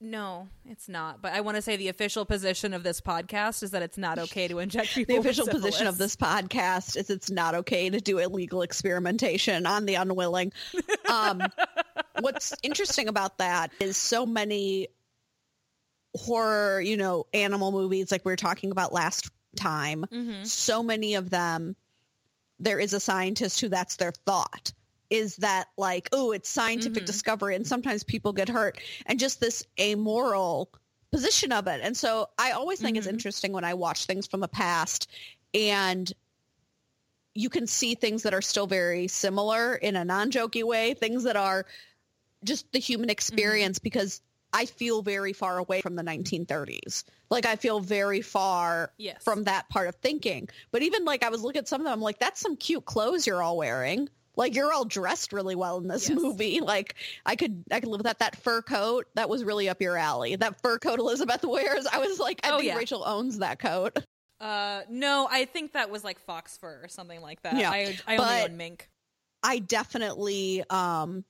no, 0.00 0.48
it's 0.66 0.88
not. 0.88 1.22
But 1.22 1.32
I 1.32 1.42
want 1.42 1.56
to 1.56 1.62
say 1.62 1.76
the 1.76 1.88
official 1.88 2.24
position 2.24 2.74
of 2.74 2.82
this 2.82 3.00
podcast 3.00 3.62
is 3.62 3.70
that 3.70 3.82
it's 3.82 3.98
not 3.98 4.18
okay 4.18 4.48
to 4.48 4.58
inject 4.58 4.88
people. 4.94 5.14
The 5.14 5.20
official 5.20 5.46
position 5.46 5.86
of 5.86 5.96
this 5.96 6.16
podcast 6.16 6.96
is 6.96 7.08
it's 7.08 7.30
not 7.30 7.54
okay 7.54 7.88
to 7.88 8.00
do 8.00 8.18
illegal 8.18 8.62
experimentation 8.62 9.64
on 9.66 9.86
the 9.86 9.94
unwilling. 9.94 10.52
Um, 11.10 11.42
what's 12.20 12.54
interesting 12.62 13.06
about 13.06 13.36
that 13.36 13.70
is 13.80 13.98
so 13.98 14.24
many 14.24 14.88
horror, 16.14 16.80
you 16.80 16.96
know, 16.96 17.26
animal 17.32 17.72
movies 17.72 18.10
like 18.10 18.24
we 18.24 18.32
were 18.32 18.36
talking 18.36 18.70
about 18.70 18.92
last 18.92 19.30
time. 19.56 20.04
Mhm. 20.12 20.46
So 20.46 20.82
many 20.82 21.14
of 21.14 21.30
them, 21.30 21.76
there 22.58 22.78
is 22.78 22.92
a 22.92 23.00
scientist 23.00 23.60
who 23.60 23.68
that's 23.68 23.96
their 23.96 24.12
thought 24.12 24.72
is 25.10 25.36
that 25.36 25.68
like, 25.76 26.08
oh, 26.12 26.32
it's 26.32 26.48
scientific 26.48 27.02
Mhm. 27.02 27.06
discovery 27.06 27.54
and 27.54 27.66
sometimes 27.66 28.02
people 28.02 28.32
get 28.32 28.48
hurt 28.48 28.78
and 29.04 29.18
just 29.18 29.40
this 29.40 29.62
amoral 29.78 30.70
position 31.10 31.52
of 31.52 31.66
it. 31.66 31.80
And 31.82 31.94
so 31.96 32.30
I 32.38 32.52
always 32.52 32.80
think 32.80 32.96
it's 32.96 33.06
Mhm. 33.06 33.10
interesting 33.10 33.52
when 33.52 33.64
I 33.64 33.74
watch 33.74 34.06
things 34.06 34.26
from 34.26 34.40
the 34.40 34.48
past 34.48 35.10
and 35.52 36.10
you 37.34 37.50
can 37.50 37.66
see 37.66 37.94
things 37.94 38.22
that 38.22 38.34
are 38.34 38.42
still 38.42 38.66
very 38.66 39.08
similar 39.08 39.74
in 39.74 39.96
a 39.96 40.04
non-jokey 40.04 40.64
way, 40.64 40.94
things 40.94 41.24
that 41.24 41.36
are 41.36 41.66
just 42.44 42.70
the 42.72 42.78
human 42.78 43.10
experience 43.10 43.78
because 43.78 44.20
I 44.52 44.66
feel 44.66 45.02
very 45.02 45.32
far 45.32 45.58
away 45.58 45.80
from 45.80 45.96
the 45.96 46.02
1930s. 46.02 47.04
Like 47.30 47.46
I 47.46 47.56
feel 47.56 47.80
very 47.80 48.20
far 48.20 48.92
Yes. 48.98 49.22
from 49.22 49.44
that 49.44 49.68
part 49.68 49.88
of 49.88 49.94
thinking. 49.96 50.48
But 50.70 50.82
even 50.82 51.04
like 51.04 51.22
I 51.24 51.30
was 51.30 51.42
looking 51.42 51.60
at 51.60 51.68
some 51.68 51.80
of 51.80 51.84
them, 51.84 51.92
I'm 51.94 52.00
like, 52.00 52.18
that's 52.18 52.40
some 52.40 52.56
cute 52.56 52.84
clothes 52.84 53.26
you're 53.26 53.42
all 53.42 53.56
wearing. 53.56 54.08
Like 54.36 54.54
you're 54.54 54.72
all 54.72 54.84
dressed 54.84 55.32
really 55.32 55.54
well 55.54 55.78
in 55.78 55.88
this 55.88 56.08
Yes. 56.08 56.18
movie. 56.18 56.60
Like 56.62 56.94
I 57.24 57.36
could 57.36 57.64
I 57.70 57.80
could 57.80 57.88
live 57.88 58.00
with 58.00 58.06
that. 58.06 58.18
That 58.20 58.36
fur 58.36 58.62
coat, 58.62 59.06
that 59.14 59.28
was 59.28 59.44
really 59.44 59.68
up 59.68 59.80
your 59.80 59.96
alley. 59.96 60.36
That 60.36 60.60
fur 60.62 60.78
coat 60.78 60.98
Elizabeth 60.98 61.44
wears, 61.44 61.86
I 61.86 61.98
was 61.98 62.18
like, 62.18 62.40
I 62.44 62.50
Oh, 62.50 62.56
think 62.58 62.68
yeah. 62.68 62.76
Rachel 62.76 63.04
owns 63.06 63.38
that 63.38 63.58
coat. 63.58 63.96
Uh, 64.40 64.82
no, 64.90 65.28
I 65.30 65.44
think 65.44 65.74
that 65.74 65.88
was 65.88 66.02
like 66.02 66.18
fox 66.18 66.56
fur 66.56 66.80
or 66.82 66.88
something 66.88 67.20
like 67.20 67.40
that. 67.42 67.56
Yeah, 67.56 67.70
I, 67.70 67.96
I 68.08 68.16
only 68.16 68.24
but- 68.24 68.50
own 68.50 68.56
mink. 68.56 68.88
I 69.40 69.60
definitely 69.60 70.64
um 70.68 71.24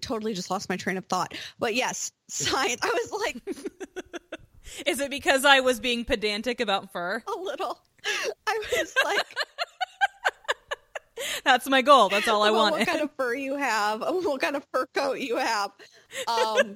totally 0.00 0.34
just 0.34 0.50
lost 0.50 0.68
my 0.68 0.76
train 0.76 0.96
of 0.96 1.06
thought. 1.06 1.34
But 1.58 1.74
yes, 1.74 2.12
science. 2.28 2.80
I 2.82 2.88
was 2.88 3.12
like 3.20 3.42
Is 4.86 5.00
it 5.00 5.10
because 5.10 5.44
I 5.44 5.60
was 5.60 5.80
being 5.80 6.04
pedantic 6.04 6.60
about 6.60 6.92
fur? 6.92 7.22
a 7.26 7.40
little. 7.40 7.78
I 8.46 8.62
was 8.72 8.94
like, 9.04 9.26
That's 11.44 11.68
my 11.68 11.82
goal. 11.82 12.08
That's 12.08 12.28
all 12.28 12.42
I 12.42 12.50
wanted. 12.50 12.80
What 12.80 12.88
kind 12.88 13.00
of 13.00 13.10
fur 13.16 13.34
you 13.34 13.56
have? 13.56 14.00
What 14.00 14.40
kind 14.40 14.56
of 14.56 14.66
fur 14.72 14.86
coat 14.94 15.18
you 15.18 15.36
have? 15.36 15.70
Um, 16.28 16.74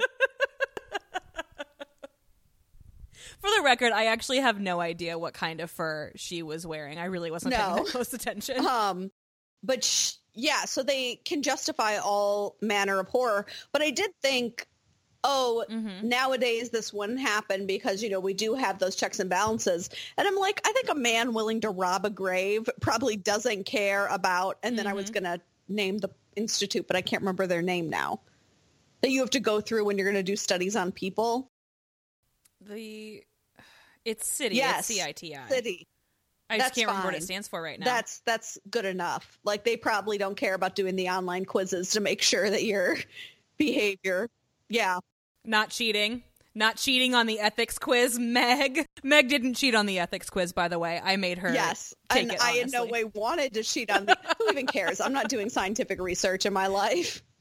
For 3.41 3.49
the 3.57 3.63
record, 3.65 3.93
I 3.93 4.07
actually 4.07 4.39
have 4.39 4.61
no 4.61 4.81
idea 4.81 5.19
what 5.19 5.35
kind 5.35 5.61
of 5.61 5.71
fur 5.71 6.13
she 6.15 6.43
was 6.43 6.67
wearing. 6.67 6.99
I 6.99 7.07
really 7.07 7.31
wasn't 7.31 7.55
paying 7.55 7.69
No. 7.77 7.85
that 7.85 7.87
close 7.87 8.13
attention. 8.13 8.67
Um, 8.67 9.11
but 9.63 9.83
sh- 9.83 10.15
yeah, 10.35 10.65
so 10.65 10.83
they 10.83 11.17
can 11.25 11.43
justify 11.43 11.99
all 11.99 12.57
manner 12.61 12.99
of 13.01 13.09
horror. 13.09 13.47
But 13.73 13.83
I 13.83 13.91
did 13.91 14.13
think, 14.23 14.67
oh, 15.25 15.65
Mhm. 15.69 16.05
nowadays 16.05 16.71
this 16.71 16.93
wouldn't 16.93 17.21
happen 17.21 17.67
because 17.67 18.03
you 18.03 18.09
know 18.11 18.21
we 18.21 18.35
do 18.35 18.55
have 18.55 18.79
those 18.79 18.97
checks 18.97 19.21
and 19.21 19.29
balances. 19.29 19.91
And 20.17 20.27
I'm 20.27 20.37
like, 20.37 20.61
I 20.67 20.73
think 20.73 20.89
a 20.89 20.95
man 20.95 21.35
willing 21.35 21.61
to 21.63 21.71
rob 21.71 22.05
a 22.07 22.11
grave 22.11 22.69
probably 22.81 23.17
doesn't 23.17 23.65
care 23.65 24.07
about. 24.07 24.59
And 24.63 24.79
then 24.79 24.87
I 24.87 24.93
was 24.95 25.11
gonna 25.11 25.41
name 25.69 25.99
the 25.99 26.11
institute, 26.37 26.87
but 26.87 26.97
I 26.97 27.03
can't 27.03 27.23
remember 27.23 27.47
their 27.47 27.63
name 27.63 27.91
now. 27.91 28.21
That 29.03 29.11
you 29.11 29.21
have 29.21 29.31
to 29.31 29.41
go 29.41 29.61
through 29.61 29.85
when 29.87 29.97
you're 29.97 30.11
going 30.11 30.23
to 30.23 30.33
do 30.33 30.37
studies 30.37 30.77
on 30.77 30.93
people. 30.93 31.51
The 32.61 33.25
it's 34.05 34.29
city. 34.29 34.57
Yes. 34.57 34.81
It's 34.81 34.89
C 34.89 35.03
I 35.03 35.13
T 35.13 35.35
I. 36.51 36.55
I 36.55 36.59
just 36.59 36.67
That's 36.67 36.77
can't 36.77 36.89
remember 36.89 37.09
what 37.09 37.15
it 37.15 37.23
stands 37.23 37.49
for 37.49 37.63
right 37.63 37.79
now. 37.79 37.85
That's 37.85 38.21
that's 38.27 38.59
good 38.69 38.85
enough. 38.85 39.39
Like 39.45 39.65
they 39.65 39.77
probably 39.77 40.19
don't 40.19 40.37
care 40.37 40.55
about 40.55 40.75
doing 40.75 40.97
the 40.97 41.09
online 41.11 41.45
quizzes 41.45 41.91
to 41.91 42.01
make 42.01 42.23
sure 42.23 42.49
that 42.49 42.65
your 42.65 42.97
behavior. 43.59 44.29
Yeah. 44.69 44.99
not 45.45 45.71
cheating. 45.71 46.23
Not 46.53 46.77
cheating 46.77 47.15
on 47.15 47.27
the 47.27 47.39
ethics 47.39 47.79
quiz, 47.79 48.19
Meg. 48.19 48.85
Meg 49.05 49.29
didn't 49.29 49.55
cheat 49.55 49.77
on 49.77 49.87
the 49.87 50.01
ethics 50.01 50.29
quiz, 50.29 50.53
by 50.53 50.67
the 50.67 50.81
way. 50.81 51.01
I 51.03 51.15
made 51.17 51.39
her. 51.39 51.53
Yes. 51.53 51.95
take 52.11 52.25
and 52.25 52.33
it, 52.33 52.43
I 52.43 52.59
in 52.59 52.71
no 52.71 52.87
way 52.87 53.05
wanted 53.05 53.55
to 53.55 53.63
cheat 53.63 53.89
on 53.89 54.07
the 54.07 54.17
who 54.39 54.51
even 54.51 54.67
cares? 54.67 55.01
I'm 55.01 55.13
not 55.13 55.29
doing 55.29 55.49
scientific 55.49 56.01
research 56.01 56.47
in 56.47 56.53
my 56.53 56.67
life. 56.67 57.23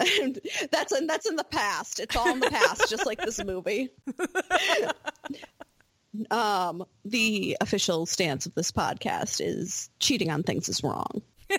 And 0.00 0.40
that's 0.72 0.92
in 0.92 1.06
that's 1.06 1.28
in 1.28 1.36
the 1.36 1.44
past. 1.44 2.00
It's 2.00 2.16
all 2.16 2.28
in 2.28 2.40
the 2.40 2.50
past, 2.50 2.90
just 2.90 3.06
like 3.06 3.20
this 3.20 3.42
movie. 3.44 3.88
um, 6.30 6.84
the 7.04 7.56
official 7.60 8.06
stance 8.06 8.46
of 8.46 8.54
this 8.54 8.70
podcast 8.72 9.40
is 9.44 9.90
cheating 10.00 10.30
on 10.30 10.42
things 10.42 10.68
is 10.68 10.82
wrong. 10.82 11.22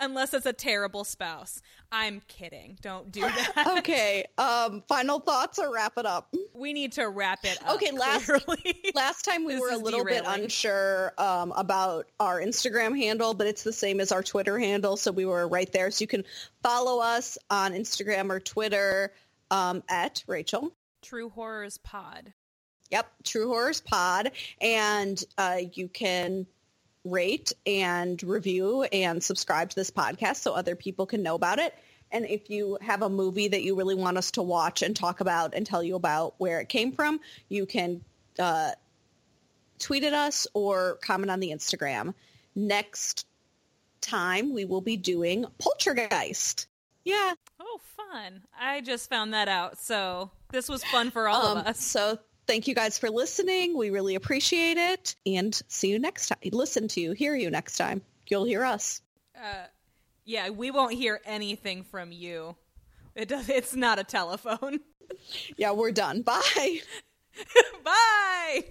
Unless 0.00 0.32
it's 0.34 0.46
a 0.46 0.52
terrible 0.52 1.04
spouse. 1.04 1.60
I'm 1.90 2.22
kidding. 2.26 2.78
Don't 2.80 3.12
do 3.12 3.20
that. 3.20 3.74
Okay. 3.78 4.24
Um, 4.38 4.82
final 4.88 5.20
thoughts 5.20 5.58
or 5.58 5.72
wrap 5.72 5.92
it 5.98 6.06
up. 6.06 6.34
we 6.54 6.72
need 6.72 6.92
to 6.92 7.08
wrap 7.08 7.40
it 7.44 7.58
up. 7.64 7.74
Okay, 7.74 7.90
last- 7.92 8.30
Last 8.94 9.24
time 9.24 9.44
we 9.44 9.58
were 9.58 9.70
a 9.70 9.76
little 9.76 10.04
bit 10.04 10.22
unsure 10.26 11.12
um, 11.18 11.52
about 11.56 12.06
our 12.20 12.40
Instagram 12.40 12.96
handle, 12.96 13.34
but 13.34 13.46
it's 13.46 13.62
the 13.64 13.72
same 13.72 14.00
as 14.00 14.12
our 14.12 14.22
Twitter 14.22 14.58
handle, 14.58 14.96
so 14.96 15.10
we 15.12 15.26
were 15.26 15.46
right 15.48 15.70
there. 15.72 15.90
So 15.90 16.02
you 16.02 16.06
can 16.08 16.24
follow 16.62 17.00
us 17.02 17.36
on 17.50 17.72
Instagram 17.72 18.30
or 18.30 18.40
Twitter 18.40 19.12
um, 19.52 19.84
at 19.88 20.24
Rachel. 20.26 20.72
True 21.02 21.28
Horrors 21.28 21.78
Pod. 21.78 22.32
Yep, 22.90 23.06
True 23.24 23.48
Horrors 23.48 23.80
Pod, 23.80 24.32
and 24.60 25.22
uh, 25.38 25.60
you 25.72 25.88
can 25.88 26.46
rate 27.04 27.52
and 27.66 28.22
review 28.22 28.82
and 28.84 29.22
subscribe 29.22 29.70
to 29.70 29.76
this 29.76 29.90
podcast 29.90 30.36
so 30.36 30.52
other 30.52 30.74
people 30.74 31.06
can 31.06 31.22
know 31.22 31.34
about 31.34 31.58
it. 31.58 31.74
And 32.10 32.26
if 32.26 32.50
you 32.50 32.78
have 32.80 33.02
a 33.02 33.08
movie 33.08 33.48
that 33.48 33.62
you 33.62 33.74
really 33.74 33.94
want 33.94 34.18
us 34.18 34.32
to 34.32 34.42
watch 34.42 34.82
and 34.82 34.94
talk 34.94 35.20
about 35.20 35.54
and 35.54 35.66
tell 35.66 35.82
you 35.82 35.96
about 35.96 36.34
where 36.38 36.60
it 36.60 36.68
came 36.68 36.92
from, 36.92 37.20
you 37.48 37.66
can 37.66 38.02
uh, 38.38 38.72
tweet 39.78 40.04
at 40.04 40.12
us 40.12 40.46
or 40.54 40.98
comment 41.02 41.30
on 41.30 41.40
the 41.40 41.50
Instagram. 41.50 42.14
Next 42.54 43.26
time 44.00 44.52
we 44.52 44.64
will 44.64 44.82
be 44.82 44.96
doing 44.96 45.46
Poltergeist. 45.58 46.66
Yeah. 47.04 47.34
Oh, 47.60 47.80
fun. 47.96 48.42
I 48.58 48.80
just 48.80 49.08
found 49.08 49.34
that 49.34 49.48
out. 49.48 49.78
So 49.78 50.30
this 50.50 50.68
was 50.68 50.84
fun 50.84 51.10
for 51.10 51.28
all 51.28 51.46
Um, 51.46 51.58
of 51.58 51.66
us. 51.66 51.80
So 51.84 52.18
thank 52.46 52.68
you 52.68 52.74
guys 52.74 52.98
for 52.98 53.10
listening. 53.10 53.76
We 53.76 53.90
really 53.90 54.14
appreciate 54.14 54.76
it. 54.76 55.16
And 55.26 55.60
see 55.68 55.88
you 55.88 55.98
next 55.98 56.28
time. 56.28 56.38
Listen 56.52 56.88
to 56.88 57.00
you, 57.00 57.12
hear 57.12 57.34
you 57.34 57.50
next 57.50 57.76
time. 57.76 58.02
You'll 58.28 58.44
hear 58.44 58.64
us. 58.64 59.00
Uh, 59.36 59.66
yeah, 60.24 60.50
we 60.50 60.70
won't 60.70 60.94
hear 60.94 61.20
anything 61.24 61.82
from 61.84 62.12
you. 62.12 62.56
It 63.14 63.28
does. 63.28 63.48
It's 63.48 63.74
not 63.74 63.98
a 63.98 64.04
telephone. 64.04 64.80
Yeah, 65.58 65.72
we're 65.72 65.92
done. 65.92 66.22
Bye. 66.22 66.80
Bye. 67.84 68.64